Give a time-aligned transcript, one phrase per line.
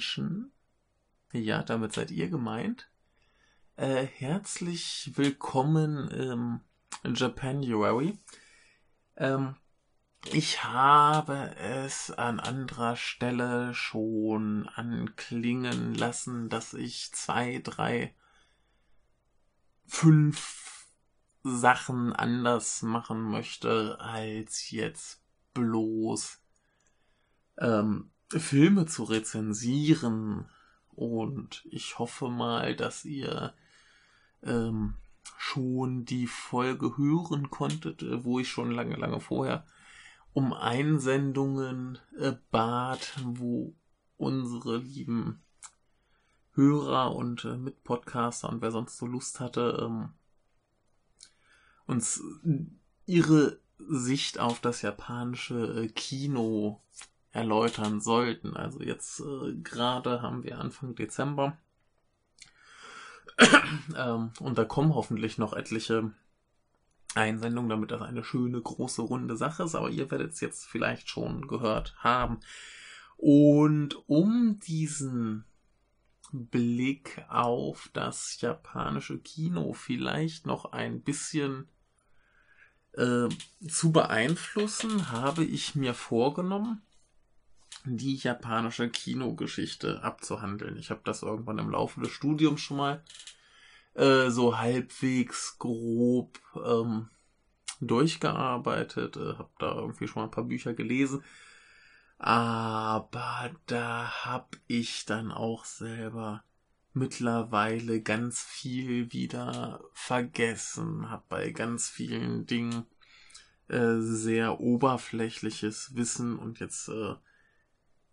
[0.00, 0.50] Menschen.
[1.30, 2.90] Ja, damit seid ihr gemeint.
[3.76, 6.60] Äh, herzlich willkommen im
[7.14, 8.18] Japanuary.
[9.16, 9.56] Ähm,
[10.32, 18.14] ich habe es an anderer Stelle schon anklingen lassen, dass ich zwei, drei,
[19.86, 20.86] fünf
[21.42, 26.40] Sachen anders machen möchte als jetzt bloß
[27.58, 30.46] ähm, Filme zu rezensieren.
[30.94, 33.54] Und ich hoffe mal, dass ihr
[34.42, 34.94] ähm,
[35.38, 39.64] schon die Folge hören konntet, äh, wo ich schon lange, lange vorher
[40.32, 43.74] um Einsendungen äh, bat, wo
[44.16, 45.42] unsere lieben
[46.52, 50.10] Hörer und äh, Mitpodcaster und wer sonst so Lust hatte, ähm,
[51.86, 52.22] uns
[53.06, 56.82] ihre Sicht auf das japanische äh, Kino
[57.32, 58.56] erläutern sollten.
[58.56, 61.56] Also jetzt äh, gerade haben wir Anfang Dezember.
[63.96, 66.10] ähm, und da kommen hoffentlich noch etliche
[67.14, 69.74] Einsendungen, damit das eine schöne, große, runde Sache ist.
[69.74, 72.40] Aber ihr werdet es jetzt vielleicht schon gehört haben.
[73.16, 75.44] Und um diesen
[76.32, 81.68] Blick auf das japanische Kino vielleicht noch ein bisschen
[82.92, 83.28] äh,
[83.68, 86.82] zu beeinflussen, habe ich mir vorgenommen,
[87.84, 90.76] die japanische Kinogeschichte abzuhandeln.
[90.76, 93.02] Ich habe das irgendwann im Laufe des Studiums schon mal
[93.94, 97.08] äh, so halbwegs grob ähm,
[97.80, 101.24] durchgearbeitet, äh, habe da irgendwie schon mal ein paar Bücher gelesen.
[102.18, 106.44] Aber da habe ich dann auch selber
[106.92, 112.84] mittlerweile ganz viel wieder vergessen, habe bei ganz vielen Dingen
[113.68, 117.14] äh, sehr oberflächliches Wissen und jetzt äh,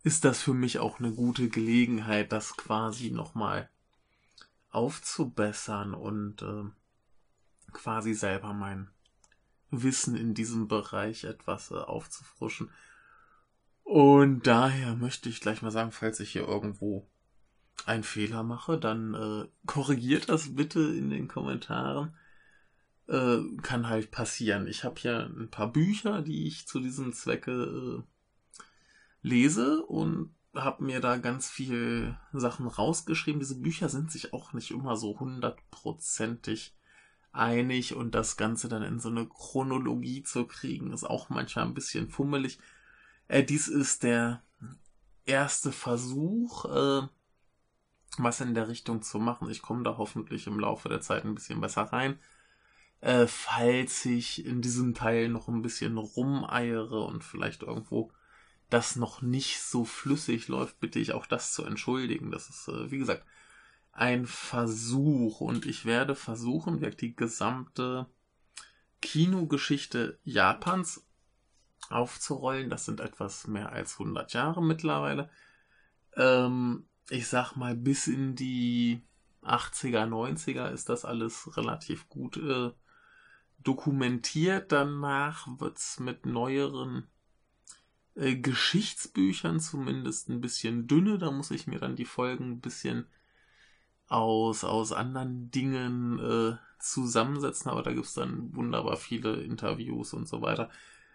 [0.07, 3.69] ist das für mich auch eine gute Gelegenheit, das quasi nochmal
[4.69, 6.63] aufzubessern und äh,
[7.73, 8.89] quasi selber mein
[9.69, 12.69] Wissen in diesem Bereich etwas äh, aufzufrischen.
[13.83, 17.09] Und daher möchte ich gleich mal sagen, falls ich hier irgendwo
[17.85, 22.15] einen Fehler mache, dann äh, korrigiert das bitte in den Kommentaren.
[23.09, 24.67] Äh, kann halt passieren.
[24.67, 28.16] Ich habe hier ein paar Bücher, die ich zu diesem Zwecke äh,
[29.27, 33.39] lese und habe mir da ganz viel Sachen rausgeschrieben.
[33.39, 36.75] Diese Bücher sind sich auch nicht immer so hundertprozentig
[37.31, 41.73] einig und das Ganze dann in so eine Chronologie zu kriegen, ist auch manchmal ein
[41.73, 42.57] bisschen fummelig.
[43.27, 44.41] Äh, dies ist der
[45.25, 47.07] erste Versuch, äh,
[48.17, 49.49] was in der Richtung zu machen.
[49.49, 52.17] Ich komme da hoffentlich im Laufe der Zeit ein bisschen besser rein.
[53.01, 58.11] Äh, falls ich in diesem Teil noch ein bisschen rumeiere und vielleicht irgendwo
[58.69, 62.31] das noch nicht so flüssig läuft, bitte ich auch das zu entschuldigen.
[62.31, 63.25] Das ist, äh, wie gesagt,
[63.91, 68.07] ein Versuch und ich werde versuchen, die gesamte
[69.01, 71.07] Kinogeschichte Japans
[71.89, 72.69] aufzurollen.
[72.69, 75.29] Das sind etwas mehr als 100 Jahre mittlerweile.
[76.15, 79.01] Ähm, ich sag mal, bis in die
[79.43, 82.71] 80er, 90er ist das alles relativ gut äh,
[83.59, 84.71] dokumentiert.
[84.71, 87.07] Danach wird's mit neueren
[88.17, 91.17] äh, Geschichtsbüchern zumindest ein bisschen dünne.
[91.17, 93.05] Da muss ich mir dann die Folgen ein bisschen
[94.07, 100.41] aus, aus anderen Dingen äh, zusammensetzen, aber da gibt's dann wunderbar viele Interviews und so
[100.41, 100.69] weiter.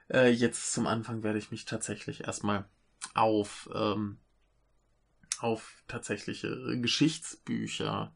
[0.08, 2.66] Äh, jetzt zum Anfang werde ich mich tatsächlich erstmal
[3.14, 4.18] auf, ähm,
[5.38, 8.14] auf tatsächliche Geschichtsbücher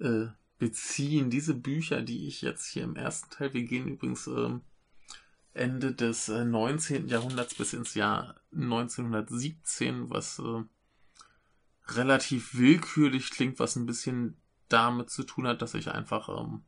[0.00, 0.26] äh,
[0.58, 1.30] beziehen.
[1.30, 4.62] Diese Bücher, die ich jetzt hier im ersten Teil, wir gehen übrigens ähm,
[5.56, 7.08] Ende des äh, 19.
[7.08, 10.62] Jahrhunderts bis ins Jahr 1917, was äh,
[11.88, 14.36] relativ willkürlich klingt, was ein bisschen
[14.68, 16.64] damit zu tun hat, dass ich einfach ähm,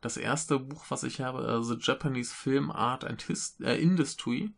[0.00, 4.54] das erste Buch, was ich habe, äh, The Japanese Film Art and Hist äh, Industry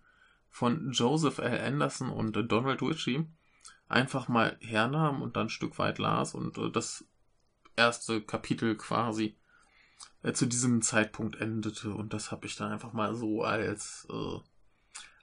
[0.50, 1.60] von Joseph L.
[1.60, 3.26] Anderson und äh, Donald Ritchie,
[3.88, 7.04] einfach mal hernahm und dann ein Stück weit las und äh, das
[7.76, 9.36] erste Kapitel quasi
[10.22, 11.92] äh, zu diesem Zeitpunkt endete.
[11.92, 14.38] Und das habe ich dann einfach mal so als äh,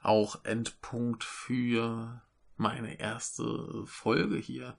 [0.02, 2.22] auch Endpunkt für
[2.58, 4.78] meine erste Folge hier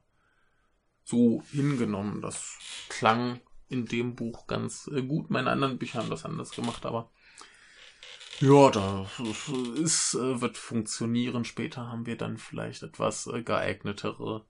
[1.04, 2.22] so hingenommen.
[2.22, 2.58] Das
[2.88, 5.30] klang in dem Buch ganz äh, gut.
[5.30, 7.10] Meine anderen Bücher haben das anders gemacht, aber
[8.40, 11.44] ja, das ist, äh, wird funktionieren.
[11.44, 14.46] Später haben wir dann vielleicht etwas äh, geeignetere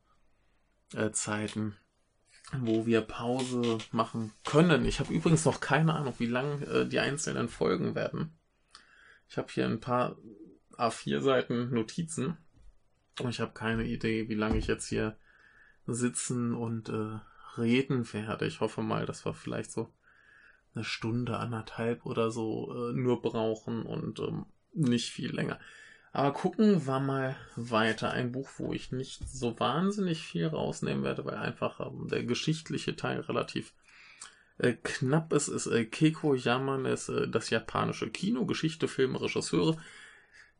[1.13, 1.75] Zeiten
[2.61, 4.85] wo wir Pause machen können.
[4.85, 8.37] Ich habe übrigens noch keine Ahnung, wie lang äh, die einzelnen Folgen werden.
[9.29, 10.17] Ich habe hier ein paar
[10.77, 12.37] A4 Seiten Notizen.
[13.21, 15.17] Und ich habe keine Idee, wie lange ich jetzt hier
[15.87, 17.19] sitzen und äh,
[17.59, 18.47] reden werde.
[18.47, 19.93] Ich hoffe mal, dass wir vielleicht so
[20.75, 25.59] eine Stunde, anderthalb oder so äh, nur brauchen und ähm, nicht viel länger.
[26.13, 28.11] Aber gucken wir mal weiter.
[28.11, 32.97] Ein Buch, wo ich nicht so wahnsinnig viel rausnehmen werde, weil einfach ähm, der geschichtliche
[32.97, 33.73] Teil relativ
[34.59, 39.79] äh, knapp ist, ist äh, Keiko Yamanes äh, Das japanische Kino, Geschichte, Film, Regisseure.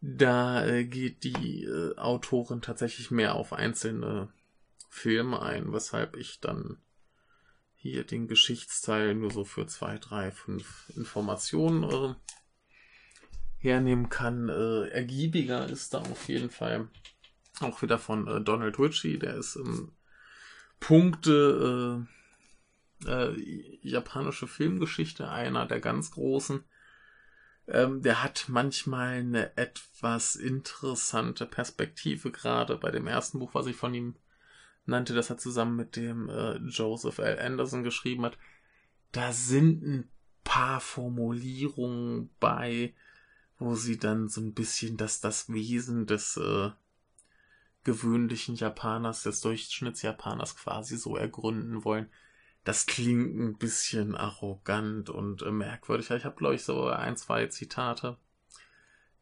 [0.01, 4.33] Da äh, geht die äh, Autorin tatsächlich mehr auf einzelne
[4.89, 6.79] Filme ein, weshalb ich dann
[7.75, 12.15] hier den Geschichtsteil nur so für zwei, drei, fünf Informationen äh,
[13.63, 14.49] hernehmen kann.
[14.49, 16.89] Äh, ergiebiger ist da auf jeden Fall
[17.61, 19.93] auch wieder von äh, Donald Ritchie, der ist im
[20.81, 22.05] Punkte
[23.07, 26.65] äh, äh, japanische Filmgeschichte einer der ganz großen.
[27.69, 33.77] Ähm, der hat manchmal eine etwas interessante Perspektive, gerade bei dem ersten Buch, was ich
[33.77, 34.17] von ihm
[34.85, 37.39] nannte, das er zusammen mit dem äh, Joseph L.
[37.39, 38.37] Anderson geschrieben hat.
[39.13, 40.11] Da sind ein
[40.43, 42.95] paar Formulierungen bei,
[43.65, 46.71] wo sie dann so ein bisschen das, das Wesen des äh,
[47.85, 52.09] gewöhnlichen Japaners, des Durchschnittsjapaners quasi so ergründen wollen.
[52.65, 56.11] Das klingt ein bisschen arrogant und äh, merkwürdig.
[56.11, 58.17] Ich habe, glaube ich, so ein, zwei Zitate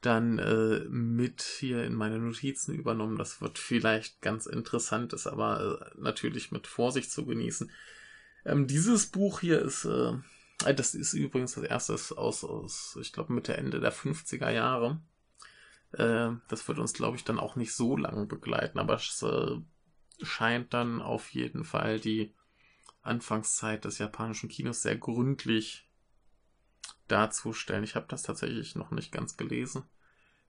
[0.01, 3.17] dann äh, mit hier in meine Notizen übernommen.
[3.17, 7.71] Das wird vielleicht ganz interessant, ist aber äh, natürlich mit Vorsicht zu genießen.
[8.45, 10.13] Ähm, dieses Buch hier ist, äh,
[10.65, 15.01] das ist übrigens das erste aus, aus ich glaube, Mitte, Ende der 50er Jahre.
[15.93, 19.57] Äh, das wird uns, glaube ich, dann auch nicht so lange begleiten, aber es äh,
[20.23, 22.35] scheint dann auf jeden Fall die
[23.03, 25.89] Anfangszeit des japanischen Kinos sehr gründlich
[27.09, 27.85] darzustellen.
[27.85, 29.85] Ich habe das tatsächlich noch nicht ganz gelesen.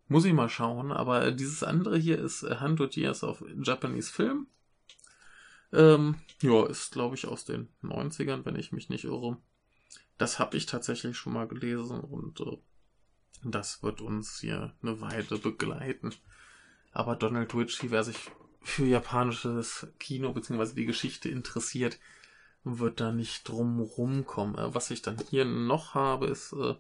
[0.08, 4.48] Muss ich mal schauen, aber dieses andere hier ist Hundred Years of Japanese Film.
[5.72, 9.38] Ähm, ja, ist glaube ich aus den 90ern, wenn ich mich nicht irre.
[10.18, 12.58] Das habe ich tatsächlich schon mal gelesen und äh,
[13.44, 16.14] das wird uns hier eine Weile begleiten.
[16.92, 18.18] Aber Donald Ritchie, wer sich
[18.62, 20.76] für japanisches Kino bzw.
[20.76, 22.00] die Geschichte interessiert,
[22.64, 24.58] wird da nicht drum rumkommen.
[24.58, 26.76] Äh, was ich dann hier noch habe, ist äh,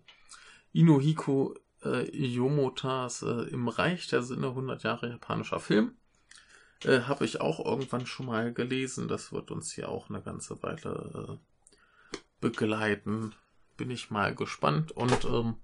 [0.74, 5.96] Inohiko äh, Yomotas äh, Im Reich der Sinne 100 Jahre japanischer Film.
[6.84, 9.08] Äh, habe ich auch irgendwann schon mal gelesen.
[9.08, 11.51] Das wird uns hier auch eine ganze Weile äh,
[12.42, 13.34] begleiten.
[13.78, 14.92] Bin ich mal gespannt.
[14.92, 15.56] Und ähm,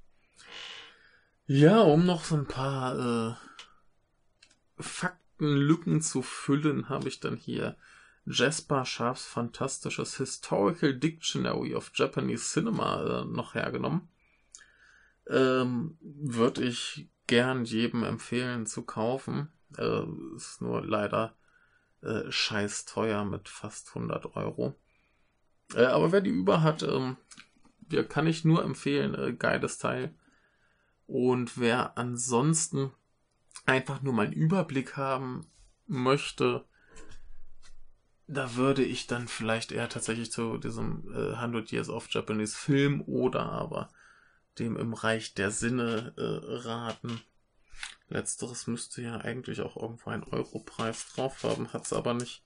[1.45, 7.77] ja, um noch so ein paar äh, Faktenlücken zu füllen, habe ich dann hier
[8.25, 14.09] Jasper Sharps fantastisches Historical Dictionary of Japanese Cinema äh, noch hergenommen.
[15.29, 19.49] Ähm, Würde ich gern jedem empfehlen zu kaufen.
[19.77, 20.03] Äh,
[20.35, 21.35] ist nur leider
[22.01, 24.75] äh, scheiß teuer mit fast 100 Euro.
[25.73, 27.17] Äh, aber wer die über hat, ähm,
[27.91, 29.15] ja, kann ich nur empfehlen.
[29.15, 30.13] Äh, geiles Teil.
[31.05, 32.91] Und wer ansonsten
[33.65, 35.47] einfach nur mal einen Überblick haben
[35.87, 36.65] möchte,
[38.27, 43.01] da würde ich dann vielleicht eher tatsächlich zu diesem äh, 100 Years of Japanese Film
[43.01, 43.89] oder aber
[44.59, 47.21] dem im Reich der Sinne äh, raten.
[48.09, 52.43] Letzteres müsste ja eigentlich auch irgendwo einen Europreis drauf haben, hat es aber nicht.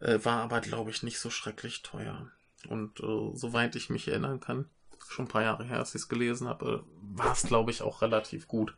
[0.00, 2.30] Äh, war aber, glaube ich, nicht so schrecklich teuer.
[2.68, 4.68] Und äh, soweit ich mich erinnern kann,
[5.08, 7.82] schon ein paar Jahre her, als ich es gelesen habe, äh, war es, glaube ich,
[7.82, 8.76] auch relativ gut.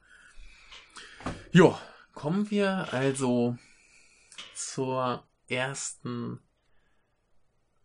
[1.50, 1.78] Jo,
[2.14, 3.56] kommen wir also
[4.54, 6.40] zur ersten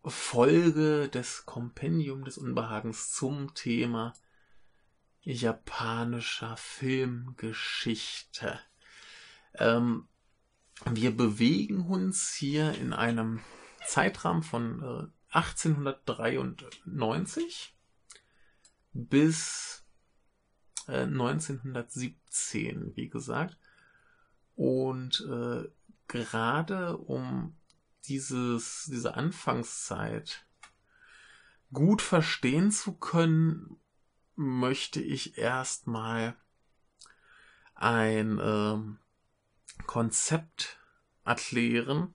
[0.03, 4.13] Folge des Kompendium des Unbehagens zum Thema
[5.21, 8.59] japanischer Filmgeschichte.
[9.55, 10.09] Ähm,
[10.89, 13.41] wir bewegen uns hier in einem
[13.85, 17.75] Zeitrahmen von äh, 1893
[18.93, 19.83] bis
[20.87, 23.57] äh, 1917, wie gesagt.
[24.55, 25.67] Und äh,
[26.07, 27.57] gerade um
[28.05, 30.45] dieses, diese Anfangszeit
[31.71, 33.77] gut verstehen zu können,
[34.35, 36.35] möchte ich erstmal
[37.75, 38.97] ein ähm,
[39.85, 40.79] Konzept
[41.25, 42.13] erklären,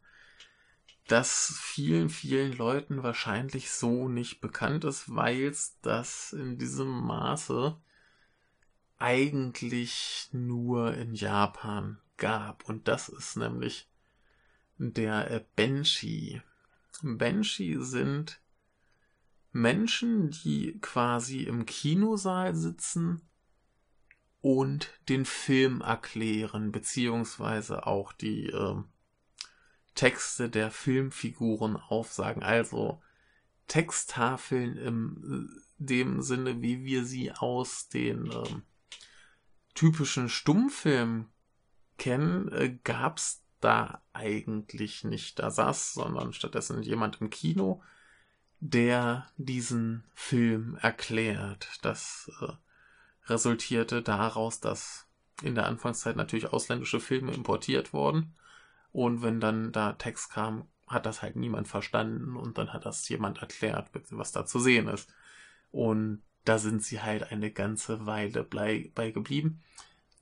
[1.07, 7.81] das vielen, vielen Leuten wahrscheinlich so nicht bekannt ist, weil es das in diesem Maße
[8.99, 12.69] eigentlich nur in Japan gab.
[12.69, 13.89] Und das ist nämlich
[14.77, 16.43] der Benshi.
[17.03, 18.41] Benshi sind
[19.53, 23.23] Menschen, die quasi im Kinosaal sitzen
[24.49, 28.77] und den Film erklären, beziehungsweise auch die äh,
[29.95, 32.43] Texte der Filmfiguren aufsagen.
[32.43, 33.03] Also
[33.67, 38.63] Texttafeln im äh, dem Sinne, wie wir sie aus den ähm,
[39.75, 41.27] typischen Stummfilmen
[41.99, 45.41] kennen, äh, gab's da eigentlich nicht.
[45.41, 47.83] Da saß, sondern stattdessen jemand im Kino,
[48.61, 51.69] der diesen Film erklärt.
[51.83, 52.55] Das äh,
[53.29, 55.07] resultierte daraus, dass
[55.43, 58.35] in der Anfangszeit natürlich ausländische Filme importiert wurden.
[58.93, 63.09] Und wenn dann da Text kam, hat das halt niemand verstanden und dann hat das
[63.09, 65.13] jemand erklärt, was da zu sehen ist.
[65.71, 69.63] Und da sind sie halt eine ganze Weile bei, bei geblieben.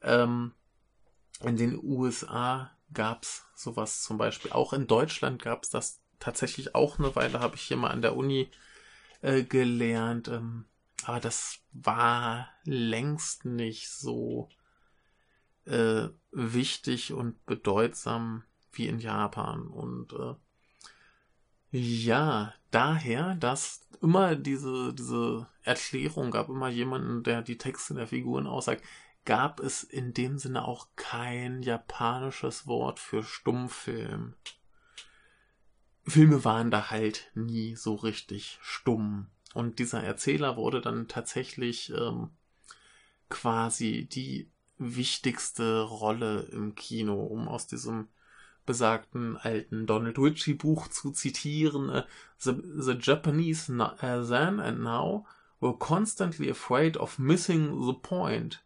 [0.03, 0.53] Ähm,
[1.43, 4.53] in den USA gab es sowas zum Beispiel.
[4.53, 8.03] Auch in Deutschland gab es das tatsächlich auch eine Weile, habe ich hier mal an
[8.03, 8.51] der Uni
[9.23, 10.29] äh, gelernt.
[10.29, 10.65] Ähm,
[11.05, 14.49] aber das war längst nicht so
[15.67, 19.67] äh, wichtig und bedeutsam wie in Japan.
[19.67, 20.35] Und äh,
[21.71, 28.47] ja, daher, dass immer diese, diese Erklärung gab, immer jemanden, der die Texte der Figuren
[28.47, 28.83] aussagt,
[29.25, 34.35] gab es in dem Sinne auch kein japanisches Wort für Stummfilm.
[36.07, 39.26] Filme waren da halt nie so richtig stumm.
[39.57, 42.29] Und dieser Erzähler wurde dann tatsächlich ähm,
[43.31, 48.09] quasi die wichtigste Rolle im Kino, um aus diesem
[48.67, 51.89] besagten alten Donald Ritchie Buch zu zitieren.
[51.89, 52.03] Uh,
[52.39, 55.25] the, the Japanese uh, then and now
[55.59, 58.63] were constantly afraid of missing the point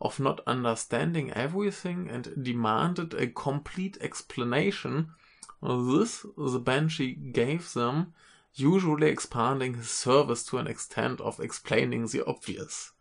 [0.00, 5.12] of not understanding everything and demanded a complete explanation.
[5.60, 8.14] This the Banshee gave them,
[8.54, 12.94] usually expanding his service to an extent of explaining the obvious.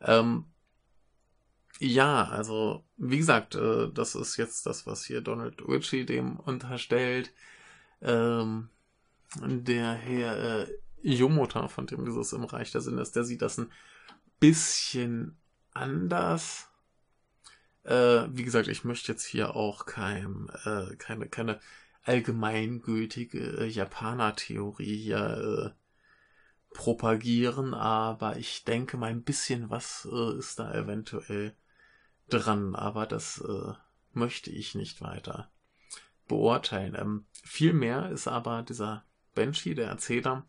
[0.00, 0.46] Ähm,
[1.78, 7.32] ja, also, wie gesagt, äh, das ist jetzt das, was hier Donald Ritchie dem unterstellt.
[8.00, 8.70] Ähm,
[9.34, 13.58] der Herr äh, Yomota, von dem dieses im Reich der Sinne ist, der sieht das
[13.58, 13.70] ein
[14.40, 15.36] bisschen
[15.74, 16.68] anders.
[17.84, 21.60] Äh, wie gesagt, ich möchte jetzt hier auch kein, äh, keine, keine
[22.06, 30.58] allgemeingültige äh, Japaner-Theorie hier äh, propagieren, aber ich denke mal ein bisschen was äh, ist
[30.58, 31.56] da eventuell
[32.28, 33.72] dran, aber das äh,
[34.12, 35.50] möchte ich nicht weiter
[36.28, 36.94] beurteilen.
[36.96, 40.46] Ähm, vielmehr ist aber dieser Banshee, der Erzähler,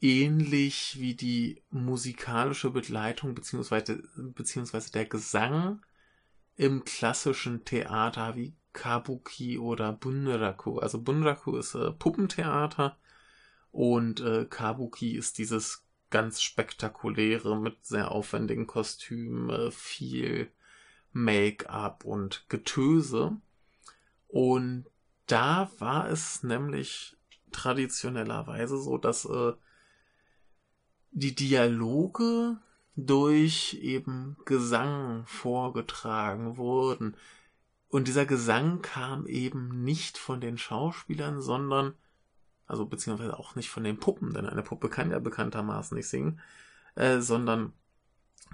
[0.00, 5.84] ähnlich wie die musikalische Begleitung beziehungsweise, beziehungsweise der Gesang
[6.56, 10.78] im klassischen Theater wie Kabuki oder Bunraku.
[10.78, 12.96] Also Bunraku ist äh, Puppentheater
[13.72, 20.50] und äh, Kabuki ist dieses ganz spektakuläre mit sehr aufwendigen Kostümen, äh, viel
[21.12, 23.40] Make-up und Getöse.
[24.28, 24.84] Und
[25.26, 27.16] da war es nämlich
[27.52, 29.54] traditionellerweise so, dass äh,
[31.12, 32.58] die Dialoge
[32.94, 37.16] durch eben Gesang vorgetragen wurden.
[37.88, 41.94] Und dieser Gesang kam eben nicht von den Schauspielern, sondern,
[42.66, 46.40] also beziehungsweise auch nicht von den Puppen, denn eine Puppe kann ja bekanntermaßen nicht singen,
[46.96, 47.72] äh, sondern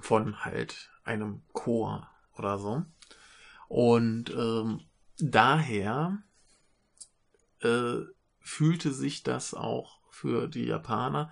[0.00, 2.84] von halt einem Chor oder so.
[3.68, 4.80] Und ähm,
[5.18, 6.18] daher
[7.60, 8.00] äh,
[8.40, 11.30] fühlte sich das auch für die Japaner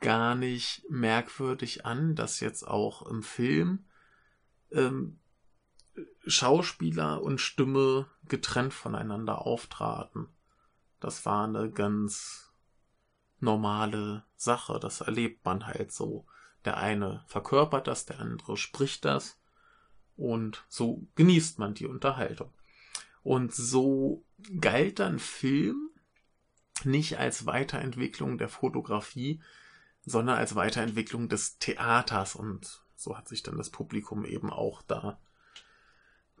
[0.00, 3.84] gar nicht merkwürdig an, dass jetzt auch im Film
[4.70, 5.18] ähm,
[6.26, 10.28] Schauspieler und Stimme getrennt voneinander auftraten.
[11.00, 12.50] Das war eine ganz
[13.40, 14.80] normale Sache.
[14.80, 16.26] Das erlebt man halt so.
[16.64, 19.38] Der eine verkörpert das, der andere spricht das.
[20.16, 22.52] Und so genießt man die Unterhaltung.
[23.22, 24.24] Und so
[24.60, 25.90] galt dann Film
[26.84, 29.40] nicht als Weiterentwicklung der Fotografie,
[30.04, 32.36] sondern als Weiterentwicklung des Theaters.
[32.36, 35.18] Und so hat sich dann das Publikum eben auch da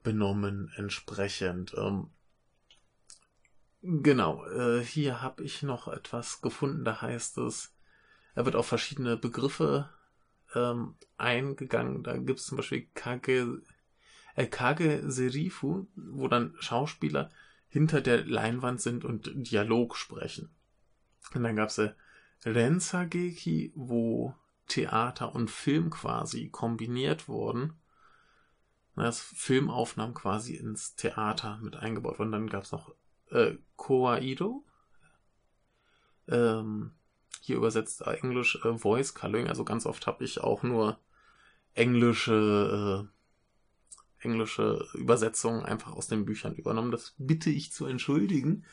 [0.04, 1.74] benommen entsprechend.
[1.76, 2.10] Ähm,
[3.82, 7.74] genau, äh, hier habe ich noch etwas gefunden, da heißt es,
[8.36, 9.90] er wird auf verschiedene Begriffe
[10.54, 12.04] ähm, eingegangen.
[12.04, 13.62] Da gibt es zum Beispiel Kage,
[14.36, 17.30] äh, Kage Serifu, wo dann Schauspieler
[17.68, 20.50] hinter der Leinwand sind und Dialog sprechen.
[21.34, 21.92] Und dann gab es äh,
[22.44, 24.34] Rensageki, wo
[24.66, 27.74] Theater und Film quasi kombiniert wurden.
[28.96, 32.32] Das Filmaufnahmen quasi ins Theater mit eingebaut wurden.
[32.32, 32.94] Dann gab es noch
[33.30, 34.64] äh, Koaido.
[36.28, 36.92] Ähm,
[37.40, 39.48] hier übersetzt Englisch äh, Voice Coloring.
[39.48, 40.98] Also ganz oft habe ich auch nur
[41.74, 43.08] englische,
[44.22, 46.90] äh, englische Übersetzungen einfach aus den Büchern übernommen.
[46.90, 48.64] Das bitte ich zu entschuldigen,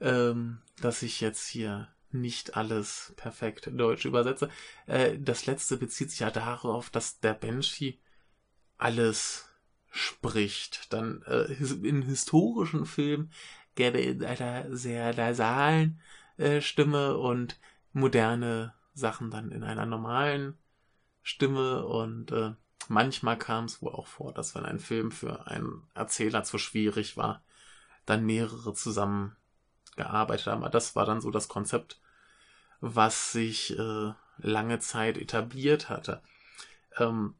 [0.00, 4.48] ähm, dass ich jetzt hier nicht alles perfekt deutsch übersetze.
[4.86, 7.98] Äh, das letzte bezieht sich ja darauf, dass der Banshee
[8.80, 9.48] alles
[9.90, 10.92] spricht.
[10.92, 11.52] Dann äh,
[11.86, 13.32] in historischen Filmen
[13.74, 16.00] gerne in einer sehr nasalen
[16.36, 17.58] äh, Stimme und
[17.92, 20.58] moderne Sachen dann in einer normalen
[21.22, 22.54] Stimme und äh,
[22.88, 27.16] manchmal kam es wohl auch vor, dass wenn ein Film für einen Erzähler zu schwierig
[27.16, 27.42] war,
[28.06, 29.36] dann mehrere zusammen
[29.96, 30.62] gearbeitet haben.
[30.62, 32.00] Aber das war dann so das Konzept,
[32.80, 36.22] was sich äh, lange Zeit etabliert hatte.
[36.98, 37.34] Ähm,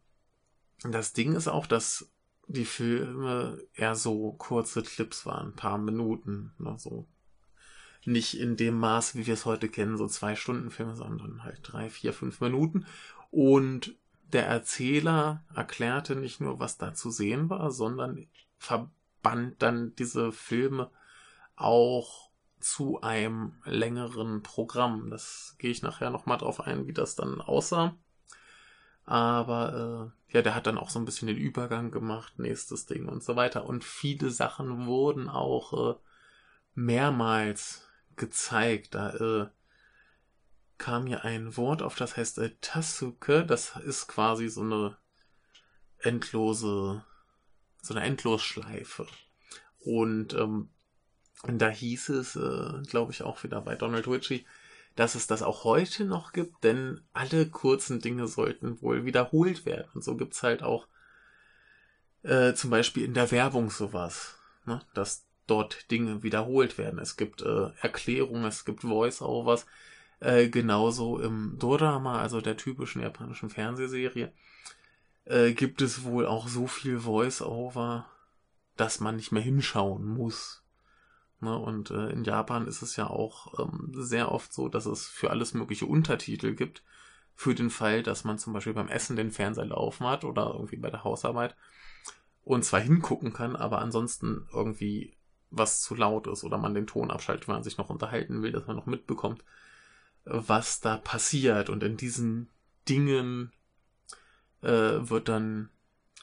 [0.85, 2.11] das Ding ist auch, dass
[2.47, 7.07] die Filme eher so kurze Clips waren, ein paar Minuten, ne, so.
[8.07, 11.61] Nicht in dem Maß, wie wir es heute kennen, so zwei Stunden Filme, sondern halt
[11.63, 12.87] drei, vier, fünf Minuten.
[13.31, 13.95] Und
[14.33, 20.91] der Erzähler erklärte nicht nur, was da zu sehen war, sondern verband dann diese Filme
[21.57, 25.11] auch zu einem längeren Programm.
[25.11, 27.97] Das gehe ich nachher nochmal drauf ein, wie das dann aussah.
[29.05, 33.09] Aber äh, ja, der hat dann auch so ein bisschen den Übergang gemacht, nächstes Ding
[33.09, 33.67] und so weiter.
[33.67, 35.99] Und viele Sachen wurden auch äh,
[36.75, 38.95] mehrmals gezeigt.
[38.95, 39.47] Da äh,
[40.79, 43.45] kam hier ein Wort auf, das heißt äh, Tasuke.
[43.45, 44.97] Das ist quasi so eine
[45.99, 47.05] endlose,
[47.83, 49.07] so eine Endlosschleife.
[49.81, 50.71] Und ähm,
[51.47, 54.47] da hieß es, äh, glaube ich, auch wieder bei Donald Ritchie,
[54.97, 59.89] dass es das auch heute noch gibt, denn alle kurzen Dinge sollten wohl wiederholt werden.
[59.95, 60.87] Und so gibt's halt auch
[62.23, 64.81] äh, zum Beispiel in der Werbung sowas, ne?
[64.95, 66.99] dass dort Dinge wiederholt werden.
[66.99, 69.67] Es gibt äh, Erklärungen, es gibt Voice-Overs,
[70.21, 74.33] äh, genauso im Dorama, also der typischen japanischen Fernsehserie,
[75.25, 78.07] äh, gibt es wohl auch so viel Voice-Over,
[78.77, 80.60] dass man nicht mehr hinschauen muss.
[81.41, 81.57] Ne?
[81.57, 85.31] Und äh, in Japan ist es ja auch ähm, sehr oft so, dass es für
[85.31, 86.83] alles mögliche Untertitel gibt.
[87.35, 90.77] Für den Fall, dass man zum Beispiel beim Essen den Fernseher laufen hat oder irgendwie
[90.77, 91.57] bei der Hausarbeit
[92.45, 95.15] und zwar hingucken kann, aber ansonsten irgendwie
[95.51, 98.53] was zu laut ist oder man den Ton abschaltet, wenn man sich noch unterhalten will,
[98.53, 99.45] dass man noch mitbekommt,
[100.25, 101.71] was da passiert.
[101.71, 102.49] Und in diesen
[102.89, 103.53] Dingen
[104.63, 105.71] äh, wird dann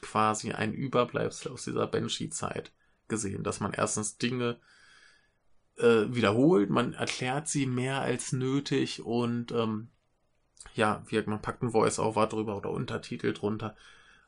[0.00, 2.72] quasi ein Überbleibsel aus dieser Banshee-Zeit
[3.08, 4.58] gesehen, dass man erstens Dinge
[5.78, 9.88] äh, wiederholt, man erklärt sie mehr als nötig und ähm,
[10.74, 13.76] ja, wie man packt ein Voice-Over drüber oder Untertitel drunter.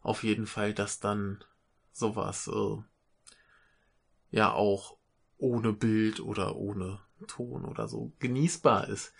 [0.02, 1.44] Auf jeden Fall, dass dann
[1.92, 2.76] sowas äh,
[4.30, 4.96] ja auch
[5.38, 9.12] ohne Bild oder ohne Ton oder so genießbar ist.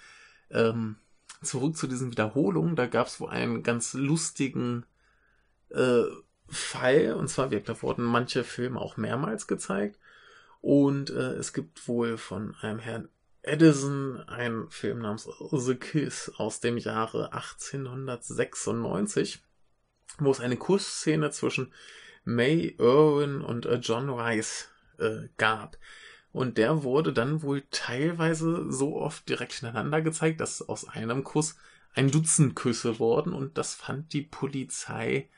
[0.51, 0.97] Ähm,
[1.43, 4.87] zurück zu diesen Wiederholungen, da gab es wohl einen ganz lustigen
[5.71, 6.03] äh,
[6.49, 10.00] Fall, und zwar, da wurden manche Filme auch mehrmals gezeigt.
[10.61, 13.09] Und äh, es gibt wohl von einem Herrn
[13.43, 19.43] Edison einen Film namens The Kiss aus dem Jahre 1896,
[20.19, 21.73] wo es eine Kussszene zwischen
[22.25, 24.69] May Irwin und äh, John Rice
[24.99, 25.79] äh, gab.
[26.33, 31.57] Und der wurde dann wohl teilweise so oft direkt hintereinander gezeigt, dass aus einem Kuss
[31.95, 35.29] ein Dutzend Küsse wurden und das fand die Polizei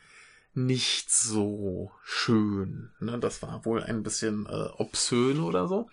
[0.55, 2.91] nicht so schön.
[3.01, 3.19] Ne?
[3.19, 5.89] Das war wohl ein bisschen äh, obszön oder so.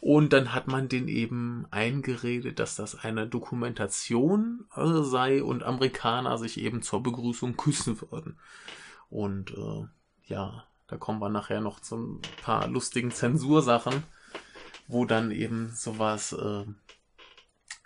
[0.00, 6.38] Und dann hat man den eben eingeredet, dass das eine Dokumentation äh, sei und Amerikaner
[6.38, 8.38] sich eben zur Begrüßung küssen würden.
[9.10, 9.86] Und äh,
[10.24, 14.02] ja, da kommen wir nachher noch zu ein paar lustigen Zensursachen,
[14.88, 16.64] wo dann eben sowas äh,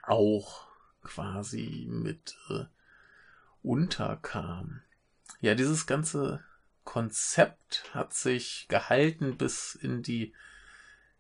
[0.03, 0.67] auch
[1.03, 2.65] quasi mit äh,
[3.63, 4.81] unterkam.
[5.41, 6.43] Ja, dieses ganze
[6.85, 10.33] Konzept hat sich gehalten bis in die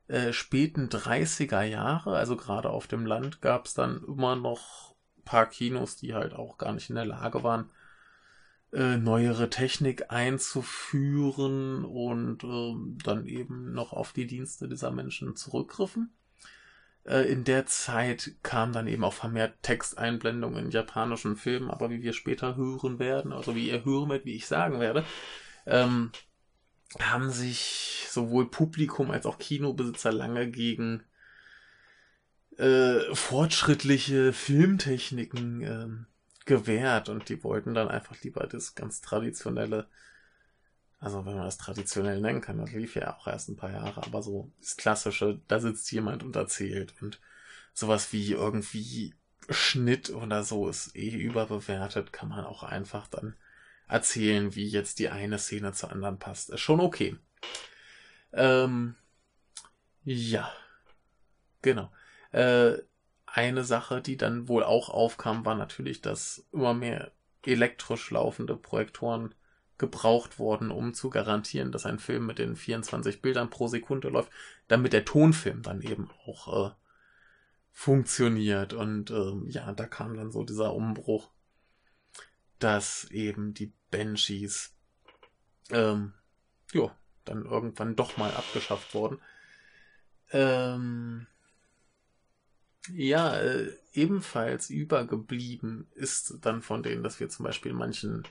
[0.08, 2.16] äh, späten 30er Jahre.
[2.16, 6.32] Also gerade auf dem Land gab es dann immer noch ein paar Kinos, die halt
[6.32, 7.70] auch gar nicht in der Lage waren,
[8.72, 12.74] äh, neuere Technik einzuführen und äh,
[13.04, 16.15] dann eben noch auf die Dienste dieser Menschen zurückgriffen.
[17.06, 22.02] Äh, in der Zeit kam dann eben auch vermehrt Texteinblendungen in japanischen Filmen, aber wie
[22.02, 25.04] wir später hören werden, also wie ihr hören werdet, wie ich sagen werde,
[25.66, 26.10] ähm,
[27.00, 31.02] haben sich sowohl Publikum als auch Kinobesitzer lange gegen
[32.58, 35.88] äh, fortschrittliche Filmtechniken äh,
[36.46, 39.88] gewehrt und die wollten dann einfach lieber das ganz traditionelle
[40.98, 44.02] also wenn man das traditionell nennen kann, das lief ja auch erst ein paar Jahre,
[44.04, 47.20] aber so das klassische, da sitzt jemand und erzählt und
[47.72, 49.14] sowas wie irgendwie
[49.50, 53.36] Schnitt oder so ist eh überbewertet, kann man auch einfach dann
[53.88, 56.50] erzählen, wie jetzt die eine Szene zur anderen passt.
[56.50, 57.16] Ist schon okay.
[58.32, 58.96] Ähm,
[60.04, 60.50] ja,
[61.62, 61.92] genau.
[62.32, 62.78] Äh,
[63.26, 67.12] eine Sache, die dann wohl auch aufkam, war natürlich, dass immer mehr
[67.44, 69.34] elektrisch laufende Projektoren
[69.78, 74.30] gebraucht wurden, um zu garantieren, dass ein Film mit den 24 Bildern pro Sekunde läuft,
[74.68, 76.74] damit der Tonfilm dann eben auch äh,
[77.72, 78.72] funktioniert.
[78.72, 81.30] Und ähm, ja, da kam dann so dieser Umbruch,
[82.58, 84.74] dass eben die Banshees
[85.70, 86.14] ähm,
[86.72, 89.18] ja, dann irgendwann doch mal abgeschafft wurden.
[90.30, 91.26] Ähm,
[92.92, 98.26] ja, äh, ebenfalls übergeblieben ist dann von denen, dass wir zum Beispiel manchen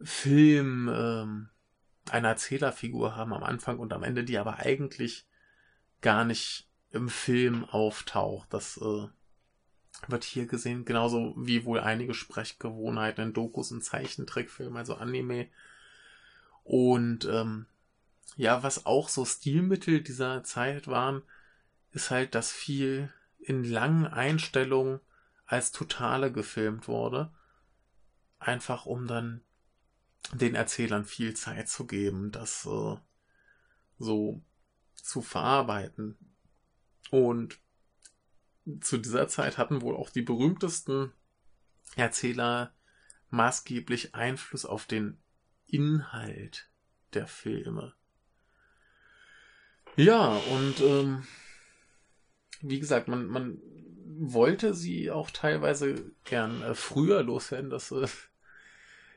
[0.00, 1.48] Filmen ähm,
[2.10, 5.26] eine Erzählerfigur haben am Anfang und am Ende, die aber eigentlich
[6.00, 8.52] gar nicht im Film auftaucht.
[8.52, 9.08] Das äh,
[10.08, 15.48] wird hier gesehen, genauso wie wohl einige Sprechgewohnheiten in Dokus und Zeichentrickfilmen, also Anime.
[16.62, 17.66] Und ähm,
[18.36, 21.22] ja, was auch so Stilmittel dieser Zeit waren,
[21.92, 25.00] ist halt, dass viel in langen Einstellungen
[25.46, 27.30] als Totale gefilmt wurde.
[28.38, 29.42] Einfach um dann
[30.32, 32.96] den Erzählern viel Zeit zu geben, das äh,
[33.98, 34.42] so
[34.94, 36.16] zu verarbeiten.
[37.10, 37.58] Und
[38.80, 41.12] zu dieser Zeit hatten wohl auch die berühmtesten
[41.96, 42.74] Erzähler
[43.30, 45.18] maßgeblich Einfluss auf den
[45.66, 46.70] Inhalt
[47.12, 47.94] der Filme.
[49.96, 51.26] Ja, und ähm,
[52.62, 53.60] wie gesagt, man, man
[54.16, 57.70] wollte sie auch teilweise gern äh, früher loswerden.
[57.70, 58.06] Das äh,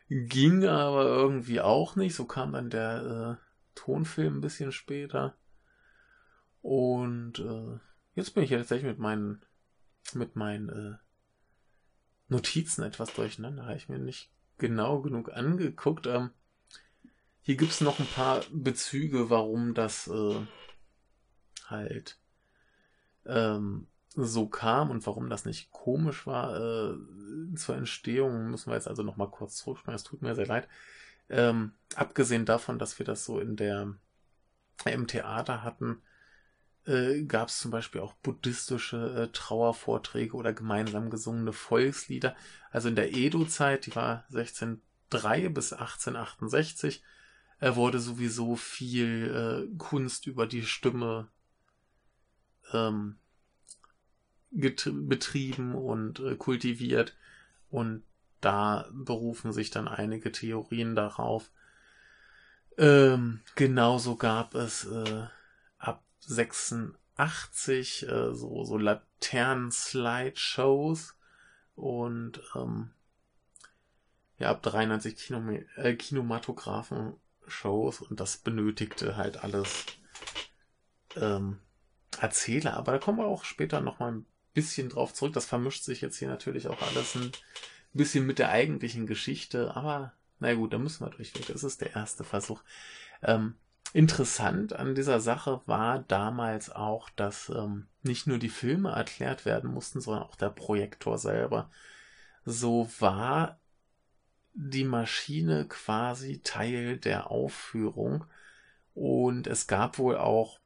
[0.10, 2.16] ging aber irgendwie auch nicht.
[2.16, 5.36] So kam dann der äh, Tonfilm ein bisschen später.
[6.62, 7.80] Und äh,
[8.16, 9.46] jetzt bin ich ja tatsächlich mit meinen,
[10.14, 10.98] mit meinen äh,
[12.30, 13.66] Notizen etwas durcheinander.
[13.66, 16.08] Habe ich mir nicht genau genug angeguckt.
[16.08, 16.32] Ähm,
[17.42, 20.46] hier gibt es noch ein paar Bezüge, warum das äh,
[21.68, 22.20] halt
[23.26, 23.88] ähm,
[24.26, 26.96] so kam und warum das nicht komisch war äh,
[27.56, 29.96] zur Entstehung, müssen wir jetzt also nochmal kurz zurückspringen.
[29.96, 30.68] Es tut mir sehr leid.
[31.30, 33.94] Ähm, abgesehen davon, dass wir das so in der
[34.86, 36.02] im Theater hatten,
[36.86, 42.36] äh, gab es zum Beispiel auch buddhistische äh, Trauervorträge oder gemeinsam gesungene Volkslieder.
[42.72, 47.04] Also in der Edo-Zeit, die war 1603 bis 1868,
[47.60, 51.28] äh, wurde sowieso viel äh, Kunst über die Stimme
[52.72, 53.18] ähm,
[54.52, 57.16] betrieben und äh, kultiviert.
[57.70, 58.04] Und
[58.42, 61.50] da berufen sich dann einige Theorien darauf.
[62.78, 65.26] Ähm, genauso gab es äh,
[65.80, 71.16] ab 86 äh, so, so Laternen-Slideshows
[71.76, 72.92] und ähm,
[74.38, 75.42] ja, ab 93 Kino
[75.76, 79.88] äh, Kinematographen-Shows und das benötigte halt alles
[81.16, 81.58] ähm,
[82.20, 82.78] Erzähler.
[82.78, 85.34] Aber da kommen wir auch später nochmal ein bisschen drauf zurück.
[85.34, 87.32] Das vermischt sich jetzt hier natürlich auch alles ein
[87.94, 89.76] bisschen mit der eigentlichen Geschichte.
[89.76, 91.46] Aber na gut, da müssen wir durchweg.
[91.46, 92.64] Das ist der erste Versuch.
[93.22, 93.54] Ähm,
[93.94, 99.72] interessant an dieser Sache war damals auch, dass ähm, nicht nur die Filme erklärt werden
[99.72, 101.70] mussten, sondern auch der Projektor selber.
[102.44, 103.60] So war
[104.56, 108.26] die Maschine quasi Teil der Aufführung.
[108.96, 110.60] Und es gab wohl auch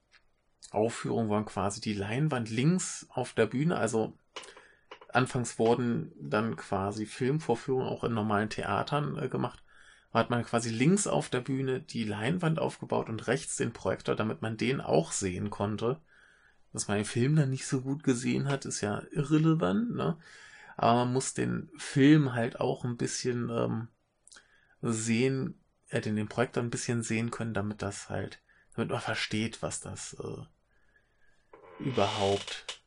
[0.70, 3.78] Aufführung waren quasi die Leinwand links auf der Bühne.
[3.78, 4.14] Also
[5.12, 9.64] anfangs wurden dann quasi Filmvorführungen auch in normalen Theatern äh, gemacht.
[10.14, 14.16] Da hat man quasi links auf der Bühne die Leinwand aufgebaut und rechts den Projektor,
[14.16, 16.00] damit man den auch sehen konnte.
[16.74, 20.18] Dass man den Film dann nicht so gut gesehen hat, ist ja irrelevant, ne?
[20.78, 23.88] Aber man muss den Film halt auch ein bisschen ähm,
[24.82, 28.40] sehen, äh, den, den Projektor ein bisschen sehen können, damit das halt,
[28.76, 32.82] damit man versteht, was das äh, überhaupt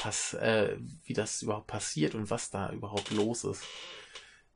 [0.00, 3.64] pass äh, wie das überhaupt passiert und was da überhaupt los ist.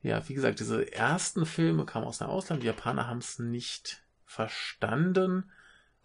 [0.01, 2.63] Ja, wie gesagt, diese ersten Filme kamen aus dem Ausland.
[2.63, 5.51] Die Japaner haben es nicht verstanden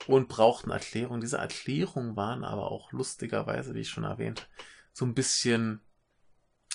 [0.07, 1.23] und brauchten Erklärungen.
[1.23, 4.49] Diese Erklärungen waren aber auch lustigerweise, wie ich schon erwähnt,
[4.93, 5.81] so ein bisschen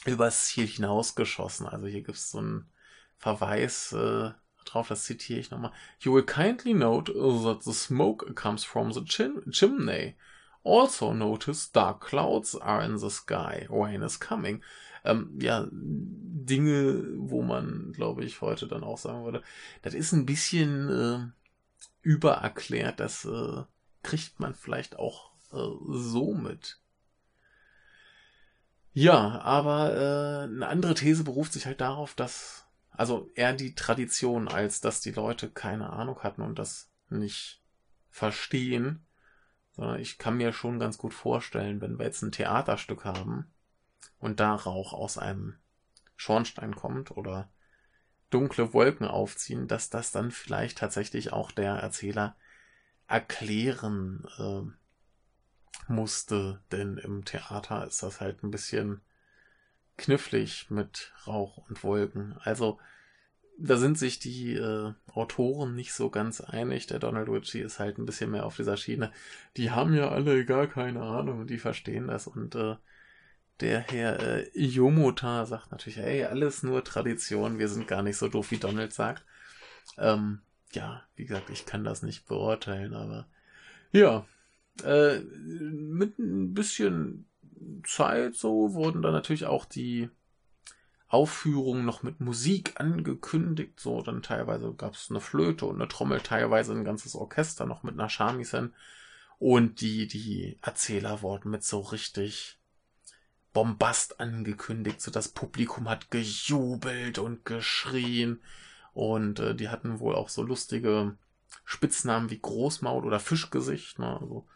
[0.05, 1.67] übers Ziel hinausgeschossen.
[1.67, 2.71] Also hier gibt es so einen
[3.17, 4.31] Verweis äh,
[4.65, 5.71] drauf, das zitiere ich nochmal.
[5.99, 10.15] You will kindly note that the smoke comes from the chim chimney
[10.65, 13.67] Also notice dark clouds are in the sky.
[13.69, 14.63] Rain is coming.
[15.03, 19.43] Ähm, ja, Dinge, wo man, glaube ich, heute dann auch sagen würde,
[19.83, 21.27] das ist ein bisschen äh,
[22.01, 22.99] übererklärt.
[22.99, 23.63] Das äh,
[24.01, 25.57] kriegt man vielleicht auch äh,
[25.91, 26.79] so mit.
[28.93, 32.64] Ja, aber äh, eine andere These beruft sich halt darauf, dass
[32.97, 37.61] also eher die Tradition, als dass die Leute keine Ahnung hatten und das nicht
[38.09, 39.05] verstehen.
[39.73, 43.51] Sondern ich kann mir schon ganz gut vorstellen, wenn wir jetzt ein Theaterstück haben
[44.19, 45.55] und da Rauch aus einem
[46.15, 47.49] Schornstein kommt oder
[48.29, 52.35] dunkle Wolken aufziehen, dass das dann vielleicht tatsächlich auch der Erzähler
[53.07, 59.01] erklären äh, musste, denn im Theater ist das halt ein bisschen
[59.97, 62.35] knifflig mit Rauch und Wolken.
[62.43, 62.79] Also
[63.57, 66.87] da sind sich die äh, Autoren nicht so ganz einig.
[66.87, 69.11] Der Donald Ritchie ist halt ein bisschen mehr auf dieser Schiene.
[69.55, 72.27] Die haben ja alle gar keine Ahnung, die verstehen das.
[72.27, 72.75] Und äh,
[73.61, 78.27] der Herr äh, Yomota sagt natürlich, hey, alles nur Tradition, wir sind gar nicht so
[78.27, 79.23] doof, wie Donald sagt.
[79.97, 80.41] Ähm,
[80.73, 83.27] ja, wie gesagt, ich kann das nicht beurteilen, aber
[83.93, 84.25] ja,
[84.83, 87.29] äh, mit ein bisschen
[87.83, 90.09] Zeit so wurden dann natürlich auch die
[91.07, 93.79] Aufführungen noch mit Musik angekündigt.
[93.79, 97.83] So, dann teilweise gab es eine Flöte und eine Trommel, teilweise ein ganzes Orchester noch
[97.83, 98.73] mit einer Shamisen.
[99.37, 102.59] Und die, die Erzähler wurden mit so richtig
[103.53, 105.01] Bombast angekündigt.
[105.01, 108.41] So das Publikum hat gejubelt und geschrien.
[108.93, 111.17] Und äh, die hatten wohl auch so lustige
[111.63, 113.99] Spitznamen wie Großmaul oder Fischgesicht.
[113.99, 114.19] Ne?
[114.19, 114.47] Also,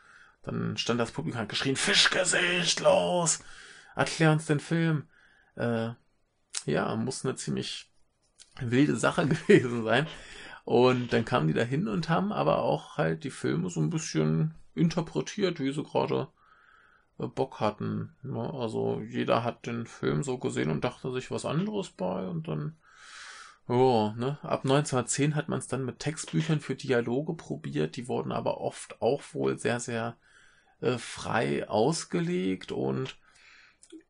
[0.44, 3.40] dann stand das Publikum hat geschrien, Fischgesicht, los!
[3.96, 5.08] Erklär uns den Film.
[5.56, 5.90] Äh,
[6.66, 7.92] ja, muss eine ziemlich
[8.60, 10.08] wilde Sache gewesen sein.
[10.66, 13.90] Und dann kamen die da hin und haben aber auch halt die Filme so ein
[13.90, 16.28] bisschen interpretiert, wie sie gerade
[17.18, 18.16] äh, Bock hatten.
[18.24, 18.54] Ne?
[18.54, 22.78] Also jeder hat den Film so gesehen und dachte sich was anderes bei und dann,
[23.68, 24.38] oh, ne?
[24.44, 29.02] Ab 1910 hat man es dann mit Textbüchern für Dialoge probiert, die wurden aber oft
[29.02, 30.18] auch wohl sehr, sehr
[30.82, 33.18] äh, frei ausgelegt und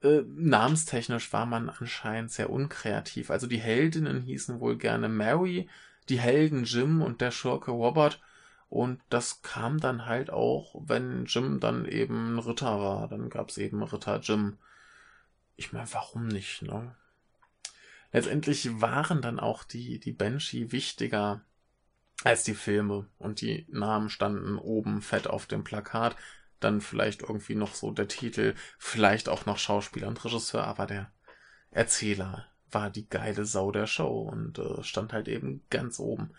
[0.02, 3.32] äh, namenstechnisch war man anscheinend sehr unkreativ.
[3.32, 5.70] Also die Heldinnen hießen wohl gerne Mary,
[6.08, 8.22] die Helden Jim und der Schurke Robert.
[8.70, 13.08] Und das kam dann halt auch, wenn Jim dann eben ein Ritter war.
[13.08, 14.58] Dann gab es eben Ritter Jim.
[15.56, 16.96] Ich meine, warum nicht, ne?
[18.12, 21.42] Letztendlich waren dann auch die, die Banshee wichtiger
[22.24, 23.08] als die Filme.
[23.18, 26.16] Und die Namen standen oben fett auf dem Plakat
[26.60, 31.12] dann vielleicht irgendwie noch so der Titel, vielleicht auch noch Schauspieler und Regisseur, aber der
[31.72, 36.32] Erzähler war die geile Sau der Show und äh, stand halt eben ganz oben.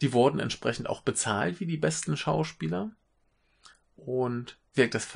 [0.00, 2.92] Die wurden entsprechend auch bezahlt wie die besten Schauspieler.
[3.96, 5.08] Und das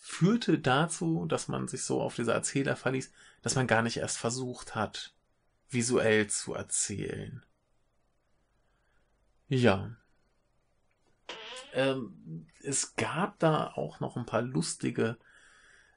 [0.00, 4.18] führte dazu, dass man sich so auf diese Erzähler verließ, dass man gar nicht erst
[4.18, 5.14] versucht hat,
[5.70, 7.44] visuell zu erzählen.
[9.48, 9.94] Ja,
[11.76, 15.18] ähm, es gab da auch noch ein paar lustige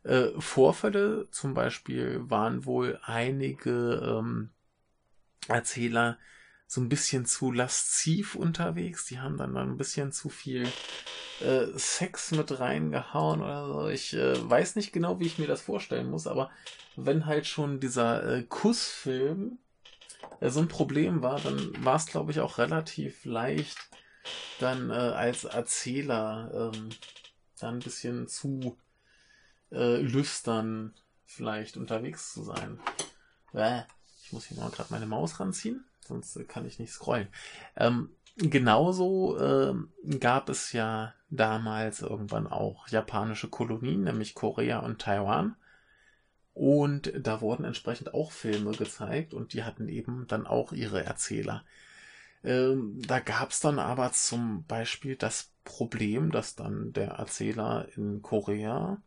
[0.03, 1.29] äh, Vorfälle.
[1.31, 4.49] Zum Beispiel waren wohl einige ähm,
[5.47, 6.17] Erzähler
[6.67, 9.05] so ein bisschen zu lasziv unterwegs.
[9.05, 10.67] Die haben dann, dann ein bisschen zu viel
[11.41, 13.87] äh, Sex mit reingehauen oder so.
[13.87, 16.51] Ich äh, weiß nicht genau, wie ich mir das vorstellen muss, aber
[16.95, 19.57] wenn halt schon dieser äh, Kussfilm
[20.41, 23.77] äh, so ein Problem war, dann war es, glaube ich, auch relativ leicht,
[24.59, 26.89] dann äh, als Erzähler ähm,
[27.59, 28.77] dann ein bisschen zu
[29.71, 30.93] äh, lüstern
[31.25, 32.79] vielleicht unterwegs zu sein.
[33.53, 33.81] Äh,
[34.23, 37.27] ich muss hier mal gerade meine Maus ranziehen, sonst äh, kann ich nicht scrollen.
[37.75, 39.73] Ähm, genauso äh,
[40.19, 45.55] gab es ja damals irgendwann auch japanische Kolonien, nämlich Korea und Taiwan.
[46.53, 51.63] Und da wurden entsprechend auch Filme gezeigt und die hatten eben dann auch ihre Erzähler.
[52.43, 58.21] Ähm, da gab es dann aber zum Beispiel das Problem, dass dann der Erzähler in
[58.21, 59.01] Korea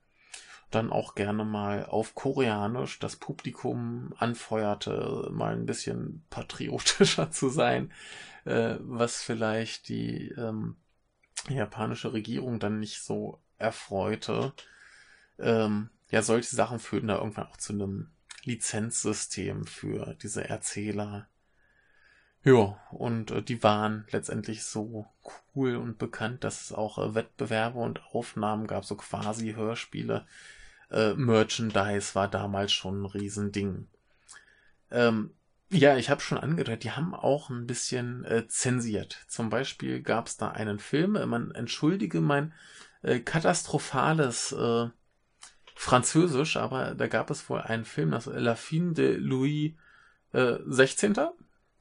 [0.70, 7.92] dann auch gerne mal auf Koreanisch das Publikum anfeuerte, mal ein bisschen patriotischer zu sein,
[8.44, 10.76] äh, was vielleicht die ähm,
[11.48, 14.52] japanische Regierung dann nicht so erfreute.
[15.38, 18.10] Ähm, ja, solche Sachen führten da irgendwann auch zu einem
[18.44, 21.28] Lizenzsystem für diese Erzähler.
[22.44, 25.06] Ja, und äh, die waren letztendlich so
[25.54, 30.26] cool und bekannt, dass es auch äh, Wettbewerbe und Aufnahmen gab, so quasi Hörspiele.
[30.90, 33.86] Äh, Merchandise war damals schon ein Riesending.
[34.90, 35.30] Ähm,
[35.70, 39.24] ja, ich habe schon angedeutet, die haben auch ein bisschen äh, zensiert.
[39.28, 42.52] Zum Beispiel gab es da einen Film, äh, man entschuldige mein
[43.02, 44.88] äh, katastrophales äh,
[45.76, 49.72] Französisch, aber da gab es wohl einen Film, das La Fin de Louis
[50.32, 51.14] äh, 16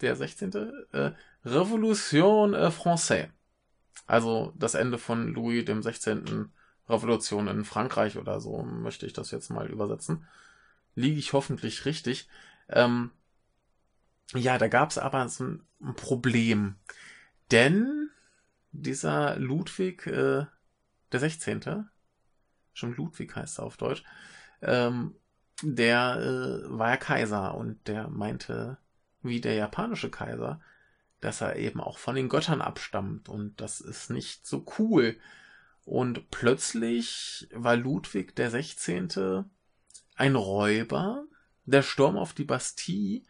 [0.02, 0.54] der 16.
[0.92, 1.12] Äh,
[1.46, 3.30] Revolution äh, Française.
[4.08, 6.52] Also das Ende von Louis dem 16.
[6.90, 10.26] Revolution in Frankreich oder so, möchte ich das jetzt mal übersetzen.
[10.96, 12.28] Liege ich hoffentlich richtig.
[12.68, 13.12] Ähm,
[14.34, 16.76] ja, da gab es aber so ein Problem.
[17.52, 18.10] Denn
[18.72, 20.46] dieser Ludwig, äh,
[21.12, 21.90] der 16.,
[22.74, 24.04] schon Ludwig heißt er auf Deutsch,
[24.62, 25.16] ähm,
[25.62, 28.78] der äh, war ja Kaiser und der meinte,
[29.22, 30.62] wie der japanische Kaiser,
[31.20, 35.18] dass er eben auch von den Göttern abstammt und das ist nicht so cool.
[35.84, 39.46] Und plötzlich war Ludwig der 16.
[40.16, 41.26] ein Räuber.
[41.66, 43.24] Der Sturm auf die Bastille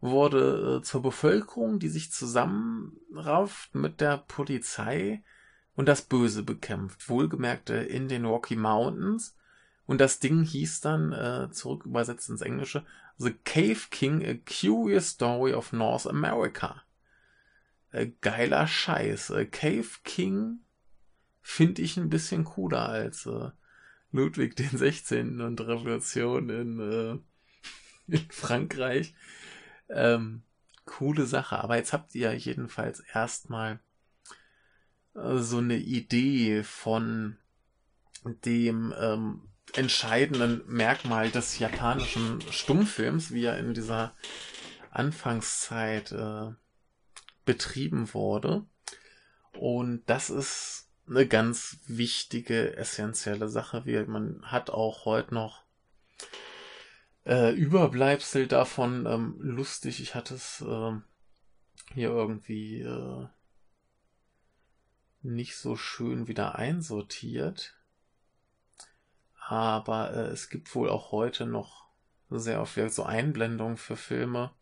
[0.00, 5.22] wurde äh, zur Bevölkerung, die sich zusammenrafft mit der Polizei
[5.74, 7.08] und das Böse bekämpft.
[7.08, 9.36] Wohlgemerkt äh, in den Rocky Mountains.
[9.86, 12.84] Und das Ding hieß dann, äh, zurück übersetzt ins Englische,
[13.20, 16.82] The Cave King, A Curious Story of North America.
[17.92, 19.28] Äh, geiler Scheiß.
[19.28, 20.60] Äh, Cave King
[21.42, 23.50] finde ich ein bisschen cooler als äh,
[24.10, 25.42] Ludwig den 16.
[25.42, 27.18] und Revolution in, äh,
[28.16, 29.14] in Frankreich.
[29.90, 30.42] Ähm,
[30.86, 31.58] coole Sache.
[31.58, 33.80] Aber jetzt habt ihr jedenfalls erstmal
[35.14, 37.36] äh, so eine Idee von
[38.24, 39.42] dem ähm,
[39.74, 44.14] entscheidenden Merkmal des japanischen Stummfilms, wie er in dieser
[44.90, 46.52] Anfangszeit äh,
[47.44, 48.66] betrieben wurde.
[49.52, 53.84] Und das ist eine ganz wichtige, essentielle Sache.
[53.84, 55.64] Wie man hat auch heute noch
[57.26, 59.06] äh, Überbleibsel davon.
[59.06, 60.92] Ähm, lustig, ich hatte es äh,
[61.94, 63.26] hier irgendwie äh,
[65.22, 67.79] nicht so schön wieder einsortiert.
[69.50, 71.88] Aber äh, es gibt wohl auch heute noch
[72.28, 74.52] sehr oft so Einblendungen für Filme,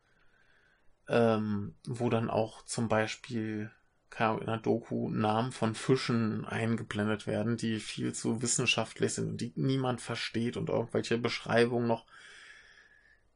[1.09, 3.71] ähm, wo dann auch zum Beispiel
[4.19, 9.53] in der Doku Namen von Fischen eingeblendet werden, die viel zu wissenschaftlich sind und die
[9.57, 12.07] niemand versteht und irgendwelche Beschreibungen noch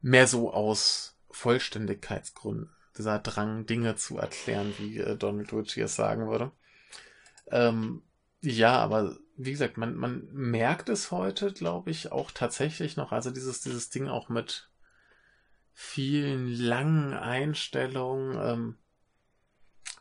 [0.00, 2.70] mehr so aus Vollständigkeitsgründen.
[2.96, 6.50] Dieser Drang, Dinge zu erklären, wie äh, Donald Ritchie es sagen würde.
[7.50, 8.02] Ähm,
[8.40, 13.12] ja, aber wie gesagt, man, man merkt es heute, glaube ich, auch tatsächlich noch.
[13.12, 14.68] Also dieses, dieses Ding auch mit
[15.72, 18.38] vielen langen Einstellungen.
[18.40, 18.78] Ähm,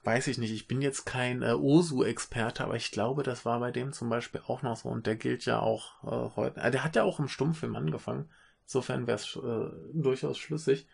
[0.04, 3.72] weiß ich nicht, ich bin jetzt kein äh, Osu-Experte, aber ich glaube, das war bei
[3.72, 6.60] dem zum Beispiel auch noch so und der gilt ja auch äh, heute.
[6.60, 8.30] Äh, der hat ja auch im Stummfilm angefangen.
[8.64, 10.88] Insofern wäre es äh, durchaus schlüssig.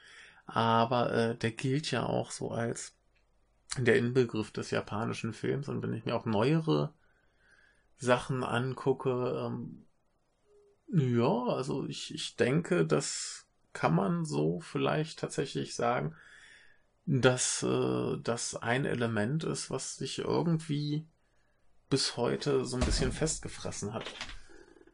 [0.45, 2.95] Aber äh, der gilt ja auch so als
[3.77, 5.67] der Inbegriff des japanischen Films.
[5.67, 6.93] Und wenn ich mir auch neuere
[7.97, 9.85] Sachen angucke, ähm,
[10.89, 16.15] ja, also ich, ich denke, das kann man so vielleicht tatsächlich sagen,
[17.05, 21.07] dass äh, das ein Element ist, was sich irgendwie
[21.89, 24.05] bis heute so ein bisschen festgefressen hat.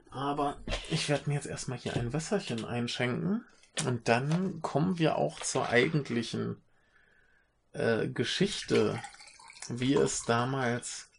[0.09, 0.57] Aber
[0.91, 3.43] ich werde mir jetzt erstmal hier ein Wässerchen einschenken
[3.85, 6.61] und dann kommen wir auch zur eigentlichen
[7.71, 8.99] äh, Geschichte,
[9.69, 11.09] wie es damals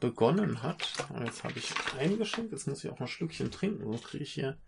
[0.00, 0.92] begonnen hat.
[1.10, 4.32] Und jetzt habe ich eingeschenkt, jetzt muss ich auch ein Schlückchen trinken, sonst kriege ich
[4.32, 4.58] hier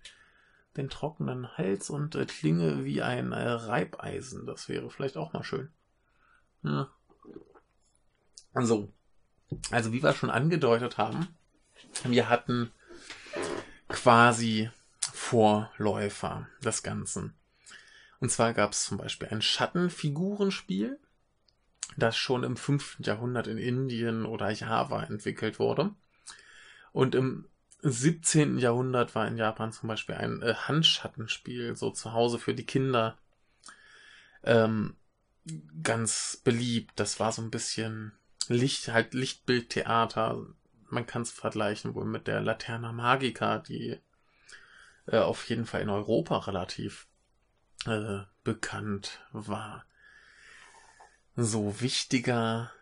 [0.76, 4.46] den trockenen Hals und äh, klinge wie ein äh, Reibeisen.
[4.46, 5.70] Das wäre vielleicht auch mal schön.
[6.62, 6.90] Ja.
[8.54, 8.92] So.
[9.70, 11.28] Also, wie wir schon angedeutet haben,
[12.04, 12.72] wir hatten
[13.88, 17.34] quasi Vorläufer des Ganzen.
[18.20, 20.98] Und zwar gab es zum Beispiel ein Schattenfigurenspiel,
[21.96, 22.98] das schon im 5.
[23.00, 25.94] Jahrhundert in Indien oder Java entwickelt wurde.
[26.92, 27.48] Und im
[27.82, 28.58] 17.
[28.58, 33.18] Jahrhundert war in Japan zum Beispiel ein äh, Handschattenspiel, so zu Hause für die Kinder,
[34.42, 34.96] ähm,
[35.82, 36.92] ganz beliebt.
[36.96, 38.12] Das war so ein bisschen
[38.48, 40.46] Licht, halt Lichtbildtheater,
[40.88, 43.98] man kann es vergleichen wohl mit der Laterna Magica, die
[45.06, 47.06] äh, auf jeden Fall in Europa relativ
[47.86, 49.84] äh, bekannt war.
[51.38, 52.72] So wichtiger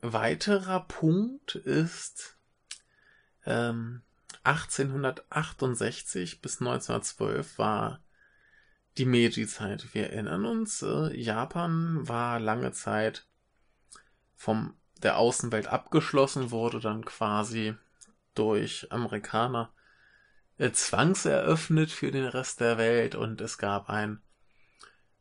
[0.00, 2.36] weiterer Punkt ist
[3.44, 4.02] ähm,
[4.42, 8.02] 1868 bis 1912 war
[8.98, 9.94] die Meiji-Zeit.
[9.94, 13.28] Wir erinnern uns, äh, Japan war lange Zeit
[14.34, 17.76] vom der Außenwelt abgeschlossen, wurde dann quasi
[18.34, 19.72] durch Amerikaner
[20.58, 24.20] äh, zwangseröffnet für den Rest der Welt und es gab einen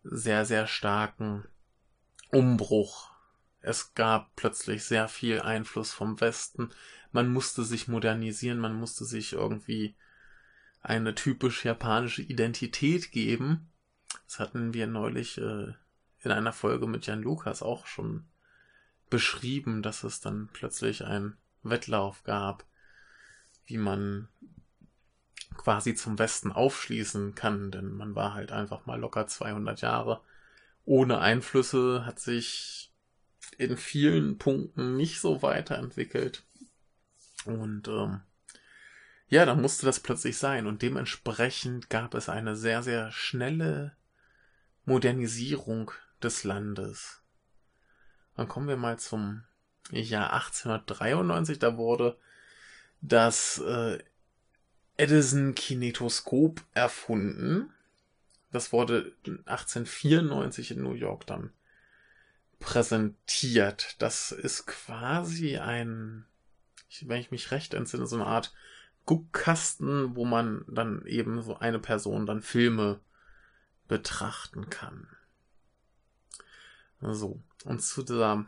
[0.04, 1.48] sehr, sehr starken
[2.32, 3.12] Umbruch.
[3.62, 6.70] Es gab plötzlich sehr viel Einfluss vom Westen.
[7.12, 9.96] Man musste sich modernisieren, man musste sich irgendwie
[10.82, 13.72] eine typisch japanische Identität geben.
[14.28, 15.74] Das hatten wir neulich äh,
[16.22, 18.26] in einer Folge mit Jan Lukas auch schon
[19.10, 22.66] beschrieben, dass es dann plötzlich einen Wettlauf gab,
[23.66, 24.28] wie man
[25.58, 30.22] quasi zum Westen aufschließen kann, denn man war halt einfach mal locker 200 Jahre
[30.86, 32.92] ohne Einflüsse hat sich
[33.58, 36.44] in vielen Punkten nicht so weiterentwickelt.
[37.46, 38.22] Und ähm,
[39.28, 40.68] ja, dann musste das plötzlich sein.
[40.68, 43.96] Und dementsprechend gab es eine sehr, sehr schnelle
[44.86, 47.22] Modernisierung des Landes.
[48.36, 49.44] Dann kommen wir mal zum
[49.92, 51.60] Jahr 1893.
[51.60, 52.18] Da wurde
[53.02, 54.00] das äh,
[54.98, 57.74] Edison-Kinetoskop erfunden.
[58.56, 61.52] Das wurde 1894 in New York dann
[62.60, 64.02] präsentiert.
[64.02, 66.26] Das ist quasi ein,
[67.02, 68.54] wenn ich mich recht entsinne, so eine Art
[69.06, 73.02] Guckkasten, wo man dann eben so eine Person dann Filme
[73.90, 75.10] betrachten kann.
[77.02, 78.46] So, und zu dieser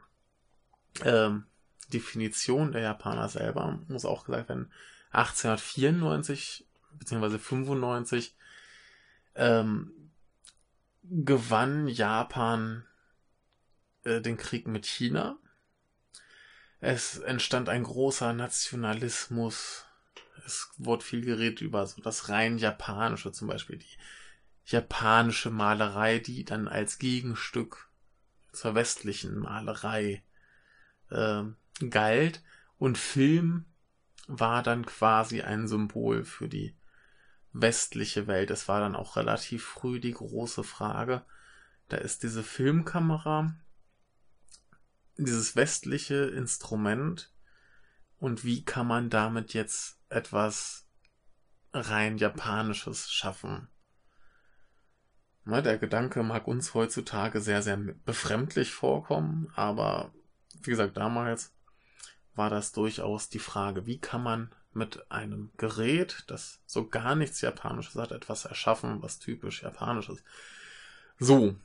[1.04, 1.44] ähm,
[1.92, 4.72] Definition der Japaner selber muss auch gesagt werden,
[5.12, 7.38] 1894 bzw.
[7.38, 8.38] 95
[9.38, 9.94] ähm,
[11.10, 12.86] gewann Japan
[14.04, 15.38] äh, den Krieg mit China.
[16.80, 19.86] Es entstand ein großer Nationalismus.
[20.46, 23.98] Es wurde viel geredet über so das rein japanische, zum Beispiel die
[24.66, 27.90] japanische Malerei, die dann als Gegenstück
[28.52, 30.24] zur westlichen Malerei
[31.10, 31.44] äh,
[31.90, 32.44] galt.
[32.78, 33.66] Und Film
[34.28, 36.76] war dann quasi ein Symbol für die
[37.62, 38.52] westliche Welt.
[38.52, 41.24] Es war dann auch relativ früh die große Frage.
[41.90, 43.56] Da ist diese Filmkamera,
[45.18, 47.32] dieses westliche Instrument
[48.20, 50.88] und wie kann man damit jetzt etwas
[51.74, 53.70] rein japanisches schaffen?
[55.46, 60.14] Na, der Gedanke mag uns heutzutage sehr, sehr befremdlich vorkommen, aber
[60.62, 61.54] wie gesagt, damals
[62.36, 67.42] war das durchaus die Frage, wie kann man mit einem Gerät, das so gar nichts
[67.42, 70.24] Japanisches hat, etwas erschaffen, was typisch Japanisch ist.
[71.20, 71.56] So,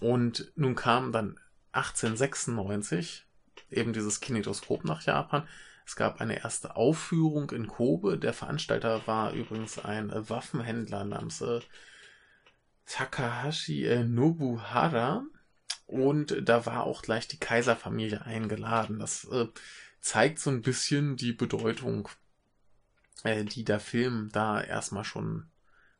[0.00, 1.38] und nun kam dann
[1.72, 3.26] 1896
[3.70, 5.46] eben dieses Kinetoskop nach Japan.
[5.86, 8.18] Es gab eine erste Aufführung in Kobe.
[8.18, 11.60] Der Veranstalter war übrigens ein Waffenhändler namens äh,
[12.86, 15.24] Takahashi äh, Nobuhara.
[15.86, 18.98] Und da war auch gleich die Kaiserfamilie eingeladen.
[18.98, 19.46] Das äh,
[20.00, 22.08] zeigt so ein bisschen die Bedeutung,
[23.24, 25.48] äh, die der Film da erstmal schon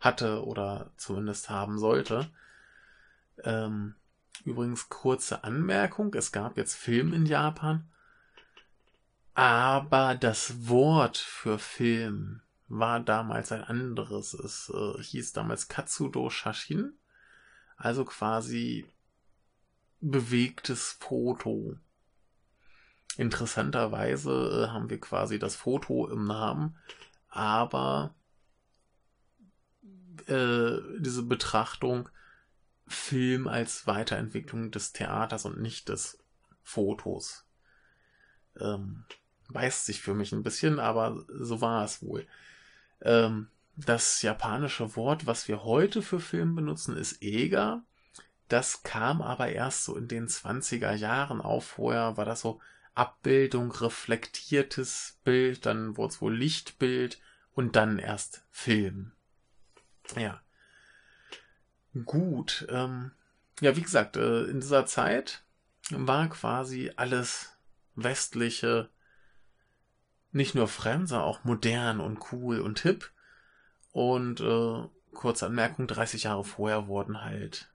[0.00, 2.30] hatte oder zumindest haben sollte.
[3.44, 3.94] Ähm,
[4.44, 7.88] übrigens kurze Anmerkung, es gab jetzt Film in Japan,
[9.34, 14.34] aber das Wort für Film war damals ein anderes.
[14.34, 16.94] Es äh, hieß damals Katsudo Shashin,
[17.76, 18.86] also quasi
[20.00, 21.76] bewegtes Foto.
[23.16, 26.76] Interessanterweise äh, haben wir quasi das Foto im Namen,
[27.28, 28.14] aber
[30.26, 32.08] äh, diese Betrachtung
[32.86, 36.18] Film als Weiterentwicklung des Theaters und nicht des
[36.62, 37.44] Fotos.
[38.58, 39.04] Ähm,
[39.50, 42.26] beißt sich für mich ein bisschen, aber so war es wohl.
[43.02, 47.84] Ähm, das japanische Wort, was wir heute für Film benutzen, ist Ega.
[48.48, 51.64] Das kam aber erst so in den 20er Jahren auf.
[51.66, 52.60] Vorher war das so
[52.98, 57.20] Abbildung, reflektiertes Bild, dann wurde es wohl Lichtbild
[57.52, 59.12] und dann erst Film.
[60.16, 60.40] Ja.
[62.04, 62.66] Gut.
[62.70, 63.12] Ähm,
[63.60, 65.44] ja, wie gesagt, äh, in dieser Zeit
[65.90, 67.56] war quasi alles
[67.94, 68.90] westliche
[70.32, 73.10] nicht nur fremd, sondern auch modern und cool und hip.
[73.92, 77.72] Und äh, kurze Anmerkung, 30 Jahre vorher wurden halt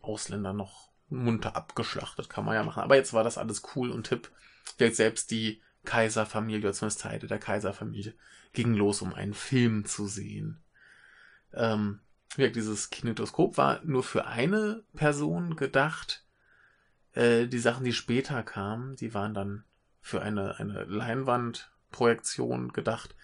[0.00, 2.82] Ausländer noch munter abgeschlachtet, kann man ja machen.
[2.82, 4.30] Aber jetzt war das alles cool und hip.
[4.76, 8.14] Vielleicht selbst die Kaiserfamilie, oder zumindest Teile der Kaiserfamilie,
[8.52, 10.62] ging los, um einen Film zu sehen.
[11.52, 12.00] Ähm,
[12.36, 16.24] dieses Kinetoskop war nur für eine Person gedacht.
[17.12, 19.64] Äh, die Sachen, die später kamen, die waren dann
[20.00, 23.14] für eine, eine Leinwandprojektion gedacht.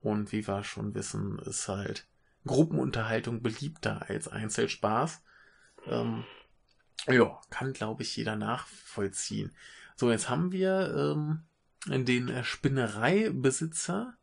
[0.00, 2.06] Und wie wir schon wissen, ist halt
[2.46, 5.22] Gruppenunterhaltung beliebter als Einzelspaß.
[5.86, 6.24] Ähm,
[7.06, 9.52] ja, kann, glaube ich, jeder nachvollziehen.
[9.96, 11.44] So, jetzt haben wir ähm,
[12.04, 14.16] den äh, Spinnereibesitzer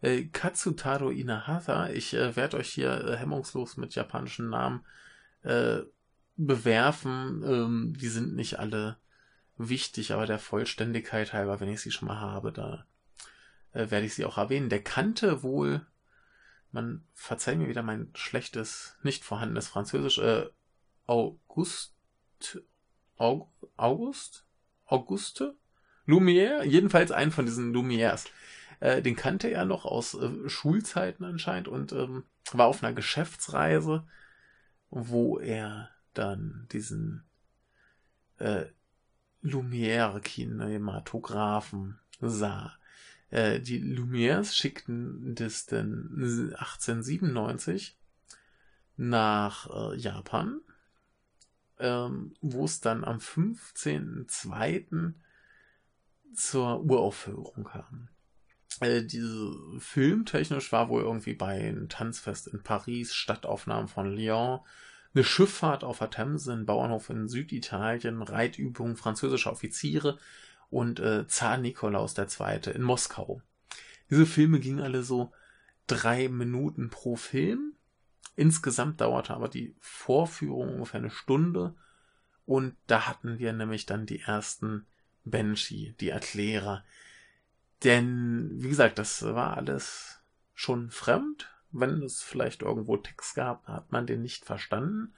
[0.00, 1.90] äh, Katsutaro Inahata.
[1.90, 4.84] Ich äh, werde euch hier äh, hemmungslos mit japanischen Namen
[5.42, 5.80] äh,
[6.36, 7.42] bewerfen.
[7.44, 8.96] Ähm, die sind nicht alle
[9.58, 12.86] wichtig, aber der Vollständigkeit halber, wenn ich sie schon mal habe, da
[13.72, 14.70] äh, werde ich sie auch erwähnen.
[14.70, 15.86] Der kannte wohl,
[16.72, 20.46] man verzeiht mir wieder mein schlechtes, nicht vorhandenes Französisch, äh,
[21.06, 21.94] August,
[23.16, 24.44] August,
[24.86, 25.54] Auguste,
[26.06, 28.26] Lumière, jedenfalls einen von diesen Lumières.
[28.80, 34.04] Äh, den kannte er noch aus äh, Schulzeiten anscheinend und ähm, war auf einer Geschäftsreise,
[34.90, 37.22] wo er dann diesen
[38.38, 38.64] äh,
[39.42, 42.72] Lumière-Kinematographen sah.
[43.30, 47.98] Äh, die Lumières schickten das dann 1897
[48.96, 50.60] nach äh, Japan,
[51.80, 55.14] ähm, wo es dann am 15.02.
[56.34, 58.08] zur Uraufführung kam.
[58.80, 64.60] Äh, diese filmtechnisch war wohl irgendwie bei einem Tanzfest in Paris, Stadtaufnahmen von Lyon,
[65.12, 70.18] eine Schifffahrt auf der Themse, ein Bauernhof in Süditalien, Reitübungen französischer Offiziere
[70.70, 72.72] und äh, Zar Nikolaus II.
[72.72, 73.42] in Moskau.
[74.08, 75.32] Diese Filme gingen alle so
[75.86, 77.74] drei Minuten pro Film.
[78.36, 81.74] Insgesamt dauerte aber die Vorführung ungefähr eine Stunde.
[82.46, 84.86] Und da hatten wir nämlich dann die ersten
[85.24, 86.84] Banshee, die Erklärer.
[87.84, 90.20] Denn, wie gesagt, das war alles
[90.54, 95.14] schon fremd wenn es vielleicht irgendwo Text gab, hat man den nicht verstanden.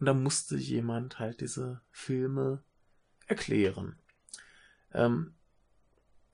[0.00, 2.62] Und da musste jemand halt diese Filme
[3.26, 3.96] erklären.
[4.92, 5.34] Ähm,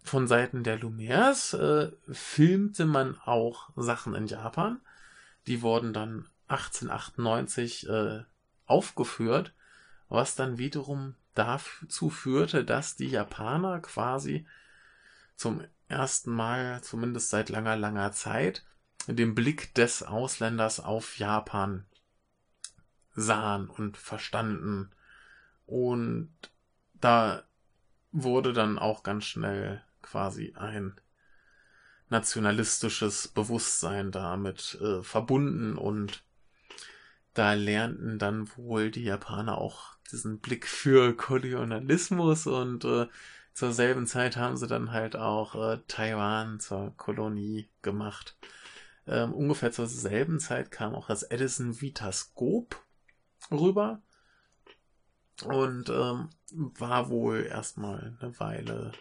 [0.03, 4.81] von Seiten der Lumières äh, filmte man auch Sachen in Japan.
[5.49, 8.25] Die wurden dann 1898 äh,
[8.67, 9.55] aufgeführt,
[10.09, 14.47] was dann wiederum dazu führte, dass die Japaner quasi
[15.37, 18.67] zum ersten Mal, zumindest seit langer, langer Zeit,
[19.07, 21.87] den Blick des Ausländers auf Japan
[23.15, 24.91] sahen und verstanden.
[25.65, 26.31] Und
[26.95, 27.43] da
[28.13, 31.01] wurde dann auch ganz schnell quasi ein
[32.11, 36.23] nationalistisches Bewusstsein damit äh, verbunden und
[37.35, 43.07] da lernten dann wohl die Japaner auch diesen Blick für Kolonialismus und äh,
[43.55, 48.37] zur selben Zeit haben sie dann halt auch äh, Taiwan zur Kolonie gemacht.
[49.07, 52.77] Ähm, ungefähr zur selben Zeit kam auch das Edison Vitascope
[53.51, 54.01] rüber
[55.45, 58.93] und ähm, war wohl erstmal eine Weile,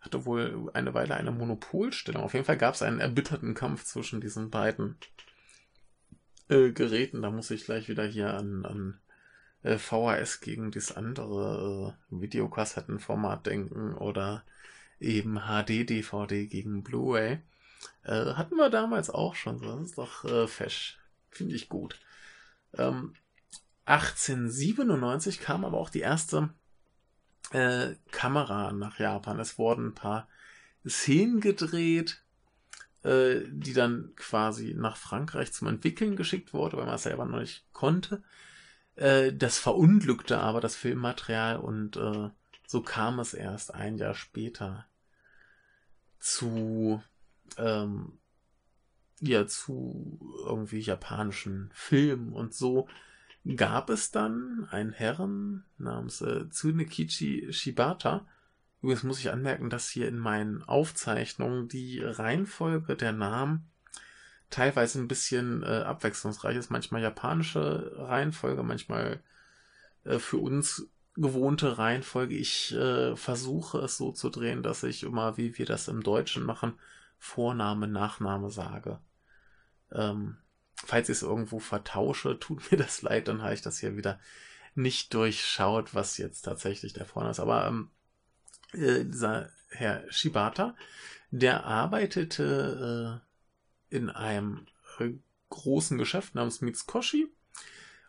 [0.00, 2.22] hatte wohl eine Weile eine Monopolstellung.
[2.22, 4.96] Auf jeden Fall gab es einen erbitterten Kampf zwischen diesen beiden
[6.48, 7.22] äh, Geräten.
[7.22, 9.00] Da muss ich gleich wieder hier an, an
[9.62, 14.44] äh, VHS gegen das andere äh, Videokassettenformat denken oder
[15.00, 17.40] eben HD-DVD gegen Blu-ray.
[18.04, 19.60] Äh, hatten wir damals auch schon.
[19.60, 20.98] Das ist doch äh, fesch.
[21.30, 21.98] Finde ich gut.
[22.74, 23.14] Ähm,
[23.84, 26.50] 1897 kam aber auch die erste
[27.50, 29.40] äh, Kamera nach Japan.
[29.40, 30.28] Es wurden ein paar
[30.86, 32.22] Szenen gedreht,
[33.02, 37.40] äh, die dann quasi nach Frankreich zum Entwickeln geschickt wurde, weil man es selber noch
[37.40, 38.22] nicht konnte.
[38.96, 42.30] Äh, das verunglückte aber das Filmmaterial und äh,
[42.66, 44.86] so kam es erst ein Jahr später
[46.18, 47.02] zu
[47.56, 48.18] ähm,
[49.20, 52.88] ja zu irgendwie japanischen Filmen und so
[53.56, 58.26] gab es dann einen Herren namens äh, Tsunekichi Shibata.
[58.82, 63.68] Übrigens muss ich anmerken, dass hier in meinen Aufzeichnungen die Reihenfolge der Namen
[64.50, 66.70] teilweise ein bisschen äh, abwechslungsreich ist.
[66.70, 69.20] Manchmal japanische Reihenfolge, manchmal
[70.04, 72.34] äh, für uns gewohnte Reihenfolge.
[72.34, 76.44] Ich äh, versuche es so zu drehen, dass ich immer, wie wir das im Deutschen
[76.44, 76.74] machen,
[77.18, 79.00] Vorname, Nachname sage.
[79.92, 80.36] Ähm,
[80.86, 84.18] falls ich es irgendwo vertausche, tut mir das leid, dann habe ich das hier wieder
[84.74, 87.40] nicht durchschaut, was jetzt tatsächlich der Vorname ist.
[87.40, 87.90] Aber ähm,
[88.72, 90.76] äh, dieser Herr Shibata,
[91.30, 93.20] der arbeitete
[93.90, 94.66] äh, in einem
[94.98, 95.10] äh,
[95.50, 97.28] großen Geschäft namens Mitsukoshi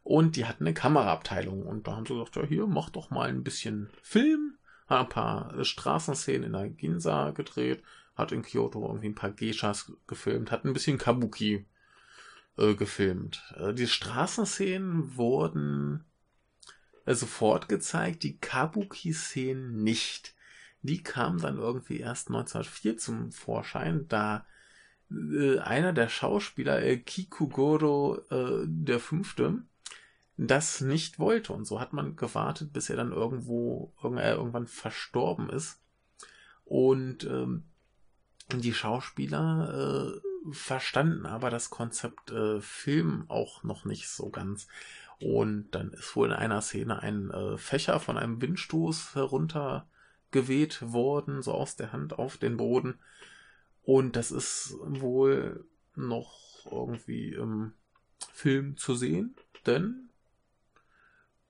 [0.04, 3.30] und die hatten eine Kameraabteilung und da haben sie gesagt, ja hier, mach doch mal
[3.30, 4.58] ein bisschen Film,
[4.88, 7.84] hat ein paar Straßenszenen in der Ginza gedreht,
[8.16, 11.66] hat in Kyoto irgendwie ein paar Geishas gefilmt, hat ein bisschen Kabuki
[12.60, 13.42] äh, gefilmt.
[13.58, 16.04] Äh, die Straßenszenen wurden
[17.06, 20.36] äh, sofort gezeigt, die Kabuki-Szenen nicht.
[20.82, 24.46] Die kamen dann irgendwie erst 1904 zum Vorschein, da
[25.10, 29.64] einer der Schauspieler, Kikugoro der Fünfte,
[30.38, 31.52] das nicht wollte.
[31.52, 35.82] Und so hat man gewartet, bis er dann irgendwo irgendwann verstorben ist.
[36.64, 37.64] Und ähm,
[38.54, 40.22] die Schauspieler
[40.52, 44.68] verstanden aber das Konzept äh, Film auch noch nicht so ganz.
[45.20, 51.42] Und dann ist wohl in einer Szene ein äh, Fächer von einem Windstoß heruntergeweht worden,
[51.42, 53.00] so aus der Hand auf den Boden.
[53.84, 55.66] Und das ist wohl
[55.96, 57.74] noch irgendwie im
[58.32, 59.36] Film zu sehen,
[59.66, 60.10] denn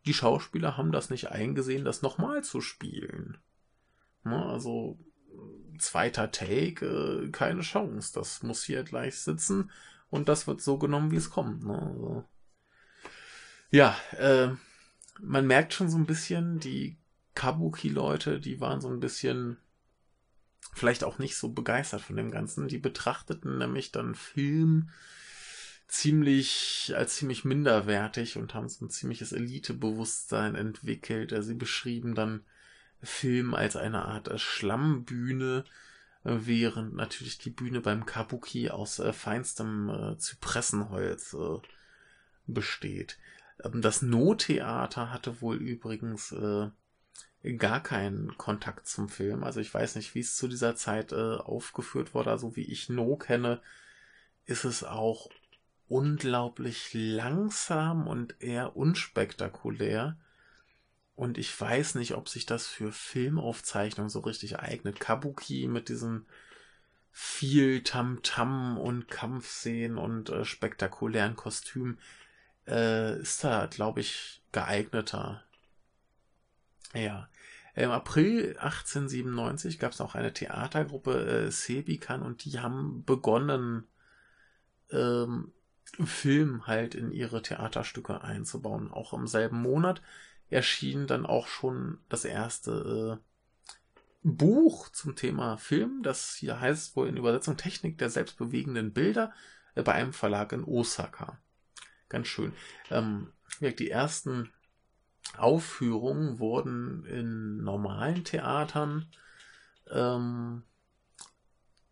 [0.05, 3.37] die Schauspieler haben das nicht eingesehen, das nochmal zu spielen.
[4.23, 4.97] also
[5.79, 8.11] zweiter Take, äh, keine Chance.
[8.13, 9.71] Das muss hier gleich sitzen
[10.09, 11.63] und das wird so genommen, wie es kommt.
[11.65, 11.79] Ne?
[11.79, 12.25] Also,
[13.71, 14.49] Ja, äh,
[15.21, 16.97] man merkt schon so ein bisschen, die
[17.35, 19.57] Kabuki-Leute, die waren so ein bisschen
[20.73, 22.67] vielleicht auch nicht so begeistert von dem Ganzen.
[22.67, 24.89] Die betrachteten nämlich dann Film
[25.87, 31.33] ziemlich als ziemlich minderwertig und haben so ein ziemliches Elitebewusstsein entwickelt.
[31.43, 32.43] Sie beschrieben dann
[33.01, 35.63] Film als eine Art Schlammbühne,
[36.23, 41.59] während natürlich die Bühne beim Kabuki aus äh, feinstem äh, Zypressenholz äh,
[42.45, 43.17] besteht.
[43.63, 46.69] Ähm, das No-Theater hatte wohl übrigens äh,
[47.57, 49.43] gar keinen Kontakt zum Film.
[49.43, 52.31] Also ich weiß nicht, wie es zu dieser Zeit äh, aufgeführt wurde.
[52.31, 53.61] Also wie ich No kenne,
[54.45, 55.29] ist es auch
[55.87, 60.17] unglaublich langsam und eher unspektakulär.
[61.19, 65.01] Und ich weiß nicht, ob sich das für Filmaufzeichnungen so richtig eignet.
[65.01, 66.25] Kabuki mit diesem
[67.11, 71.99] viel Tamtam -Tam und Kampfszenen und äh, spektakulären Kostümen
[72.67, 75.43] äh, ist da, glaube ich, geeigneter.
[76.93, 77.27] Ja.
[77.75, 83.89] Im April 1897 gab es auch eine Theatergruppe äh, Sebikan und die haben begonnen,
[84.89, 85.51] ähm,
[86.05, 88.89] Film halt in ihre Theaterstücke einzubauen.
[88.89, 90.01] Auch im selben Monat
[90.49, 93.29] erschien dann auch schon das erste äh,
[94.23, 96.01] Buch zum Thema Film.
[96.03, 99.31] Das hier heißt wohl in Übersetzung Technik der selbstbewegenden Bilder
[99.75, 101.39] äh, bei einem Verlag in Osaka.
[102.09, 102.53] Ganz schön.
[102.89, 103.31] Ähm,
[103.61, 104.51] die ersten
[105.37, 109.07] Aufführungen wurden in normalen Theatern
[109.89, 110.63] ähm,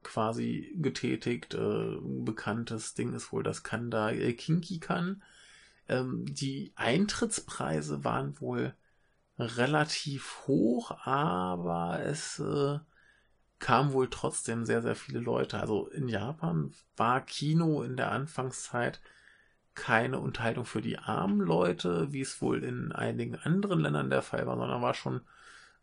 [0.04, 1.54] quasi getätigt.
[1.54, 5.24] Äh, bekanntes Ding ist wohl das Kanda äh, Kinki-Kan.
[5.90, 8.74] Ähm, die Eintrittspreise waren wohl
[9.40, 12.80] relativ hoch, aber es äh,
[13.60, 15.60] kamen wohl trotzdem sehr, sehr viele Leute.
[15.60, 19.02] Also in Japan war Kino in der Anfangszeit
[19.76, 24.48] keine Unterhaltung für die armen Leute, wie es wohl in einigen anderen Ländern der Fall
[24.48, 25.22] war, sondern war schon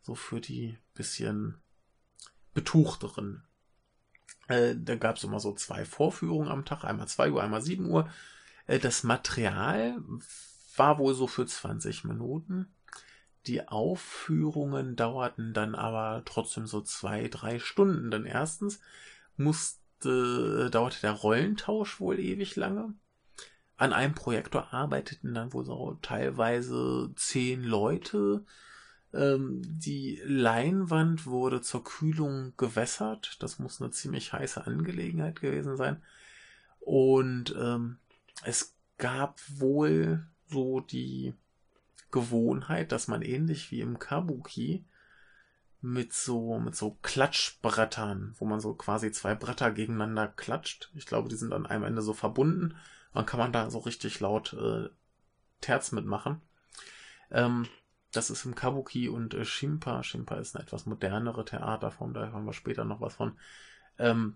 [0.01, 1.55] so für die bisschen
[2.53, 3.43] betuchteren.
[4.47, 7.85] Äh, da gab es immer so zwei Vorführungen am Tag, einmal 2 Uhr, einmal 7
[7.89, 8.09] Uhr.
[8.67, 10.01] Äh, das Material
[10.75, 12.67] war wohl so für 20 Minuten.
[13.47, 18.11] Die Aufführungen dauerten dann aber trotzdem so zwei, drei Stunden.
[18.11, 18.79] Denn erstens
[19.37, 22.93] musste, dauerte der Rollentausch wohl ewig lange
[23.77, 28.45] an einem Projektor arbeiteten dann wohl so teilweise zehn Leute.
[29.13, 33.37] Ähm, die Leinwand wurde zur Kühlung gewässert.
[33.41, 36.01] Das muss eine ziemlich heiße Angelegenheit gewesen sein.
[36.79, 37.97] Und ähm,
[38.43, 41.33] es gab wohl so die
[42.11, 44.85] Gewohnheit, dass man ähnlich wie im Kabuki
[45.81, 50.91] mit so, mit so Klatschbrettern, wo man so quasi zwei Bretter gegeneinander klatscht.
[50.95, 52.75] Ich glaube, die sind an einem Ende so verbunden
[53.15, 54.89] dann kann man da so richtig laut äh,
[55.61, 56.41] Terz mitmachen.
[57.31, 57.65] Ähm,
[58.11, 60.03] das ist im Kabuki und äh, Shimpa.
[60.03, 63.39] Shimpa ist eine etwas modernere Theaterform, da haben wir später noch was von.
[63.97, 64.35] Ähm,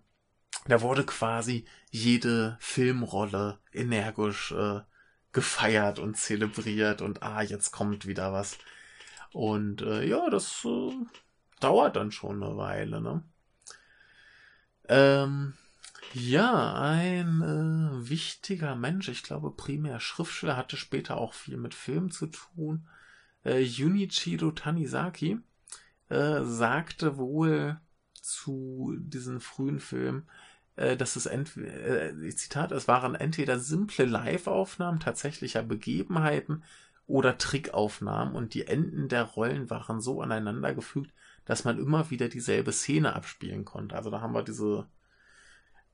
[0.67, 4.81] da wurde quasi jede Filmrolle energisch äh,
[5.31, 8.57] gefeiert und zelebriert und ah, jetzt kommt wieder was.
[9.31, 10.91] Und äh, ja, das äh,
[11.59, 13.23] dauert dann schon eine Weile, ne?
[14.87, 15.53] Ähm,
[16.13, 22.09] ja, ein äh, wichtiger Mensch, ich glaube primär Schriftsteller, hatte später auch viel mit Film
[22.09, 22.87] zu tun.
[23.45, 25.39] Äh, Junichiro Tanizaki
[26.09, 27.79] äh, sagte wohl
[28.29, 30.27] zu diesen frühen Filmen,
[30.75, 36.63] äh, dass es entweder, äh, Zitat, es waren entweder simple Live-Aufnahmen tatsächlicher Begebenheiten
[37.07, 41.11] oder Trickaufnahmen und die Enden der Rollen waren so aneinandergefügt,
[41.45, 43.95] dass man immer wieder dieselbe Szene abspielen konnte.
[43.95, 44.87] Also da haben wir diese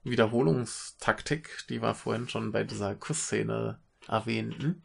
[0.04, 4.84] Wiederholungstaktik, die wir vorhin schon bei dieser Kussszene erwähnten.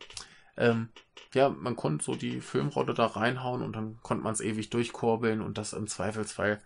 [0.57, 0.89] Ähm,
[1.35, 5.41] ja, man konnte so die Filmrolle da reinhauen und dann konnte man es ewig durchkurbeln
[5.43, 6.61] und das im Zweifelsfall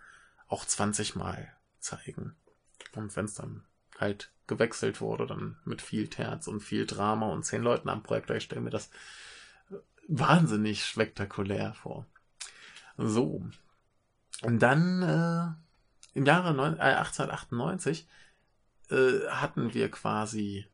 [0.47, 2.35] auch 20 Mal zeigen.
[2.95, 3.63] Und wenn es dann
[3.99, 8.35] halt gewechselt wurde, dann mit viel Terz und viel Drama und zehn Leuten am Projektor,
[8.35, 8.89] ich stelle mir das
[10.07, 12.05] wahnsinnig spektakulär vor.
[12.97, 13.45] So.
[14.41, 18.07] Und dann äh, im Jahre 9, äh, 1898
[18.89, 20.67] äh, hatten wir quasi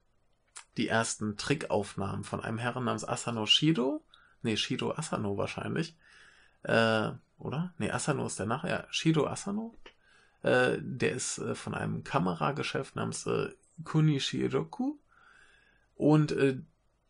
[0.78, 4.04] die ersten Trickaufnahmen von einem Herren namens Asano Shido.
[4.42, 5.96] Nee, Shido Asano wahrscheinlich.
[6.64, 7.12] Äh,
[7.42, 7.74] oder?
[7.78, 8.64] Nee, Asano ist der Nach.
[8.64, 9.76] Ja, Shido Asano.
[10.44, 13.50] Äh, der ist äh, von einem Kamerageschäft namens äh,
[13.84, 14.98] Kunishiroku.
[15.96, 16.58] Und äh,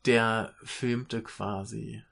[0.05, 2.03] der filmte quasi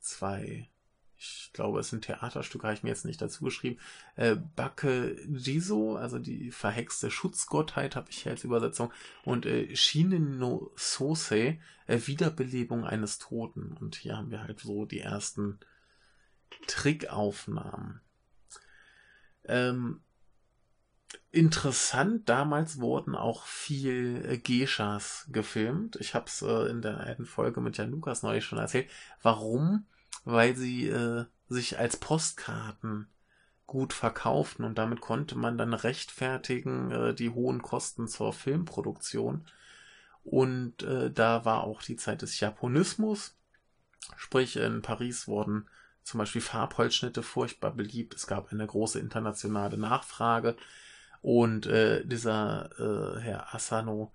[0.00, 0.68] zwei,
[1.16, 3.78] ich glaube, es ist ein Theaterstück, habe ich mir jetzt nicht dazu geschrieben.
[4.16, 8.92] Äh, Bake Jiso, also die verhexte Schutzgottheit, habe ich hier als Übersetzung.
[9.24, 13.76] Und äh, Shinen no Sosei, äh, Wiederbelebung eines Toten.
[13.78, 15.58] Und hier haben wir halt so die ersten
[16.66, 18.00] Trickaufnahmen.
[19.44, 20.02] Ähm,
[21.30, 25.96] interessant, damals wurden auch viel äh, Geishas gefilmt.
[25.96, 28.88] Ich habe es äh, in der einen Folge mit Jan Lukas neulich schon erzählt.
[29.22, 29.86] Warum?
[30.24, 33.08] Weil sie äh, sich als Postkarten
[33.66, 39.46] gut verkauften und damit konnte man dann rechtfertigen äh, die hohen Kosten zur Filmproduktion.
[40.24, 43.34] Und äh, da war auch die Zeit des Japonismus.
[44.16, 45.68] Sprich, in Paris wurden
[46.02, 48.14] zum Beispiel Farbholzschnitte furchtbar beliebt.
[48.14, 50.56] Es gab eine große internationale Nachfrage.
[51.20, 54.12] Und äh, dieser äh, Herr Asano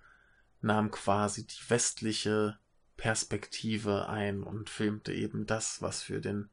[0.62, 2.58] nahm quasi die westliche
[2.98, 6.50] Perspektive ein und filmte eben das, was für den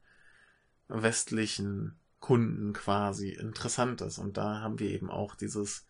[0.87, 4.17] westlichen Kunden quasi interessant ist.
[4.17, 5.87] Und da haben wir eben auch dieses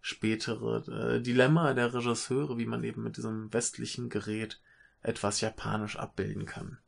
[0.00, 4.60] spätere äh, Dilemma der Regisseure, wie man eben mit diesem westlichen Gerät
[5.00, 6.78] etwas japanisch abbilden kann.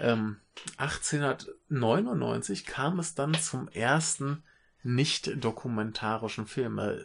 [0.00, 0.40] Ähm,
[0.78, 4.42] 1899 kam es dann zum ersten
[4.82, 6.78] nicht dokumentarischen Film.
[6.78, 7.04] Äh,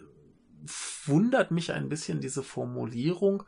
[1.06, 3.44] wundert mich ein bisschen diese Formulierung.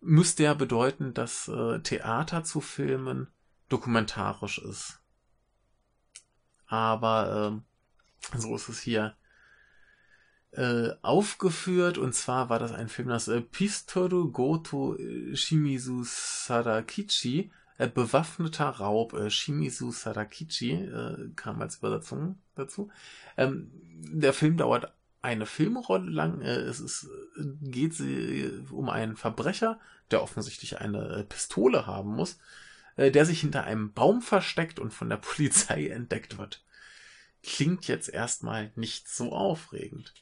[0.00, 3.28] Müsste ja bedeuten, dass äh, Theater zu filmen
[3.68, 5.00] dokumentarisch ist.
[6.66, 7.62] Aber
[8.34, 9.16] äh, so ist es hier
[10.52, 11.98] äh, aufgeführt.
[11.98, 14.96] Und zwar war das ein Film, das äh, Pistoru Goto
[15.34, 22.90] Shimizu Sadakichi bewaffneter Raub, äh, Shimizu Sadakichi, äh, kam als Übersetzung dazu.
[23.36, 24.92] Ähm, der Film dauert
[25.22, 26.42] eine Filmrolle lang.
[26.42, 27.08] Äh, es ist,
[27.38, 32.38] äh, geht sie um einen Verbrecher, der offensichtlich eine äh, Pistole haben muss,
[32.96, 36.64] äh, der sich hinter einem Baum versteckt und von der Polizei entdeckt wird.
[37.42, 40.14] Klingt jetzt erstmal nicht so aufregend.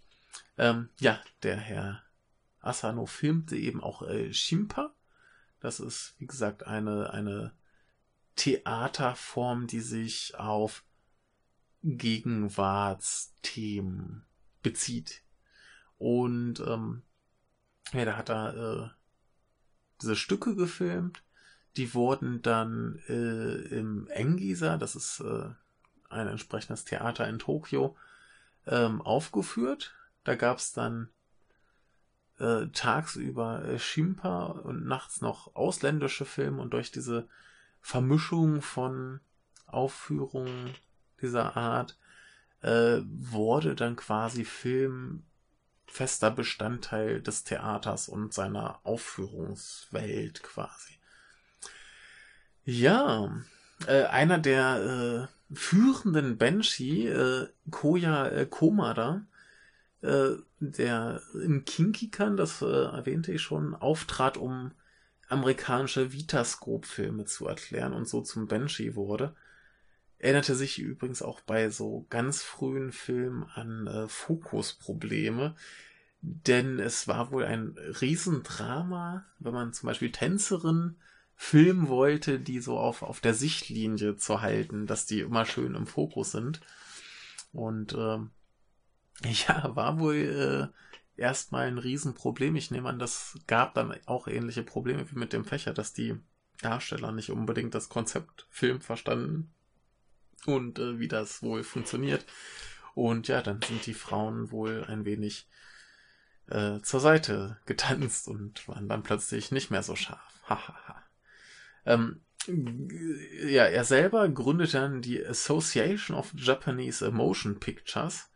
[0.56, 2.02] Ähm, ja, der Herr
[2.60, 4.94] Asano filmte eben auch äh, Shimpa,
[5.60, 7.52] das ist, wie gesagt, eine, eine
[8.36, 10.84] Theaterform, die sich auf
[11.82, 14.24] Gegenwartsthemen
[14.62, 15.22] bezieht.
[15.98, 17.02] Und ähm,
[17.92, 18.88] ja, da hat er äh,
[20.00, 21.22] diese Stücke gefilmt.
[21.76, 25.50] Die wurden dann äh, im Engisa, das ist äh,
[26.08, 27.96] ein entsprechendes Theater in Tokio,
[28.66, 29.94] ähm, aufgeführt.
[30.24, 31.10] Da gab es dann
[32.40, 37.28] äh, tagsüber äh, Schimpa und nachts noch ausländische Filme und durch diese
[37.80, 39.20] Vermischung von
[39.66, 40.74] Aufführungen
[41.20, 41.96] dieser Art
[42.62, 45.24] äh, wurde dann quasi Film
[45.86, 50.98] fester Bestandteil des Theaters und seiner Aufführungswelt quasi.
[52.64, 53.34] Ja,
[53.86, 59.26] äh, einer der äh, führenden Banshee, äh, Koya äh, Komada,
[60.02, 60.30] äh,
[60.60, 64.72] der in Kinkikan, das äh, erwähnte ich schon, auftrat, um
[65.28, 69.34] amerikanische Vitascope-Filme zu erklären und so zum Banshee wurde.
[70.18, 75.54] Erinnerte sich übrigens auch bei so ganz frühen Filmen an äh, Fokusprobleme,
[76.20, 80.96] denn es war wohl ein Riesendrama, wenn man zum Beispiel Tänzerinnen
[81.36, 85.86] filmen wollte, die so auf, auf der Sichtlinie zu halten, dass die immer schön im
[85.86, 86.60] Fokus sind.
[87.52, 88.18] Und äh,
[89.48, 90.70] ja, war wohl
[91.16, 92.56] äh, erstmal ein Riesenproblem.
[92.56, 96.18] Ich nehme an, das gab dann auch ähnliche Probleme wie mit dem Fächer, dass die
[96.62, 99.52] Darsteller nicht unbedingt das Konzept Film verstanden
[100.46, 102.24] und äh, wie das wohl funktioniert.
[102.94, 105.48] Und ja, dann sind die Frauen wohl ein wenig
[106.48, 110.40] äh, zur Seite getanzt und waren dann plötzlich nicht mehr so scharf.
[110.48, 111.02] Hahaha.
[111.86, 118.29] ähm, ja, er selber gründete dann die Association of Japanese Motion Pictures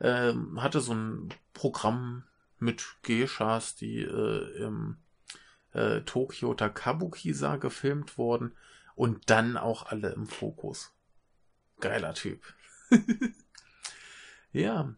[0.00, 2.24] ähm, hatte so ein Programm
[2.58, 4.98] mit Geishas, die äh, im
[5.72, 8.54] äh, Tokyo Takabukisa gefilmt wurden
[8.94, 10.94] und dann auch alle im Fokus.
[11.80, 12.42] Geiler Typ.
[14.52, 14.94] ja.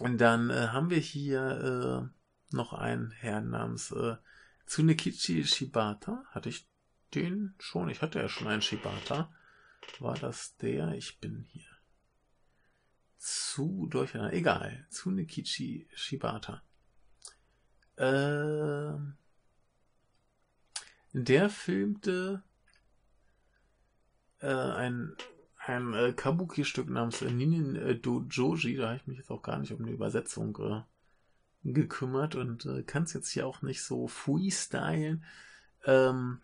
[0.00, 4.16] Und dann äh, haben wir hier äh, noch einen Herrn namens äh,
[4.66, 6.24] Tsunekichi Shibata.
[6.30, 6.68] Hatte ich
[7.14, 7.88] den schon?
[7.88, 9.32] Ich hatte ja schon einen Shibata.
[10.00, 10.92] War das der?
[10.94, 11.77] Ich bin hier
[13.18, 14.32] zu durcheinander.
[14.32, 14.86] Egal.
[14.90, 16.62] Zu Nikichi Shibata.
[17.96, 18.92] Äh,
[21.12, 22.42] der filmte
[24.40, 25.16] äh, ein,
[25.58, 28.76] ein äh, Kabuki-Stück namens Ninin äh, Dojoji.
[28.76, 30.82] Da habe ich mich jetzt auch gar nicht um eine Übersetzung äh,
[31.64, 35.24] gekümmert und äh, kann es jetzt hier auch nicht so freestylen.
[35.84, 36.40] Ähm,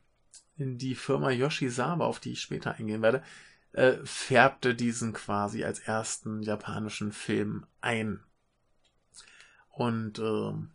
[0.57, 3.23] die Firma Yoshizawa, auf die ich später eingehen werde,
[3.75, 8.21] äh, färbte diesen quasi als ersten japanischen Film ein.
[9.69, 10.71] Und ähm,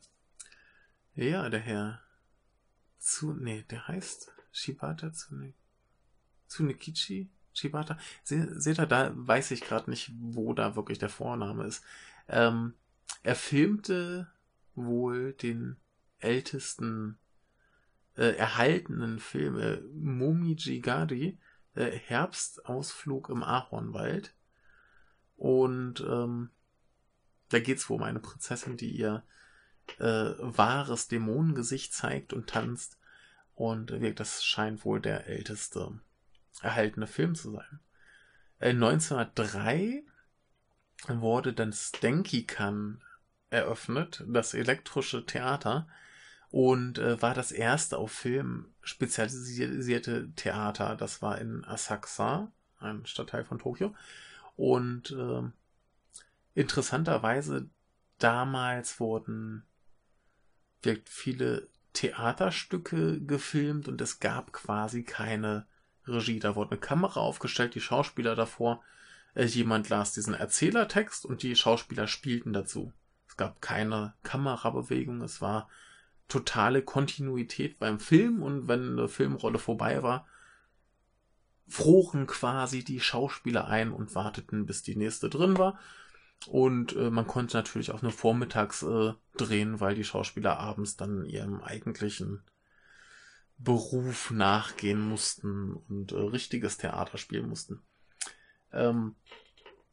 [1.15, 2.01] ja, der Herr
[2.97, 5.53] zu, nee, der heißt Shibata Tsune,
[6.49, 7.97] Tsunekichi Shibata.
[8.23, 11.83] Se, seht ihr, da weiß ich gerade nicht, wo da wirklich der Vorname ist.
[12.27, 12.73] Ähm,
[13.23, 14.27] er filmte
[14.75, 15.77] wohl den
[16.19, 17.17] ältesten
[18.17, 21.39] äh, erhaltenen Film äh, Momiji Gari,
[21.75, 24.33] äh, Herbstausflug im Ahornwald.
[25.35, 26.49] Und ähm,
[27.49, 29.23] da geht's wohl um eine Prinzessin, die ihr
[29.97, 32.97] äh, wahres Dämonengesicht zeigt und tanzt.
[33.55, 35.99] Und äh, das scheint wohl der älteste
[36.61, 37.79] erhaltene Film zu sein.
[38.59, 40.03] Äh, 1903
[41.07, 43.01] wurde dann Stenkikan
[43.49, 45.87] eröffnet, das elektrische Theater,
[46.51, 50.95] und äh, war das erste auf Film spezialisierte Theater.
[50.95, 53.93] Das war in Asakusa, ein Stadtteil von Tokio.
[54.55, 55.43] Und äh,
[56.55, 57.69] interessanterweise
[58.17, 59.63] damals wurden
[60.81, 65.67] wirkt viele Theaterstücke gefilmt und es gab quasi keine
[66.07, 66.39] Regie.
[66.39, 68.81] Da wurde eine Kamera aufgestellt, die Schauspieler davor.
[69.35, 72.91] Äh, jemand las diesen Erzählertext und die Schauspieler spielten dazu.
[73.27, 75.69] Es gab keine Kamerabewegung, es war
[76.29, 80.25] totale Kontinuität beim Film und wenn eine Filmrolle vorbei war,
[81.67, 85.79] froren quasi die Schauspieler ein und warteten, bis die nächste drin war.
[86.47, 91.25] Und äh, man konnte natürlich auch nur vormittags äh, drehen, weil die Schauspieler abends dann
[91.25, 92.43] ihrem eigentlichen
[93.57, 97.81] Beruf nachgehen mussten und äh, richtiges Theater spielen mussten.
[98.71, 99.15] Ähm,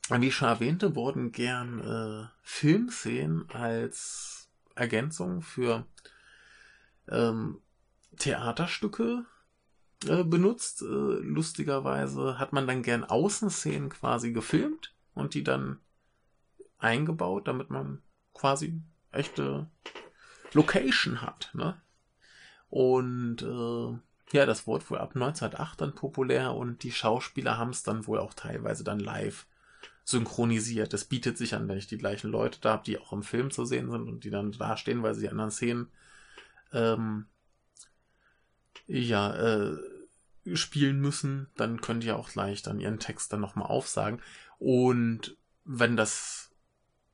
[0.09, 5.85] wie ich schon erwähnte, wurden gern äh, Filmszenen als Ergänzung für
[7.09, 7.59] ähm,
[8.19, 9.25] Theaterstücke
[10.07, 10.83] äh, benutzt.
[10.83, 15.81] Äh, lustigerweise hat man dann gern Außenszenen quasi gefilmt und die dann
[16.79, 18.03] eingebaut, damit man
[18.35, 18.81] quasi
[19.13, 19.69] echte
[20.53, 21.51] Location hat.
[21.55, 21.81] Ne?
[22.69, 23.99] Und äh,
[24.37, 28.19] ja, das wurde wohl ab 1908 dann populär und die Schauspieler haben es dann wohl
[28.19, 29.47] auch teilweise dann live
[30.05, 30.93] synchronisiert.
[30.95, 33.51] Es bietet sich an, wenn ich die gleichen Leute da habe, die auch im Film
[33.51, 35.89] zu sehen sind und die dann da stehen, weil sie die anderen Szenen
[36.77, 37.27] ähm,
[38.87, 39.77] ja, äh,
[40.55, 44.23] spielen müssen, dann könnt ihr auch gleich dann ihren Text dann nochmal aufsagen.
[44.59, 46.55] Und wenn das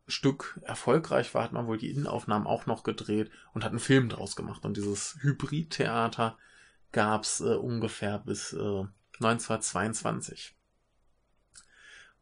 [0.06, 4.08] Stück erfolgreich war, hat man wohl die Innenaufnahmen auch noch gedreht und hat einen Film
[4.08, 4.64] draus gemacht.
[4.64, 6.36] Und dieses Hybrid-Theater
[6.90, 8.84] gab es äh, ungefähr bis äh,
[9.14, 10.54] 1922.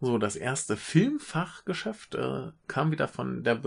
[0.01, 3.61] So, das erste Filmfachgeschäft äh, kam wieder von der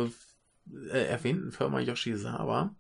[0.90, 2.74] äh, erwähnten Firma Yoshizawa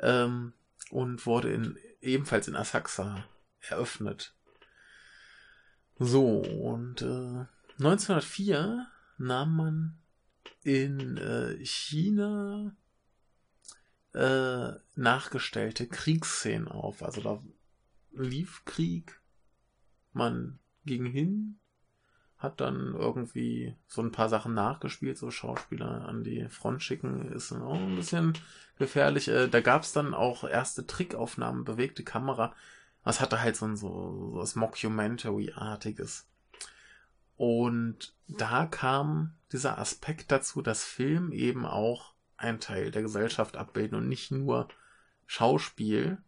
[0.00, 0.52] ähm,
[0.90, 3.24] und wurde in, ebenfalls in Asakusa
[3.60, 4.34] eröffnet.
[5.98, 7.46] So, und äh,
[7.78, 8.86] 1904
[9.18, 9.98] nahm man
[10.62, 12.76] in äh, China
[14.12, 17.02] äh, nachgestellte Kriegsszenen auf.
[17.02, 17.42] Also da
[18.12, 19.20] lief Krieg,
[20.12, 21.60] man ging hin,
[22.38, 27.52] hat dann irgendwie so ein paar Sachen nachgespielt, so Schauspieler an die Front schicken, ist
[27.52, 28.34] auch ein bisschen
[28.78, 29.28] gefährlich.
[29.28, 32.54] Äh, da gab es dann auch erste Trickaufnahmen, bewegte Kamera.
[33.04, 36.26] Das hatte halt so ein so, so was Mockumentary-artiges.
[37.36, 43.96] Und da kam dieser Aspekt dazu, dass Film eben auch ein Teil der Gesellschaft abbilden
[43.98, 44.68] und nicht nur
[45.26, 46.18] Schauspiel.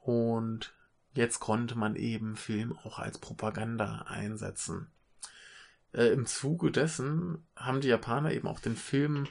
[0.00, 0.74] Und
[1.12, 4.90] jetzt konnte man eben Film auch als Propaganda einsetzen.
[5.92, 9.26] Äh, Im Zuge dessen haben die Japaner eben auch den Film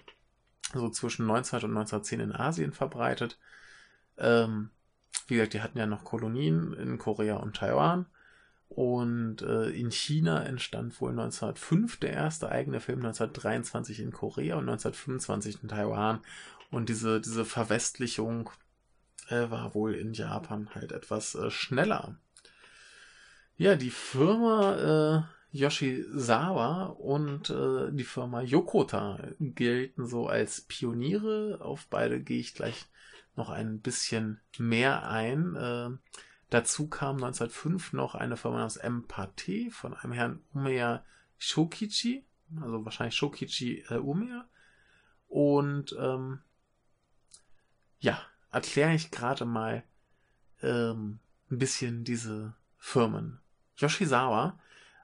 [0.73, 3.37] so zwischen 1900 und 1910 in Asien verbreitet.
[4.17, 4.69] Ähm,
[5.27, 8.07] wie gesagt, die hatten ja noch Kolonien in Korea und Taiwan.
[8.69, 14.67] Und äh, in China entstand wohl 1905 der erste eigene Film, 1923 in Korea und
[14.67, 16.19] 1925 in Taiwan.
[16.69, 18.49] Und diese, diese Verwestlichung
[19.29, 22.17] äh, war wohl in Japan halt etwas äh, schneller.
[23.55, 31.59] Ja, die Firma äh, Yoshizawa und äh, die Firma Yokota gelten so als Pioniere.
[31.61, 32.85] Auf beide gehe ich gleich
[33.35, 35.55] noch ein bisschen mehr ein.
[35.55, 35.89] Äh,
[36.49, 41.03] dazu kam 1905 noch eine Firma namens Empathie von einem Herrn Umeya
[41.37, 42.25] Shokichi,
[42.61, 44.47] also wahrscheinlich Shokichi äh, Umeya.
[45.27, 46.39] Und ähm,
[47.99, 49.83] ja, erkläre ich gerade mal
[50.61, 53.39] ähm, ein bisschen diese Firmen.
[53.77, 54.59] Yoshizawa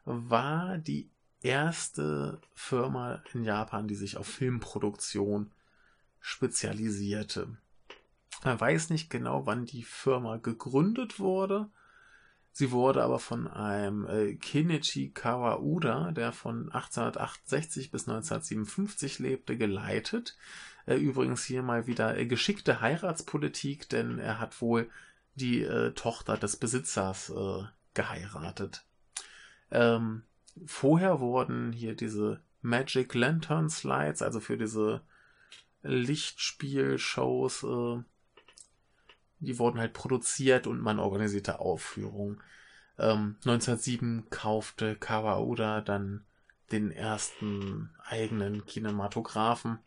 [0.05, 1.09] war die
[1.41, 5.51] erste Firma in Japan, die sich auf Filmproduktion
[6.19, 7.57] spezialisierte.
[8.43, 11.69] Man weiß nicht genau, wann die Firma gegründet wurde.
[12.51, 20.37] Sie wurde aber von einem äh, Kenichi Kawauda, der von 1868 bis 1957 lebte, geleitet.
[20.85, 24.89] Äh, übrigens hier mal wieder äh, geschickte Heiratspolitik, denn er hat wohl
[25.35, 27.63] die äh, Tochter des Besitzers äh,
[27.95, 28.85] geheiratet.
[29.72, 30.24] Ähm,
[30.66, 35.01] vorher wurden hier diese Magic Lantern Slides, also für diese
[35.84, 38.03] Lichtspielshows, äh,
[39.39, 42.41] die wurden halt produziert und man organisierte Aufführungen.
[42.97, 46.24] Ähm, 1907 kaufte Kawauda dann
[46.72, 49.80] den ersten eigenen Kinematographen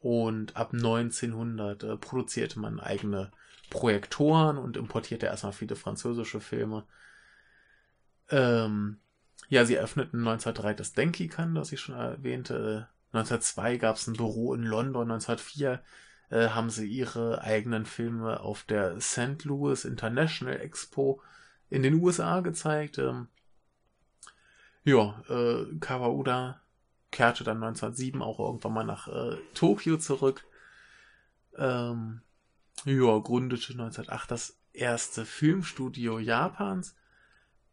[0.00, 3.30] und ab 1900 äh, produzierte man eigene
[3.70, 6.84] Projektoren und importierte erstmal viele französische Filme.
[8.28, 8.98] Ähm,
[9.48, 12.88] ja, sie eröffneten 1903 das Denki-Kan, das ich schon erwähnte.
[13.12, 15.10] 1902 gab es ein Büro in London.
[15.10, 15.82] 1904
[16.30, 19.44] äh, haben sie ihre eigenen Filme auf der St.
[19.44, 21.20] Louis International Expo
[21.68, 22.98] in den USA gezeigt.
[22.98, 23.28] Ähm,
[24.84, 26.60] ja, äh, Kawauda
[27.10, 30.44] kehrte dann 1907 auch irgendwann mal nach äh, Tokio zurück.
[31.56, 32.22] Ähm,
[32.84, 36.96] ja, gründete 1908 das erste Filmstudio Japans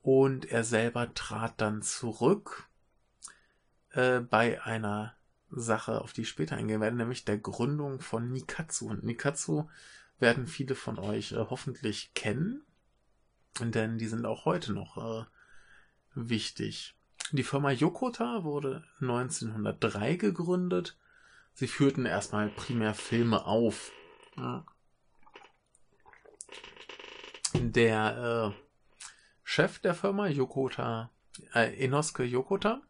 [0.01, 2.69] und er selber trat dann zurück
[3.91, 5.15] äh, bei einer
[5.51, 8.89] Sache, auf die ich später eingehen werde, nämlich der Gründung von Nikatsu.
[8.89, 9.67] Und Nikatsu
[10.19, 12.63] werden viele von euch äh, hoffentlich kennen,
[13.59, 15.25] denn die sind auch heute noch äh,
[16.13, 16.95] wichtig.
[17.31, 20.97] Die Firma Yokota wurde 1903 gegründet.
[21.53, 23.91] Sie führten erstmal primär Filme auf.
[27.53, 28.68] Der äh,
[29.51, 31.09] Chef der Firma, Yokota,
[31.55, 32.83] äh, Enosuke Yokota,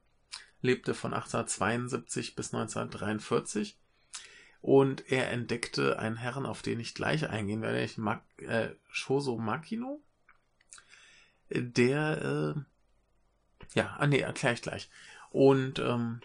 [0.61, 3.77] lebte von 1872 bis 1943
[4.59, 9.37] und er entdeckte einen Herrn, auf den ich gleich eingehen werde, ich mag äh, Shoso
[9.37, 10.01] Makino,
[11.49, 14.89] der, äh, ja, ah nee, erkläre ich gleich.
[15.29, 16.19] Und ähm,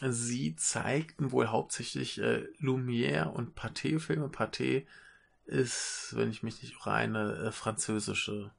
[0.00, 4.28] sie zeigten wohl hauptsächlich äh, Lumière und Pathé-Filme.
[4.28, 4.86] Pathé
[5.44, 8.52] ist, wenn ich mich nicht irre, eine äh, französische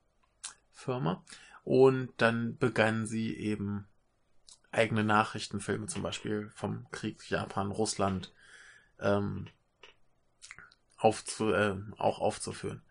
[0.74, 1.24] Firma.
[1.64, 3.88] Und dann begannen sie eben
[4.72, 8.34] eigene Nachrichtenfilme, zum Beispiel vom Krieg Japan, Russland,
[9.00, 9.48] ähm,
[10.98, 12.82] aufzu, äh, auch aufzuführen.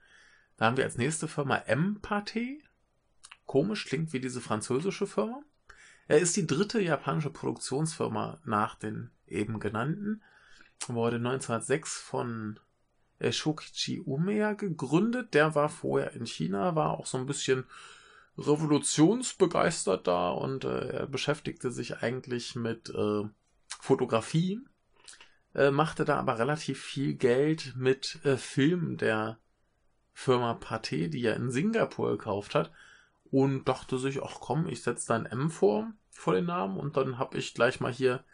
[0.57, 2.61] Da haben wir als nächste Firma Empathé.
[3.47, 5.43] Komisch, klingt wie diese französische Firma.
[6.09, 10.22] Er ist die dritte japanische Produktionsfirma nach den eben genannten.
[10.87, 12.61] Wurde 1906 von
[13.31, 15.35] Shokichi Umeya gegründet.
[15.35, 17.64] Der war vorher in China, war auch so ein bisschen
[18.39, 23.23] revolutionsbegeistert da und äh, er beschäftigte sich eigentlich mit äh,
[23.79, 24.61] Fotografie,
[25.55, 29.39] äh, machte da aber relativ viel Geld mit äh, Filmen der
[30.12, 32.73] Firma Pathé, die er in Singapur gekauft hat
[33.31, 36.97] und dachte sich, ach komm, ich setze da ein M vor, vor den Namen und
[36.97, 38.25] dann habe ich gleich mal hier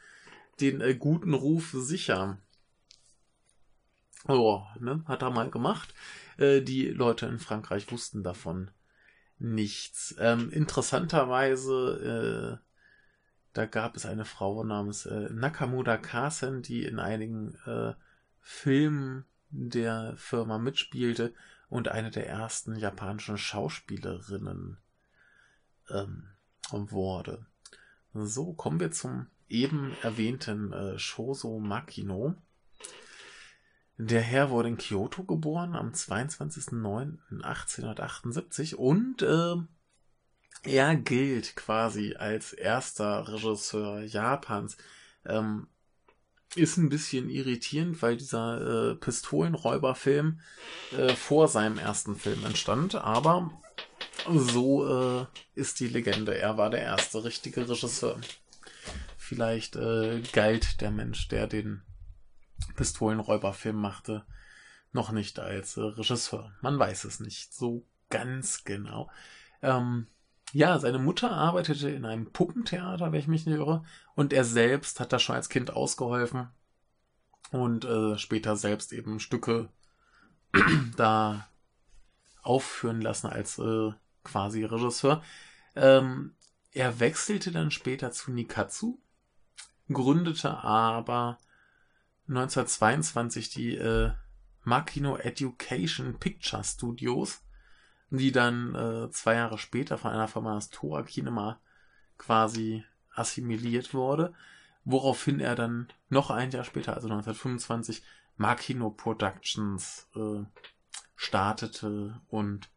[0.60, 2.38] den äh, guten Ruf sicher.
[4.26, 5.94] Oh, ne, hat er mal gemacht.
[6.36, 8.70] Äh, die Leute in Frankreich wussten davon
[9.38, 10.14] nichts.
[10.18, 12.64] Ähm, interessanterweise, äh,
[13.52, 17.94] da gab es eine Frau namens äh, Nakamura Kasen, die in einigen äh,
[18.40, 21.32] Filmen der Firma mitspielte
[21.68, 24.78] und eine der ersten japanischen Schauspielerinnen
[25.90, 26.28] ähm,
[26.70, 27.46] wurde.
[28.14, 32.34] So, kommen wir zum eben erwähnten äh, Shoso Makino.
[34.00, 39.56] Der Herr wurde in Kyoto geboren am 22.09.1878 und äh,
[40.62, 44.76] er gilt quasi als erster Regisseur Japans.
[45.26, 45.66] Ähm,
[46.54, 50.42] ist ein bisschen irritierend, weil dieser äh, Pistolenräuberfilm
[50.96, 53.50] äh, vor seinem ersten Film entstand, aber
[54.28, 55.26] so äh,
[55.56, 56.38] ist die Legende.
[56.38, 58.20] Er war der erste richtige Regisseur.
[59.16, 61.82] Vielleicht äh, galt der Mensch, der den
[62.76, 64.24] Pistolenräuberfilm machte,
[64.92, 66.52] noch nicht als äh, Regisseur.
[66.60, 69.10] Man weiß es nicht so ganz genau.
[69.62, 70.06] Ähm,
[70.52, 73.84] ja, seine Mutter arbeitete in einem Puppentheater, wenn ich mich nicht irre,
[74.14, 76.48] und er selbst hat da schon als Kind ausgeholfen
[77.50, 79.68] und äh, später selbst eben Stücke
[80.96, 81.48] da
[82.42, 83.92] aufführen lassen als äh,
[84.24, 85.22] quasi Regisseur.
[85.76, 86.34] Ähm,
[86.72, 88.98] er wechselte dann später zu Nikatsu,
[89.92, 91.38] gründete aber
[92.28, 94.12] 1922 die äh,
[94.64, 97.42] Makino Education Picture Studios,
[98.10, 101.60] die dann äh, zwei Jahre später von einer Firma das Tora Kinema
[102.18, 104.34] quasi assimiliert wurde,
[104.84, 108.02] woraufhin er dann noch ein Jahr später, also 1925,
[108.36, 110.44] Makino Productions äh,
[111.16, 112.70] startete und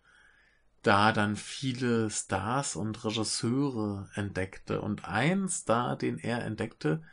[0.81, 4.81] da dann viele Stars und Regisseure entdeckte.
[4.81, 7.03] Und ein Star, den er entdeckte,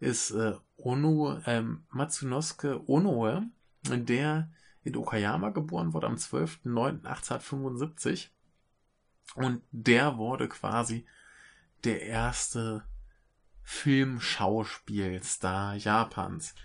[0.00, 3.46] ist äh, Ono, ähm, Matsunosuke Onoe,
[3.84, 4.50] der
[4.82, 8.28] in Okayama geboren wurde am 12.09.1875.
[9.36, 11.06] Und der wurde quasi
[11.84, 12.82] der erste
[13.62, 16.56] Filmschauspielstar Japans.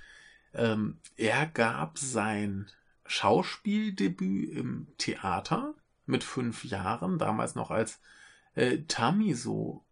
[0.53, 2.67] Ähm, er gab sein
[3.05, 5.75] Schauspieldebüt im Theater
[6.05, 7.99] mit fünf Jahren, damals noch als
[8.55, 9.83] äh, Tamiso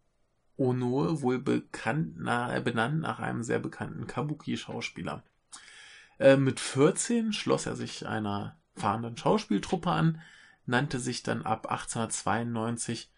[0.56, 5.22] Ono, wohl bekannt, na, benannt nach einem sehr bekannten Kabuki-Schauspieler.
[6.18, 10.20] Äh, mit 14 schloss er sich einer fahrenden Schauspieltruppe an,
[10.66, 13.10] nannte sich dann ab 1892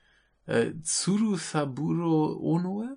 [0.46, 2.96] äh, Tsurusaburo Onoe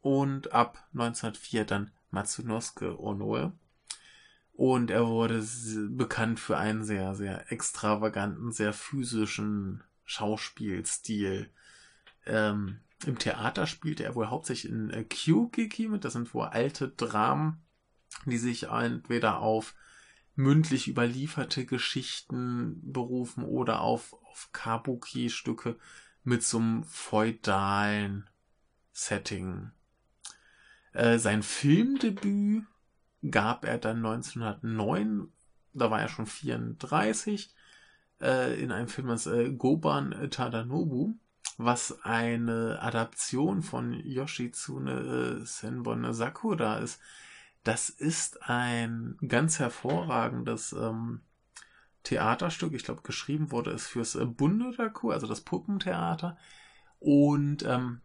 [0.00, 3.52] und ab 1904 dann Matsunosuke Onoe.
[4.52, 5.44] Und er wurde
[5.90, 11.48] bekannt für einen sehr, sehr extravaganten, sehr physischen Schauspielstil.
[12.26, 16.04] Ähm, Im Theater spielte er wohl hauptsächlich in äh, Kyugeki mit.
[16.04, 17.62] Das sind wohl alte Dramen,
[18.26, 19.74] die sich entweder auf
[20.34, 25.76] mündlich überlieferte Geschichten berufen oder auf, auf Kabuki-Stücke
[26.22, 28.28] mit so einem feudalen
[28.92, 29.70] Setting.
[30.92, 32.64] Äh, sein Filmdebüt
[33.30, 35.28] gab er dann 1909,
[35.72, 37.54] da war er schon 34,
[38.20, 41.14] äh, in einem Film als äh, Goban Tadanobu,
[41.58, 47.00] was eine Adaption von Yoshitsune äh, Senbon Sakura ist.
[47.64, 51.22] Das ist ein ganz hervorragendes ähm,
[52.04, 52.72] Theaterstück.
[52.74, 56.38] Ich glaube, geschrieben wurde es fürs äh, Bundoraku, also das Puppentheater.
[57.00, 58.02] Und ähm,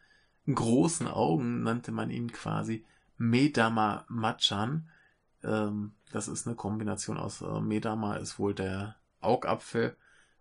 [0.46, 2.84] großen Augen nannte man ihn quasi
[3.16, 4.90] Medama Machan.
[5.42, 9.96] Ähm, das ist eine Kombination aus äh, Medama ist wohl der Augapfel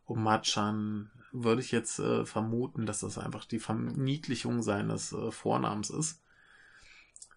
[0.05, 1.09] und Machan
[1.43, 6.21] würde ich jetzt äh, vermuten, dass das einfach die Verniedlichung seines äh, Vornamens ist.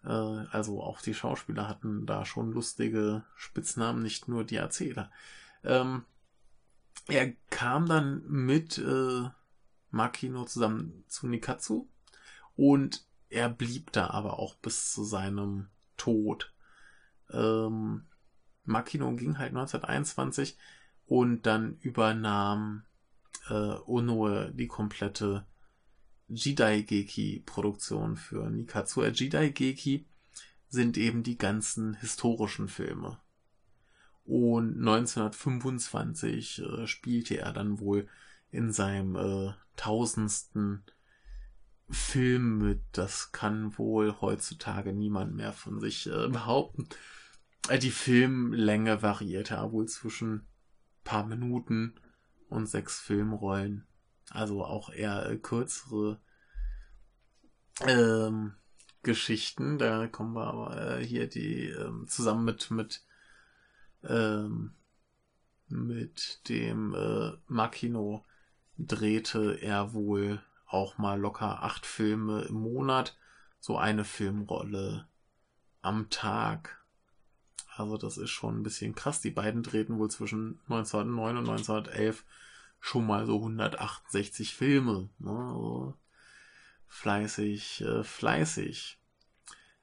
[0.03, 5.11] Äh, also auch die Schauspieler hatten da schon lustige Spitznamen, nicht nur die Erzähler.
[5.63, 6.05] Ähm,
[7.07, 9.29] er kam dann mit äh,
[9.91, 11.87] Makino zusammen zu Nikatsu
[12.55, 16.53] und er blieb da aber auch bis zu seinem Tod.
[17.31, 18.05] Ähm,
[18.63, 20.57] Makino ging halt 1921
[21.07, 22.83] und dann übernahm
[23.49, 25.45] äh, Onoe die komplette
[26.27, 29.01] Jidaigeki-Produktion für Nikatsu.
[29.01, 30.05] Äh, Jidaigeki
[30.69, 33.19] sind eben die ganzen historischen Filme.
[34.25, 38.07] Und 1925 äh, spielte er dann wohl
[38.51, 40.83] in seinem äh, tausendsten
[41.89, 46.87] Film mit, das kann wohl heutzutage niemand mehr von sich äh, behaupten.
[47.67, 50.45] Äh, die Filmlänge variiert ja wohl zwischen
[51.03, 51.95] paar Minuten
[52.49, 53.87] und sechs Filmrollen.
[54.31, 56.19] Also auch eher äh, kürzere
[57.87, 58.55] ähm,
[59.03, 59.77] Geschichten.
[59.77, 63.03] Da kommen wir aber äh, hier die ähm, zusammen mit mit
[64.03, 64.73] ähm,
[65.67, 68.25] mit dem äh, Makino
[68.77, 73.17] drehte er wohl auch mal locker acht Filme im Monat,
[73.59, 75.07] so eine Filmrolle
[75.81, 76.78] am Tag.
[77.79, 79.21] Also das ist schon ein bisschen krass.
[79.21, 82.25] Die beiden drehten wohl zwischen 1909 und 1911
[82.81, 85.09] schon mal so 168 Filme.
[85.19, 85.31] Ne?
[85.31, 85.93] Also
[86.87, 88.99] fleißig, äh, fleißig.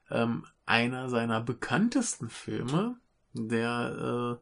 [0.09, 2.99] Ähm, einer seiner bekanntesten Filme,
[3.33, 4.39] der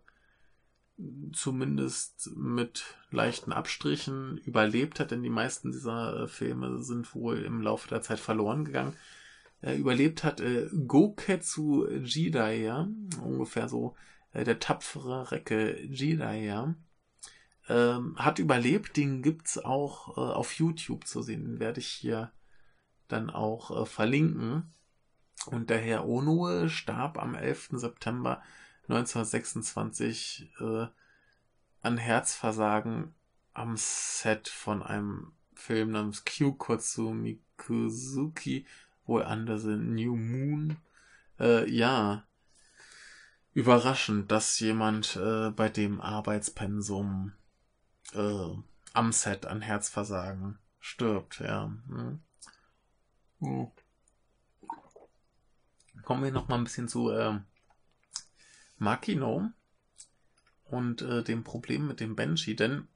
[0.98, 1.02] äh,
[1.34, 7.62] zumindest mit leichten Abstrichen überlebt hat, denn die meisten dieser äh, Filme sind wohl im
[7.62, 8.96] Laufe der Zeit verloren gegangen.
[9.66, 12.88] Äh, überlebt hat äh, Goketsu Jidaiya,
[13.24, 13.96] ungefähr so
[14.32, 16.76] äh, der tapfere Recke Jidaiya.
[17.68, 22.32] Ähm, hat überlebt, den gibt's auch äh, auf YouTube zu sehen, den werde ich hier
[23.08, 24.72] dann auch äh, verlinken.
[25.48, 27.70] Und der Herr Onoe starb am 11.
[27.74, 28.44] September
[28.88, 30.86] 1926 äh,
[31.82, 33.16] an Herzversagen
[33.54, 38.68] am Set von einem Film namens Kyukotsu Mikuzuki,
[39.06, 40.78] wohl anders New Moon.
[41.40, 42.26] Äh, ja,
[43.54, 47.34] überraschend, dass jemand äh, bei dem Arbeitspensum
[48.14, 48.50] äh,
[48.94, 51.66] am Set an Herzversagen stirbt, ja.
[51.88, 52.20] Hm.
[53.40, 53.72] Hm.
[56.04, 57.40] Kommen wir noch mal ein bisschen zu äh,
[58.78, 59.50] Makino
[60.66, 62.88] und äh, dem Problem mit dem Banshee, denn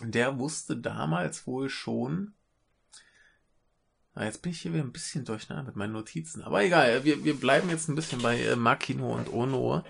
[0.00, 2.34] der wusste damals wohl schon,
[4.24, 7.38] jetzt bin ich hier wieder ein bisschen durcheinander mit meinen Notizen, aber egal, wir, wir
[7.38, 9.84] bleiben jetzt ein bisschen bei äh, Makino und Ono.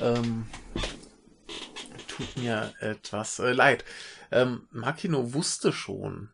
[0.00, 0.46] Ähm,
[2.08, 3.84] tut mir etwas äh, leid.
[4.30, 6.30] Ähm, Makino wusste schon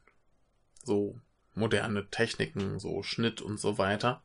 [0.84, 1.20] so
[1.54, 4.22] moderne Techniken, so Schnitt und so weiter.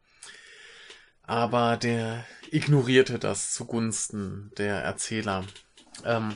[1.23, 5.45] Aber der ignorierte das zugunsten der Erzähler.
[6.05, 6.35] Ähm,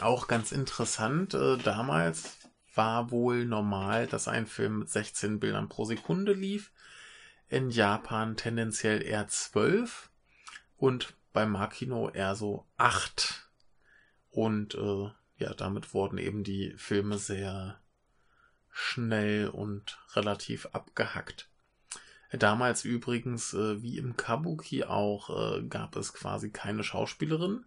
[0.00, 2.38] auch ganz interessant, äh, damals
[2.74, 6.72] war wohl normal, dass ein Film mit 16 Bildern pro Sekunde lief.
[7.48, 10.10] In Japan tendenziell eher 12
[10.76, 13.48] und bei Makino eher so 8.
[14.30, 17.80] Und äh, ja, damit wurden eben die Filme sehr
[18.70, 21.48] schnell und relativ abgehackt.
[22.32, 27.64] Damals übrigens, äh, wie im Kabuki auch, äh, gab es quasi keine Schauspielerin,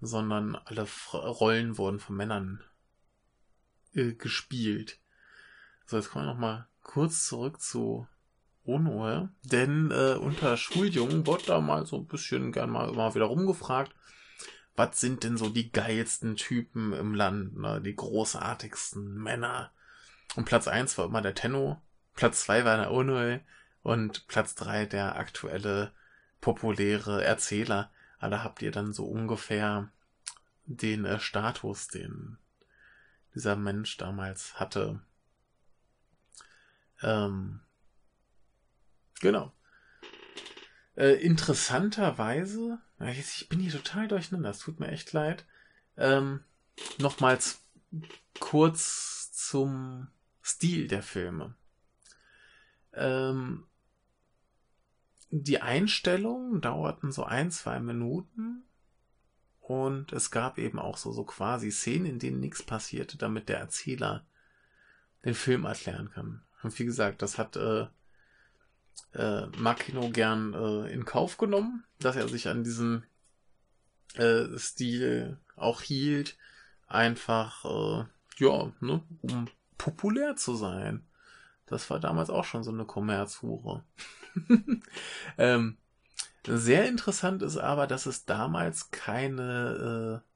[0.00, 2.64] sondern alle Rollen wurden von Männern
[3.94, 4.98] äh, gespielt.
[5.86, 8.06] So, jetzt kommen wir nochmal kurz zurück zu
[8.64, 13.24] Onoe, denn äh, unter Schuljungen wurde da mal so ein bisschen gern mal immer wieder
[13.24, 13.92] rumgefragt,
[14.76, 17.80] was sind denn so die geilsten Typen im Land, ne?
[17.80, 19.72] die großartigsten Männer.
[20.36, 21.82] Und Platz eins war immer der Tenno,
[22.14, 23.40] Platz zwei war der Onoe
[23.82, 25.92] und Platz drei der aktuelle
[26.40, 27.90] populäre Erzähler.
[28.18, 29.90] Aber da habt ihr dann so ungefähr
[30.64, 32.38] den äh, Status, den
[33.34, 35.00] dieser Mensch damals hatte.
[37.02, 37.60] Ähm,
[39.20, 39.52] genau.
[40.94, 45.46] Äh, interessanterweise, ich bin hier total durcheinander, es tut mir echt leid.
[45.96, 46.44] Ähm,
[46.98, 47.64] nochmals
[48.40, 50.08] kurz zum
[50.42, 51.54] Stil der Filme.
[52.92, 53.66] Ähm,
[55.30, 58.64] die Einstellungen dauerten so ein, zwei Minuten
[59.72, 63.58] und es gab eben auch so, so quasi Szenen, in denen nichts passierte, damit der
[63.58, 64.26] Erzähler
[65.24, 66.42] den Film erklären kann.
[66.62, 67.86] Und wie gesagt, das hat äh,
[69.14, 73.06] äh, Makino gern äh, in Kauf genommen, dass er sich an diesen
[74.14, 76.36] äh, Stil auch hielt.
[76.86, 78.04] Einfach, äh,
[78.36, 81.06] ja, ne, um populär zu sein.
[81.64, 83.84] Das war damals auch schon so eine Kommerzhure.
[85.38, 85.78] ähm,
[86.46, 90.28] sehr interessant ist aber, dass es damals keine äh,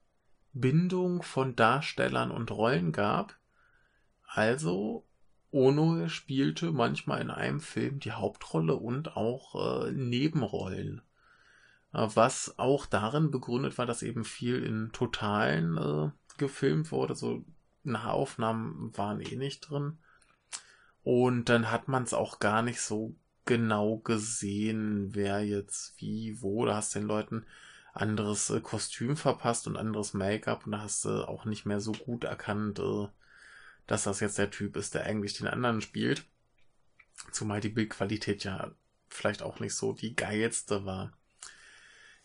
[0.52, 3.36] Bindung von Darstellern und Rollen gab.
[4.26, 5.04] Also
[5.50, 11.02] Ono spielte manchmal in einem Film die Hauptrolle und auch äh, Nebenrollen.
[11.92, 17.14] Äh, was auch darin begründet war, dass eben viel in Totalen äh, gefilmt wurde.
[17.14, 17.44] So
[17.84, 19.98] Nahaufnahmen waren eh nicht drin.
[21.02, 23.14] Und dann hat man es auch gar nicht so
[23.47, 26.66] genau gesehen, wer jetzt wie, wo.
[26.66, 27.47] Da hast du den Leuten
[27.94, 31.93] anderes äh, Kostüm verpasst und anderes Make-up und da hast du auch nicht mehr so
[31.93, 33.09] gut erkannt, äh,
[33.86, 36.24] dass das jetzt der Typ ist, der eigentlich den anderen spielt.
[37.32, 38.73] Zumal die Bildqualität ja
[39.09, 41.12] vielleicht auch nicht so die geilste war.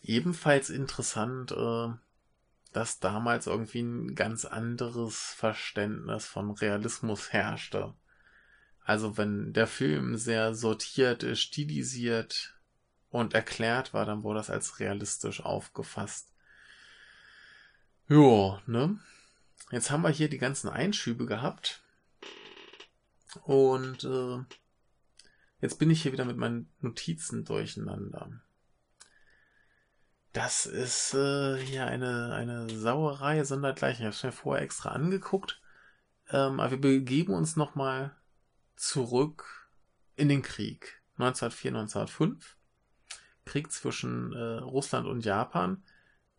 [0.01, 1.89] Ebenfalls interessant, äh,
[2.73, 7.93] dass damals irgendwie ein ganz anderes Verständnis von Realismus herrschte.
[8.83, 12.55] Also wenn der Film sehr sortiert, stilisiert
[13.09, 16.33] und erklärt war, dann wurde das als realistisch aufgefasst.
[18.07, 18.99] Jo, ne?
[19.71, 21.81] Jetzt haben wir hier die ganzen Einschübe gehabt.
[23.43, 24.39] Und äh,
[25.61, 28.41] jetzt bin ich hier wieder mit meinen Notizen durcheinander.
[30.33, 34.01] Das ist äh, hier eine, eine Sauerei sondergleichen.
[34.01, 35.61] Ich habe es mir vorher extra angeguckt.
[36.29, 38.15] Ähm, aber wir begeben uns nochmal
[38.81, 39.69] zurück
[40.15, 41.01] in den Krieg.
[41.17, 42.57] 1904, 1905.
[43.45, 45.83] Krieg zwischen äh, Russland und Japan.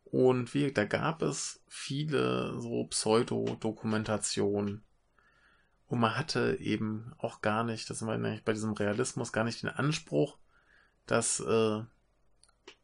[0.05, 4.83] Und wie, da gab es viele so Pseudo-Dokumentationen.
[5.87, 9.45] Und man hatte eben auch gar nicht, das sind wir nämlich bei diesem Realismus, gar
[9.45, 10.37] nicht den Anspruch,
[11.07, 11.83] das äh,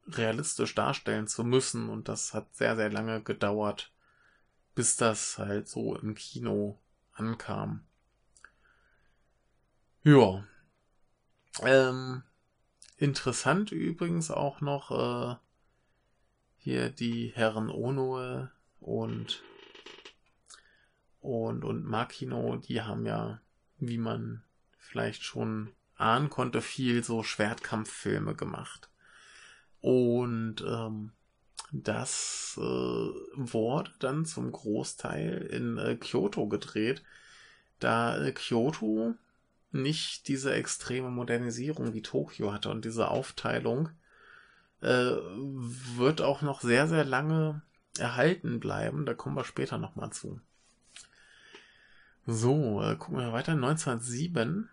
[0.07, 1.89] realistisch darstellen zu müssen.
[1.89, 3.93] Und das hat sehr, sehr lange gedauert,
[4.77, 6.79] bis das halt so im Kino
[7.13, 7.88] ankam.
[10.09, 10.43] Ja.
[11.61, 12.23] Ähm,
[12.97, 15.37] interessant übrigens auch noch äh,
[16.57, 19.43] hier die Herren Onoe und
[21.21, 23.43] und und Makino, die haben ja,
[23.77, 24.43] wie man
[24.79, 28.89] vielleicht schon ahnen konnte, viel so Schwertkampffilme gemacht.
[29.83, 31.13] Und ähm,
[31.71, 37.03] das äh, wurde dann zum Großteil in äh, Kyoto gedreht,
[37.79, 39.15] da äh, Kyoto
[39.71, 43.91] nicht diese extreme Modernisierung wie Tokio hatte und diese Aufteilung
[44.81, 44.87] äh,
[45.97, 47.63] wird auch noch sehr, sehr lange
[47.99, 49.07] erhalten bleiben.
[49.07, 50.41] Da kommen wir später nochmal zu.
[52.27, 53.53] So, äh, gucken wir weiter.
[53.53, 54.69] 1907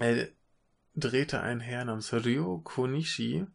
[0.00, 0.26] äh,
[0.94, 3.46] drehte ein Herr namens Ryo Konishi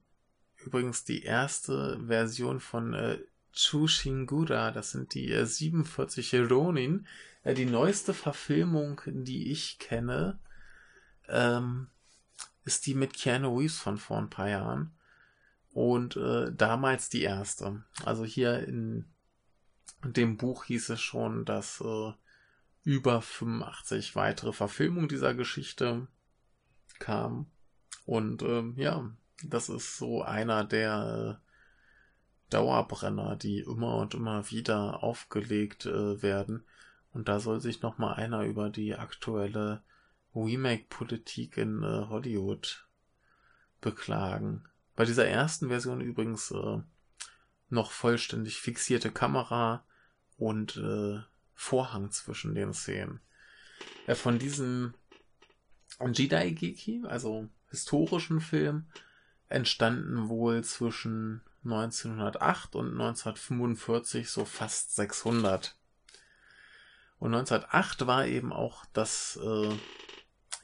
[0.65, 3.19] übrigens die erste Version von äh,
[3.53, 4.71] Chushingura.
[4.71, 7.07] Das sind die äh, 47 Ronin.
[7.43, 10.39] Äh, die neueste Verfilmung, die ich kenne,
[11.27, 11.89] ähm,
[12.65, 14.97] ist die mit Keanu Reeves von vor ein paar Jahren.
[15.71, 17.83] Und äh, damals die erste.
[18.05, 19.05] Also hier in
[20.03, 22.11] dem Buch hieß es schon, dass äh,
[22.83, 26.07] über 85 weitere Verfilmungen dieser Geschichte
[26.99, 27.51] kamen.
[28.05, 29.09] Und ähm, ja,
[29.43, 31.49] das ist so einer der äh,
[32.49, 36.65] Dauerbrenner, die immer und immer wieder aufgelegt äh, werden.
[37.13, 39.83] Und da soll sich noch mal einer über die aktuelle
[40.35, 42.87] Remake-Politik in äh, Hollywood
[43.81, 44.65] beklagen.
[44.95, 46.81] Bei dieser ersten Version übrigens äh,
[47.69, 49.85] noch vollständig fixierte Kamera
[50.37, 51.19] und äh,
[51.53, 53.19] Vorhang zwischen den Szenen.
[54.07, 54.95] Äh, von diesem
[55.99, 58.87] Jedi-Geki, also historischen Film,
[59.49, 65.77] entstanden wohl zwischen 1908 und 1945 so fast 600.
[67.23, 69.69] Und 1908 war eben auch das äh,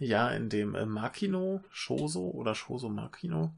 [0.04, 3.54] Jahr, in dem äh, Makino, Shoso oder Shoso Makino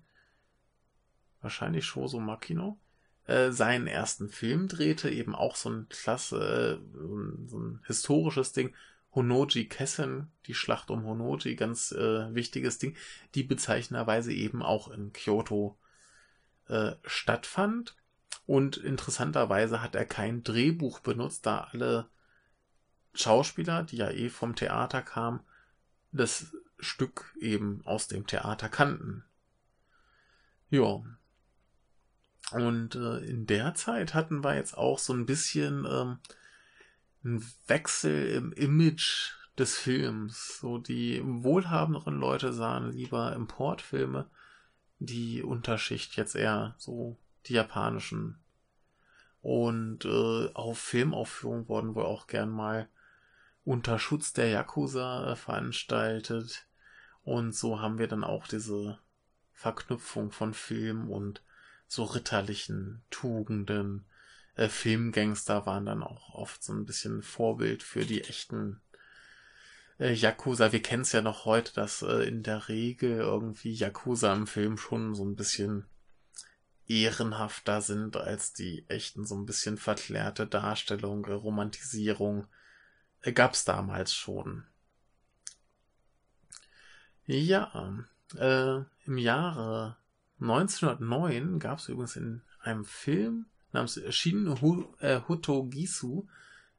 [1.41, 2.77] wahrscheinlich Shoso Makino,
[3.25, 8.75] äh, seinen ersten Film drehte, eben auch so ein klasse, äh, so ein historisches Ding.
[9.15, 12.95] Honoji Kessen, die Schlacht um Honoji, ganz äh, wichtiges Ding,
[13.33, 15.75] die bezeichnerweise eben auch in Kyoto
[16.67, 17.95] äh, stattfand.
[18.45, 22.07] Und interessanterweise hat er kein Drehbuch benutzt, da alle
[23.13, 25.41] Schauspieler, die ja eh vom Theater kamen,
[26.11, 29.23] das Stück eben aus dem Theater kannten.
[30.69, 31.01] Ja,
[32.51, 36.19] und äh, in der Zeit hatten wir jetzt auch so ein bisschen ähm,
[37.23, 40.59] einen Wechsel im Image des Films.
[40.59, 44.29] So die wohlhabenderen Leute sahen lieber Importfilme,
[44.99, 48.39] die Unterschicht jetzt eher so die japanischen.
[49.41, 52.89] Und äh, auf Filmaufführungen wurden wohl auch gern mal
[53.63, 56.67] unter Schutz der Yakuza äh, veranstaltet.
[57.23, 58.99] Und so haben wir dann auch diese
[59.53, 61.43] Verknüpfung von Film und
[61.87, 64.05] so ritterlichen Tugenden.
[64.55, 68.81] Äh, Filmgangster waren dann auch oft so ein bisschen Vorbild für die echten
[69.99, 70.71] äh, Yakuza.
[70.71, 74.77] Wir kennen es ja noch heute, dass äh, in der Regel irgendwie Yakuza im Film
[74.77, 75.85] schon so ein bisschen
[76.87, 82.47] ehrenhafter sind als die echten, so ein bisschen verklärte Darstellung, äh, Romantisierung.
[83.21, 84.65] Äh, gab's damals schon.
[87.25, 88.03] Ja,
[88.37, 89.97] äh, im Jahre
[90.39, 94.47] 1909 gab es übrigens in einem Film namens Shin
[94.99, 96.27] äh, Hotogisu,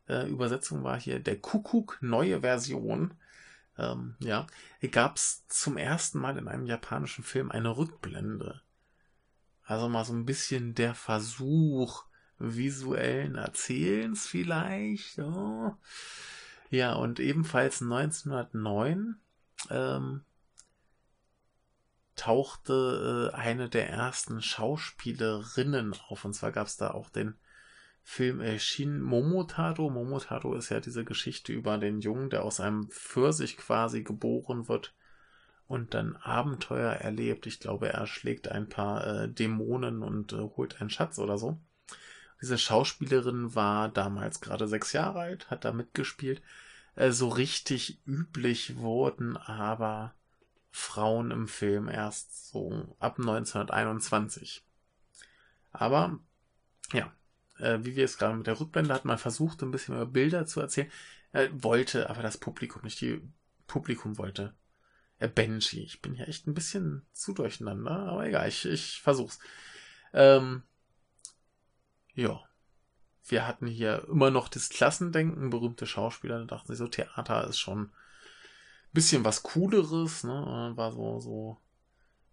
[0.09, 3.15] äh, Übersetzung war hier der Kuckuck, neue Version,
[3.79, 4.47] ähm, ja,
[4.91, 8.61] gab es zum ersten Mal in einem japanischen Film eine Rückblende.
[9.65, 12.05] Also mal so ein bisschen der Versuch
[12.43, 15.19] visuellen Erzählens vielleicht.
[15.19, 15.75] Oh.
[16.71, 19.17] Ja, und ebenfalls 1909
[19.71, 20.23] ähm,
[22.17, 26.25] tauchte äh, eine der ersten Schauspielerinnen auf.
[26.25, 27.35] Und zwar gab es da auch den
[28.03, 29.91] Film äh, Shin Momotaro.
[29.91, 34.95] Momotaro ist ja diese Geschichte über den Jungen, der aus einem Pfirsich quasi geboren wird
[35.69, 37.47] und dann Abenteuer erlebt.
[37.47, 41.59] Ich glaube, er schlägt ein paar äh, Dämonen und äh, holt einen Schatz oder so.
[42.43, 46.43] Diese Schauspielerin war damals gerade sechs Jahre alt, hat da mitgespielt.
[46.97, 50.13] Äh, so richtig üblich wurden aber
[50.73, 54.65] Frauen im Film erst so ab 1921.
[55.71, 56.19] Aber
[56.93, 57.13] ja,
[57.59, 60.45] äh, wie wir es gerade mit der Rückblende hatten, man versucht ein bisschen über Bilder
[60.45, 60.91] zu erzählen,
[61.33, 63.01] äh, wollte aber das Publikum nicht.
[63.01, 63.23] Die
[63.69, 64.53] Publikum wollte
[65.29, 65.85] Benji.
[65.85, 69.39] Ich bin hier echt ein bisschen zu durcheinander, aber egal, ich, ich versuch's.
[70.13, 70.65] Ähm,
[72.15, 72.41] ja.
[73.25, 77.61] Wir hatten hier immer noch das Klassendenken, berühmte Schauspieler, da dachten sie so, Theater ist
[77.61, 77.93] schon
[78.93, 80.73] bisschen was Cooleres, ne?
[80.75, 81.59] War so, so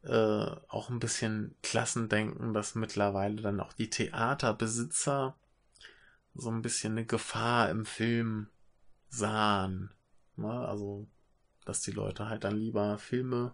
[0.03, 5.35] äh, auch ein bisschen Klassendenken, dass mittlerweile dann auch die Theaterbesitzer
[6.35, 8.47] so ein bisschen eine Gefahr im Film
[9.09, 9.91] sahen.
[10.35, 10.51] Ne?
[10.51, 11.07] Also,
[11.65, 13.53] dass die Leute halt dann lieber Filme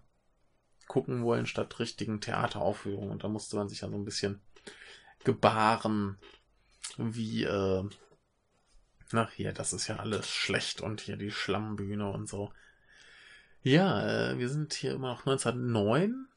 [0.87, 3.11] gucken wollen, statt richtigen Theateraufführungen.
[3.11, 4.41] Und da musste man sich ja so ein bisschen
[5.25, 6.17] gebaren,
[6.97, 7.83] wie, äh,
[9.11, 12.53] na, hier, das ist ja alles schlecht und hier die Schlammbühne und so.
[13.61, 16.27] Ja, äh, wir sind hier immer noch 1909.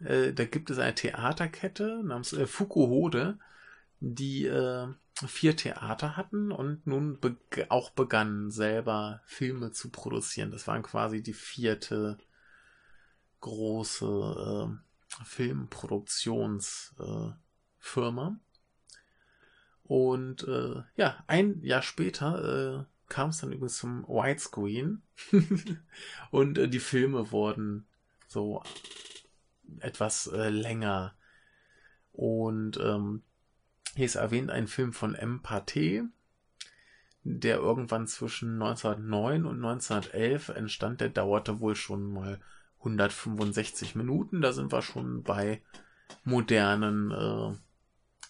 [0.00, 3.38] Äh, da gibt es eine Theaterkette namens äh, Fukuhode,
[4.00, 4.88] die äh,
[5.26, 7.36] vier Theater hatten und nun be
[7.68, 10.50] auch begannen, selber Filme zu produzieren.
[10.50, 12.18] Das waren quasi die vierte
[13.40, 14.76] große
[15.24, 15.24] äh,
[17.84, 18.38] Filmproduktionsfirma.
[19.84, 25.02] Und äh, ja, ein Jahr später äh, kam es dann übrigens zum Widescreen
[26.30, 27.86] und äh, die Filme wurden
[28.26, 28.62] so
[29.80, 31.14] etwas äh, länger.
[32.12, 33.22] Und ähm,
[33.94, 35.42] hier ist erwähnt ein Film von M.
[35.42, 36.08] Pathé,
[37.22, 41.00] der irgendwann zwischen 1909 und 1911 entstand.
[41.02, 42.40] Der dauerte wohl schon mal
[42.78, 44.40] 165 Minuten.
[44.40, 45.60] Da sind wir schon bei
[46.24, 47.58] modernen äh,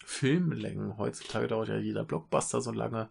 [0.05, 0.97] Filmlängen.
[0.97, 3.09] Heutzutage dauert ja jeder Blockbuster so lange.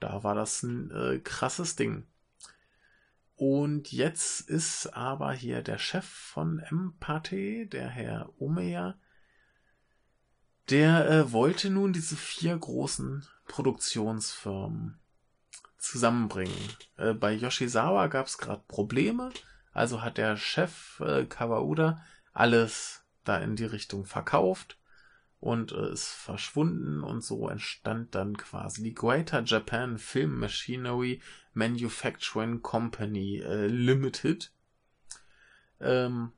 [0.00, 2.06] Da war das ein äh, krasses Ding.
[3.36, 8.98] Und jetzt ist aber hier der Chef von Empathy, der Herr Omeyer,
[10.70, 14.98] der äh, wollte nun diese vier großen Produktionsfirmen
[15.78, 16.68] zusammenbringen.
[16.96, 19.30] Äh, bei Yoshizawa gab es gerade Probleme,
[19.72, 24.78] also hat der Chef äh, Kawauda alles da in die Richtung verkauft
[25.42, 31.20] und äh, ist verschwunden und so entstand dann quasi die Greater Japan Film Machinery
[31.52, 34.52] Manufacturing Company äh, Limited,
[35.80, 36.30] ähm,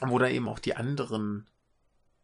[0.00, 1.48] wo da eben auch die anderen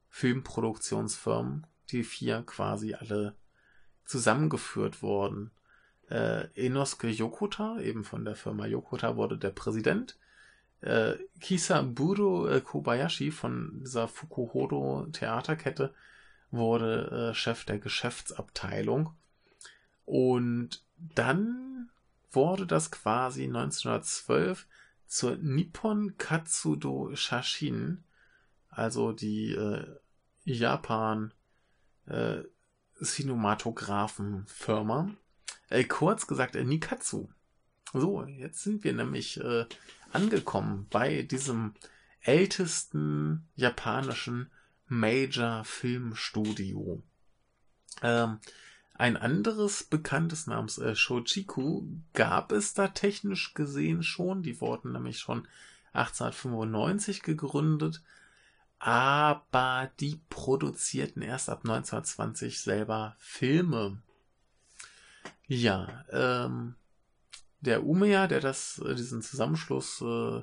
[0.08, 3.36] Filmproduktionsfirmen, die vier quasi alle
[4.04, 5.52] zusammengeführt wurden.
[6.08, 10.18] Äh, Enosuke Yokota, eben von der Firma Yokota, wurde der Präsident.
[10.80, 15.94] Äh, Kisaburo äh, Kobayashi von dieser Fukuhodo Theaterkette
[16.50, 19.14] wurde äh, Chef der Geschäftsabteilung.
[20.04, 21.90] Und dann
[22.32, 24.66] wurde das quasi 1912
[25.06, 28.02] zur Nippon Katsudo Shashin,
[28.68, 29.86] also die äh,
[30.44, 31.32] Japan
[32.06, 32.38] äh,
[33.02, 35.10] Cinematographenfirma.
[35.68, 37.28] Äh, kurz gesagt, äh, Nikatsu.
[37.92, 39.66] So, jetzt sind wir nämlich äh,
[40.12, 41.74] angekommen bei diesem
[42.20, 44.50] ältesten japanischen
[44.86, 47.02] Major Filmstudio.
[48.02, 48.38] Ähm,
[48.94, 54.42] ein anderes bekanntes namens äh, Shochiku gab es da technisch gesehen schon.
[54.42, 55.48] Die wurden nämlich schon
[55.92, 58.02] 1895 gegründet,
[58.78, 64.02] aber die produzierten erst ab 1920 selber Filme.
[65.46, 66.74] Ja, ähm,
[67.60, 70.42] der Umeya, der das, äh, diesen Zusammenschluss äh,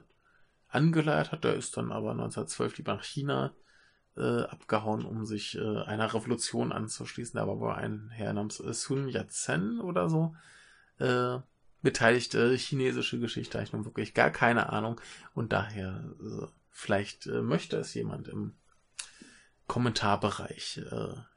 [0.70, 3.54] angeleiert hat, der ist dann aber 1912 lieber nach China
[4.16, 7.38] äh, abgehauen, um sich äh, einer Revolution anzuschließen.
[7.38, 10.36] Da war wohl ein Herr namens äh, Sun Yat-sen oder so
[11.00, 11.40] äh,
[11.82, 13.62] beteiligte chinesische Geschichte.
[13.62, 15.00] Ich nun wirklich gar keine Ahnung
[15.34, 18.54] und daher äh, vielleicht möchte es jemand im
[19.66, 20.82] Kommentarbereich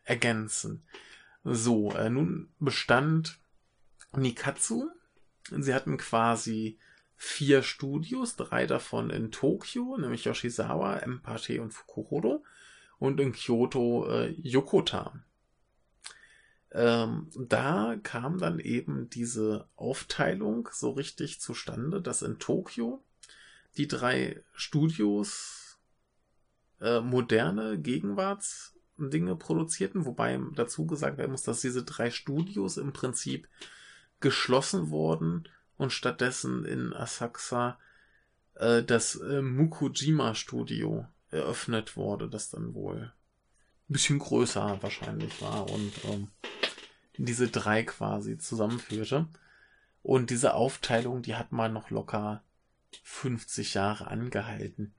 [0.05, 0.83] ergänzen.
[1.45, 3.39] So, nun bestand
[4.15, 4.91] Nikatsu
[5.51, 6.79] Sie hatten quasi
[7.17, 12.43] vier Studios, drei davon in Tokio, nämlich Yoshizawa, Empate und Fukuhodo
[12.99, 15.23] und in Kyoto äh, Yokota.
[16.73, 23.03] Ähm, da kam dann eben diese Aufteilung so richtig zustande, dass in Tokio
[23.77, 25.79] die drei Studios
[26.81, 33.49] äh, moderne Gegenwartsdinge produzierten, wobei dazu gesagt werden muss, dass diese drei Studios im Prinzip
[34.21, 37.79] geschlossen worden und stattdessen in Asakusa
[38.55, 43.13] äh, das äh, Mukujima Studio eröffnet wurde, das dann wohl
[43.89, 46.29] ein bisschen größer wahrscheinlich war und ähm,
[47.17, 49.27] diese drei quasi zusammenführte.
[50.03, 52.43] Und diese Aufteilung, die hat mal noch locker
[53.03, 54.95] 50 Jahre angehalten.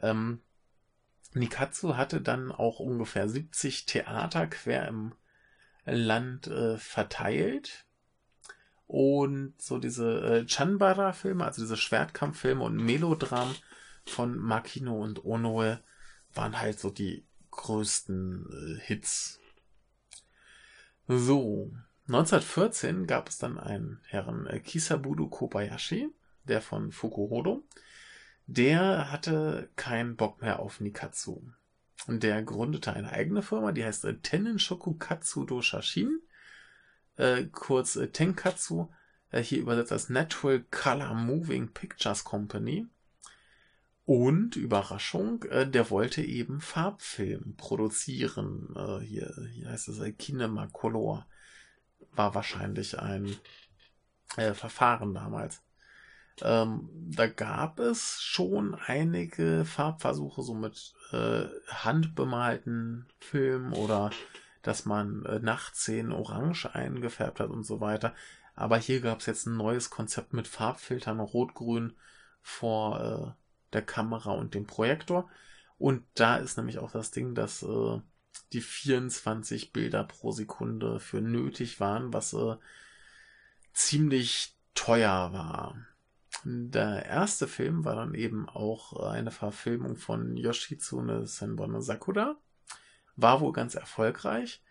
[0.00, 0.40] Ähm,
[1.34, 5.14] Nikatsu hatte dann auch ungefähr 70 Theater quer im
[5.84, 7.84] Land äh, verteilt,
[8.88, 13.54] und so diese äh, Chanbara-Filme, also diese Schwertkampffilme und Melodram
[14.06, 15.78] von Makino und Onoe
[16.34, 19.38] waren halt so die größten äh, Hits.
[21.06, 21.70] So,
[22.06, 26.08] 1914 gab es dann einen Herrn äh, Kisabudu Kobayashi,
[26.44, 27.64] der von Fukuhodo.
[28.46, 31.42] Der hatte keinen Bock mehr auf Nikatsu.
[32.06, 36.22] Und der gründete eine eigene Firma, die heißt äh, Tennenshoku Katsudo Shashin
[37.18, 38.88] äh, kurz äh, Tenkatsu,
[39.30, 42.86] äh, hier übersetzt als Natural Color Moving Pictures Company.
[44.04, 48.74] Und Überraschung, äh, der wollte eben Farbfilm produzieren.
[48.74, 51.26] Äh, hier, hier heißt es äh, Kinemacolor.
[52.12, 53.36] War wahrscheinlich ein
[54.52, 55.62] Verfahren damals.
[56.42, 64.10] Ähm, da gab es schon einige Farbversuche, so mit handbemalten Filmen oder
[64.62, 68.14] dass man äh, Nachtszenen orange eingefärbt hat und so weiter.
[68.54, 71.94] Aber hier gab es jetzt ein neues Konzept mit Farbfiltern rot-grün
[72.42, 75.30] vor äh, der Kamera und dem Projektor.
[75.78, 78.00] Und da ist nämlich auch das Ding, dass äh,
[78.52, 82.56] die 24 Bilder pro Sekunde für nötig waren, was äh,
[83.72, 85.76] ziemlich teuer war.
[86.44, 92.36] Der erste Film war dann eben auch eine Verfilmung von Yoshitsune Senbon Sakura.
[93.18, 94.62] War wohl ganz erfolgreich,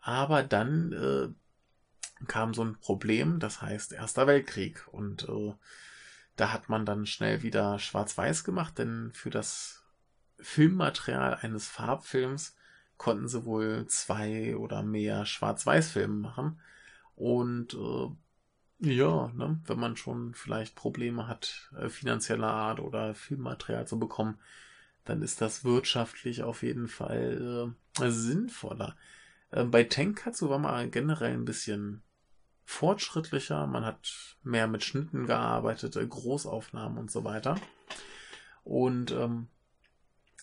[0.00, 4.86] aber dann äh, kam so ein Problem, das heißt Erster Weltkrieg.
[4.92, 5.54] Und äh,
[6.36, 9.82] da hat man dann schnell wieder schwarz-weiß gemacht, denn für das
[10.38, 12.54] Filmmaterial eines Farbfilms
[12.98, 16.60] konnten sie wohl zwei oder mehr Schwarz-Weiß-Filme machen.
[17.14, 18.10] Und äh,
[18.78, 24.38] ja, ne, wenn man schon vielleicht Probleme hat, äh, finanzieller Art oder Filmmaterial zu bekommen,
[25.06, 28.96] dann ist das wirtschaftlich auf jeden Fall äh, sinnvoller.
[29.50, 32.02] Äh, bei Tenkatsu war man generell ein bisschen
[32.64, 37.58] fortschrittlicher, man hat mehr mit Schnitten gearbeitet, äh, Großaufnahmen und so weiter.
[38.64, 39.48] Und ähm,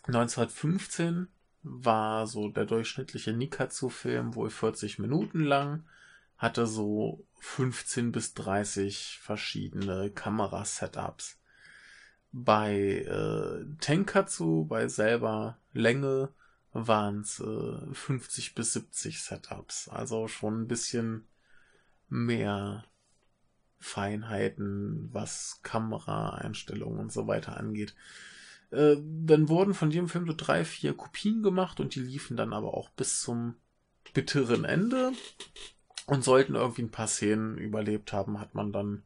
[0.07, 1.27] 1915
[1.63, 5.83] war so der durchschnittliche Nikatsu-Film wohl 40 Minuten lang
[6.43, 11.39] hatte so 15 bis 30 verschiedene Kamerasetups.
[12.33, 16.29] Bei äh, Tenkatsu, bei selber Länge,
[16.73, 19.87] waren es äh, 50 bis 70 Setups.
[19.87, 21.25] Also schon ein bisschen
[22.09, 22.85] mehr
[23.79, 27.93] Feinheiten, was Kameraeinstellungen und so weiter angeht.
[28.71, 32.53] Äh, dann wurden von jedem Film so drei, vier Kopien gemacht und die liefen dann
[32.53, 33.55] aber auch bis zum
[34.13, 35.11] bitteren Ende.
[36.07, 39.03] Und sollten irgendwie ein paar Szenen überlebt haben, hat man dann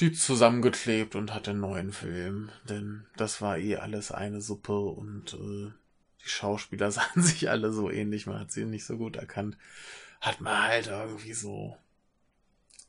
[0.00, 2.50] die zusammengeklebt und hat einen neuen Film.
[2.68, 5.72] Denn das war eh alles eine Suppe und äh,
[6.24, 9.56] die Schauspieler sahen sich alle so ähnlich, man hat sie nicht so gut erkannt.
[10.20, 11.76] Hat man halt irgendwie so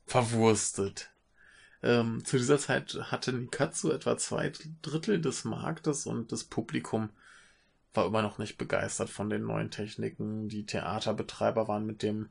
[0.05, 1.09] verwurstet.
[1.83, 4.51] Ähm, zu dieser Zeit hatte Nikatsu etwa zwei
[4.81, 7.09] Drittel des Marktes und das Publikum
[7.93, 10.49] war immer noch nicht begeistert von den neuen Techniken.
[10.49, 12.29] Die Theaterbetreiber waren mit dem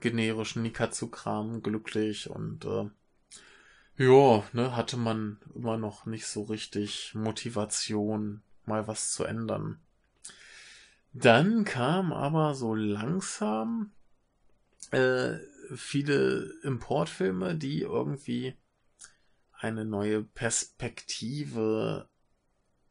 [0.00, 2.90] generischen Nikatsu-Kram glücklich und äh,
[3.96, 9.78] ja, ne, hatte man immer noch nicht so richtig Motivation, mal was zu ändern.
[11.12, 13.92] Dann kam aber so langsam
[14.90, 15.34] äh,
[15.74, 18.56] viele Importfilme, die irgendwie
[19.52, 22.08] eine neue Perspektive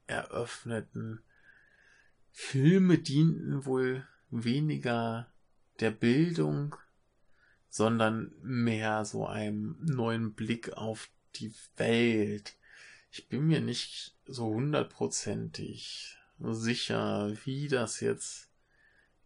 [0.07, 1.21] eröffneten.
[2.31, 5.27] Filme dienten wohl weniger
[5.81, 6.75] der Bildung
[7.73, 12.55] sondern mehr so einem neuen Blick auf die Welt.
[13.09, 18.51] Ich bin mir nicht so hundertprozentig sicher, wie das jetzt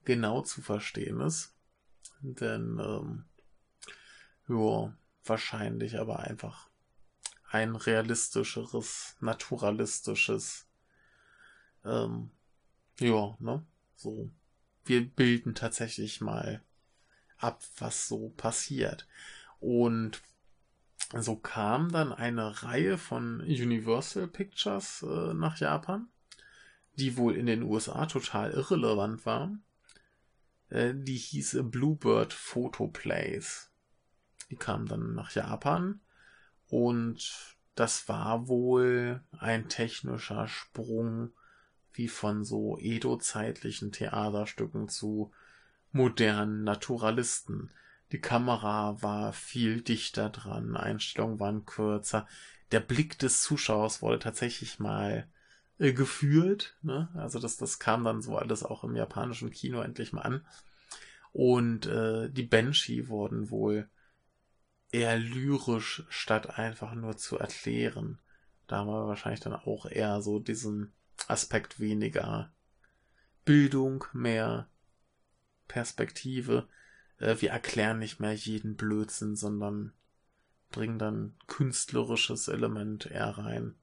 [0.05, 1.55] genau zu verstehen ist.
[2.21, 3.25] Denn, ähm,
[4.47, 4.95] ja,
[5.25, 6.69] wahrscheinlich aber einfach
[7.49, 10.69] ein realistischeres, naturalistisches,
[11.83, 12.31] ähm,
[12.97, 13.65] ja, ne,
[13.97, 14.31] so.
[14.85, 16.63] Wir bilden tatsächlich mal
[17.37, 19.07] ab, was so passiert.
[19.59, 20.21] Und
[21.15, 26.07] so kam dann eine Reihe von Universal Pictures äh, nach Japan,
[26.97, 29.57] die wohl in den USA total irrelevant war.
[30.69, 33.71] Äh, die hieß Bluebird Photoplays.
[34.49, 36.01] Die kam dann nach Japan
[36.67, 41.31] und das war wohl ein technischer Sprung
[41.93, 45.31] wie von so Edo-zeitlichen Theaterstücken zu
[45.91, 47.71] modernen Naturalisten.
[48.11, 52.27] Die Kamera war viel dichter dran, Einstellungen waren kürzer.
[52.71, 55.27] Der Blick des Zuschauers wurde tatsächlich mal
[55.79, 56.77] äh, geführt.
[56.81, 57.09] Ne?
[57.15, 60.45] Also das, das kam dann so alles auch im japanischen Kino endlich mal an.
[61.33, 63.89] Und äh, die Banshee wurden wohl
[64.91, 68.19] eher lyrisch, statt einfach nur zu erklären.
[68.67, 70.93] Da haben wir wahrscheinlich dann auch eher so diesen
[71.27, 72.51] Aspekt weniger
[73.45, 74.67] Bildung, mehr
[75.67, 76.67] Perspektive.
[77.19, 79.93] Äh, wir erklären nicht mehr jeden Blödsinn, sondern
[80.71, 83.75] bringen dann künstlerisches Element eher rein.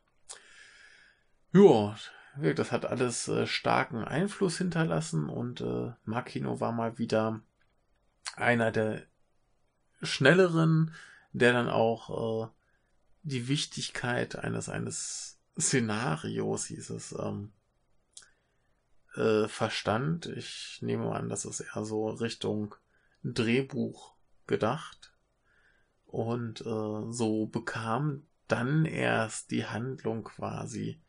[1.52, 1.96] Ja,
[2.54, 7.40] das hat alles äh, starken Einfluss hinterlassen und äh, Makino war mal wieder
[8.34, 9.02] einer der
[10.02, 10.92] schnelleren,
[11.32, 12.48] der dann auch äh,
[13.22, 17.52] die Wichtigkeit eines eines Szenarios, hieß es, ähm,
[19.16, 20.26] äh, verstand.
[20.26, 22.74] Ich nehme an, das ist eher so Richtung
[23.22, 24.14] Drehbuch
[24.46, 25.14] gedacht.
[26.06, 31.00] Und äh, so bekam dann erst die Handlung quasi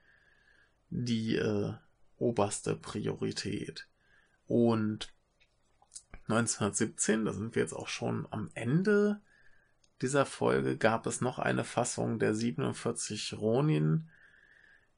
[0.90, 1.74] die äh,
[2.18, 3.88] oberste Priorität.
[4.48, 5.14] Und
[6.28, 9.22] 1917, da sind wir jetzt auch schon am Ende
[10.02, 14.10] dieser Folge, gab es noch eine Fassung der 47 Ronin.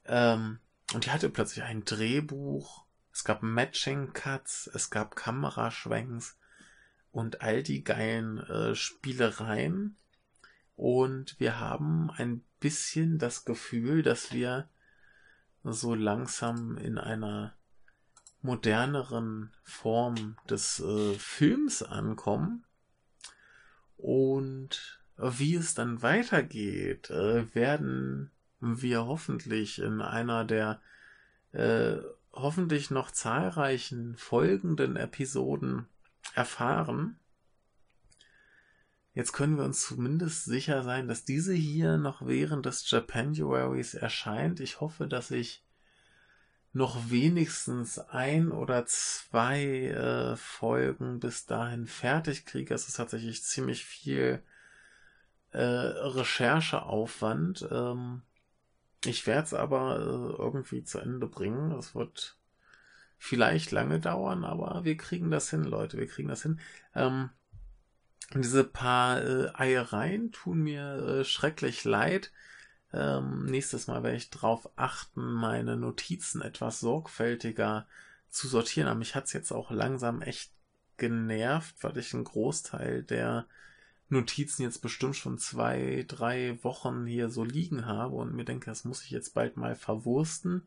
[0.06, 0.60] Ähm,
[0.94, 2.87] und die hatte plötzlich ein Drehbuch,
[3.18, 6.38] es gab Matching Cuts, es gab Kameraschwenks
[7.12, 9.98] und all die geilen äh, Spielereien.
[10.76, 14.70] Und wir haben ein bisschen das Gefühl, dass wir
[15.64, 17.56] so langsam in einer
[18.44, 22.66] moderneren Form des äh, Films ankommen.
[23.98, 28.30] Und wie es dann weitergeht, äh, werden
[28.60, 30.80] wir hoffentlich in einer der
[31.54, 31.98] äh,
[32.40, 35.88] hoffentlich noch zahlreichen folgenden Episoden
[36.34, 37.20] erfahren.
[39.14, 44.60] Jetzt können wir uns zumindest sicher sein, dass diese hier noch während des Japanuaries erscheint.
[44.60, 45.64] Ich hoffe, dass ich
[46.72, 52.74] noch wenigstens ein oder zwei äh, Folgen bis dahin fertig kriege.
[52.74, 54.44] Es ist tatsächlich ziemlich viel
[55.52, 57.68] äh, Rechercheaufwand.
[57.72, 58.22] Ähm,
[59.08, 61.72] ich werde es aber äh, irgendwie zu Ende bringen.
[61.72, 62.38] Es wird
[63.18, 65.98] vielleicht lange dauern, aber wir kriegen das hin, Leute.
[65.98, 66.60] Wir kriegen das hin.
[66.96, 67.30] Ähm,
[68.34, 72.32] diese paar äh, Eiereien tun mir äh, schrecklich leid.
[72.94, 77.88] Ähm, nächstes Mal werde ich darauf achten, meine Notizen etwas sorgfältiger
[78.30, 78.88] zu sortieren.
[78.88, 80.52] Aber mich hat's jetzt auch langsam echt
[80.98, 83.46] genervt, weil ich einen Großteil der
[84.10, 88.86] Notizen jetzt bestimmt schon zwei, drei Wochen hier so liegen habe und mir denke, das
[88.86, 90.64] muss ich jetzt bald mal verwursten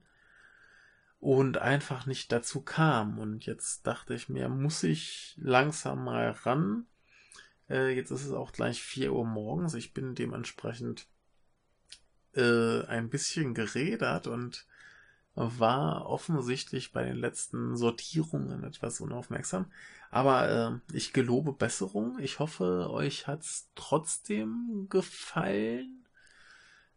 [1.19, 3.19] und einfach nicht dazu kam.
[3.19, 6.87] Und jetzt dachte ich mir, muss ich langsam mal ran
[7.71, 9.75] äh, jetzt ist es auch gleich 4 Uhr morgens.
[9.75, 11.07] Ich bin dementsprechend
[12.35, 14.67] äh, ein bisschen gerädert und
[15.35, 19.67] war offensichtlich bei den letzten Sortierungen etwas unaufmerksam.
[20.11, 22.19] Aber äh, ich gelobe Besserung.
[22.19, 26.05] Ich hoffe, euch hat's trotzdem gefallen.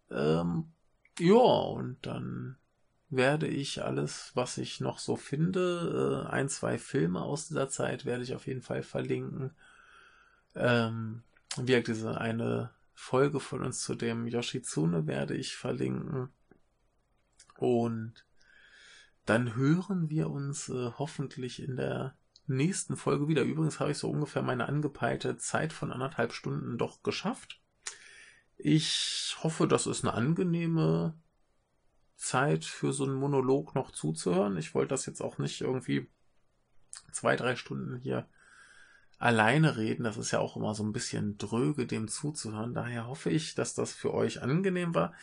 [0.10, 0.72] Ähm,
[1.19, 2.57] ja, und dann
[3.10, 8.05] werde ich alles, was ich noch so finde, äh, ein, zwei Filme aus dieser Zeit
[8.05, 9.51] werde ich auf jeden Fall verlinken.
[10.55, 11.23] Ähm,
[11.57, 16.30] wie diese eine Folge von uns zu dem Yoshitsune werde ich verlinken.
[17.57, 18.25] Und
[19.25, 22.15] dann hören wir uns äh, hoffentlich in der
[22.45, 23.43] nächsten Folge wieder.
[23.43, 27.61] Übrigens habe ich so ungefähr meine angepeilte Zeit von anderthalb Stunden doch geschafft.
[28.57, 31.17] Ich hoffe, das ist eine angenehme
[32.15, 34.57] Zeit für so einen Monolog noch zuzuhören.
[34.57, 36.09] Ich wollte das jetzt auch nicht irgendwie
[37.11, 38.27] zwei, drei Stunden hier
[39.23, 42.73] alleine reden, das ist ja auch immer so ein bisschen dröge, dem zuzuhören.
[42.73, 45.13] Daher hoffe ich, dass das für euch angenehm war.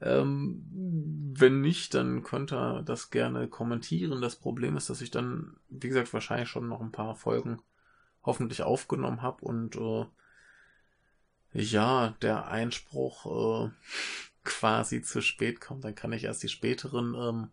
[0.00, 0.64] Ähm,
[1.38, 4.20] wenn nicht, dann könnt ihr das gerne kommentieren.
[4.20, 7.60] Das Problem ist, dass ich dann, wie gesagt, wahrscheinlich schon noch ein paar Folgen
[8.22, 10.06] hoffentlich aufgenommen habe und äh,
[11.52, 13.70] ja, der Einspruch äh,
[14.44, 17.50] quasi zu spät kommt, dann kann ich erst die späteren ähm,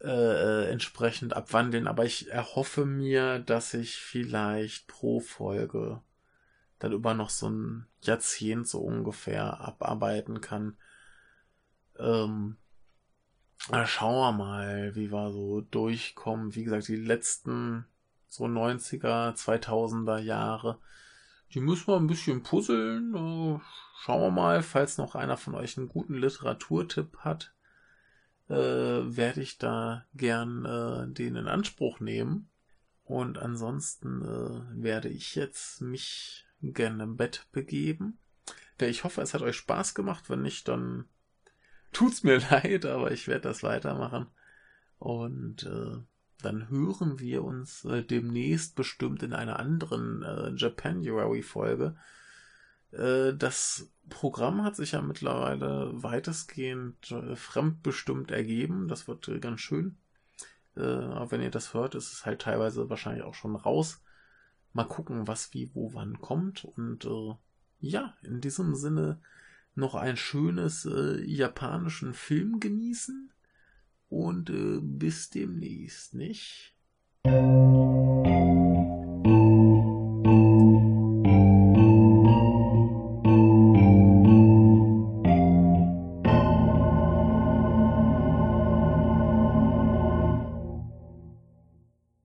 [0.00, 6.00] äh, entsprechend abwandeln, aber ich erhoffe mir, dass ich vielleicht pro Folge
[6.82, 10.76] dann über noch so ein Jahrzehnt so ungefähr abarbeiten kann.
[11.98, 12.56] Ähm,
[13.84, 16.54] schauen wir mal, wie wir so durchkommen.
[16.54, 17.86] Wie gesagt, die letzten
[18.28, 20.78] so 90er, 2000er Jahre,
[21.52, 23.14] die müssen wir ein bisschen puzzeln.
[23.14, 23.60] Äh,
[24.00, 27.52] schauen wir mal, falls noch einer von euch einen guten Literaturtipp hat
[28.48, 28.54] äh,
[29.16, 32.50] werde ich da gern äh, den in Anspruch nehmen.
[33.04, 38.18] Und ansonsten äh, werde ich jetzt mich gerne im Bett begeben.
[38.80, 40.30] Ja, ich hoffe, es hat euch Spaß gemacht.
[40.30, 41.04] Wenn nicht, dann
[41.92, 44.26] tut's mir leid, aber ich werde das weitermachen.
[44.98, 45.98] Und äh,
[46.42, 51.96] dann hören wir uns äh, demnächst bestimmt in einer anderen äh, Japanuary-Folge.
[52.92, 58.88] Äh, das Programm hat sich ja mittlerweile weitestgehend äh, fremdbestimmt ergeben.
[58.88, 59.96] Das wird äh, ganz schön.
[60.74, 64.02] aber wenn ihr das hört, ist es halt teilweise wahrscheinlich auch schon raus.
[64.72, 66.64] Mal gucken, was wie wo wann kommt.
[66.64, 67.08] Und
[67.80, 69.20] ja, in diesem Sinne
[69.74, 70.88] noch ein schönes
[71.24, 73.32] japanischen Film genießen.
[74.08, 76.74] Und bis demnächst, nicht?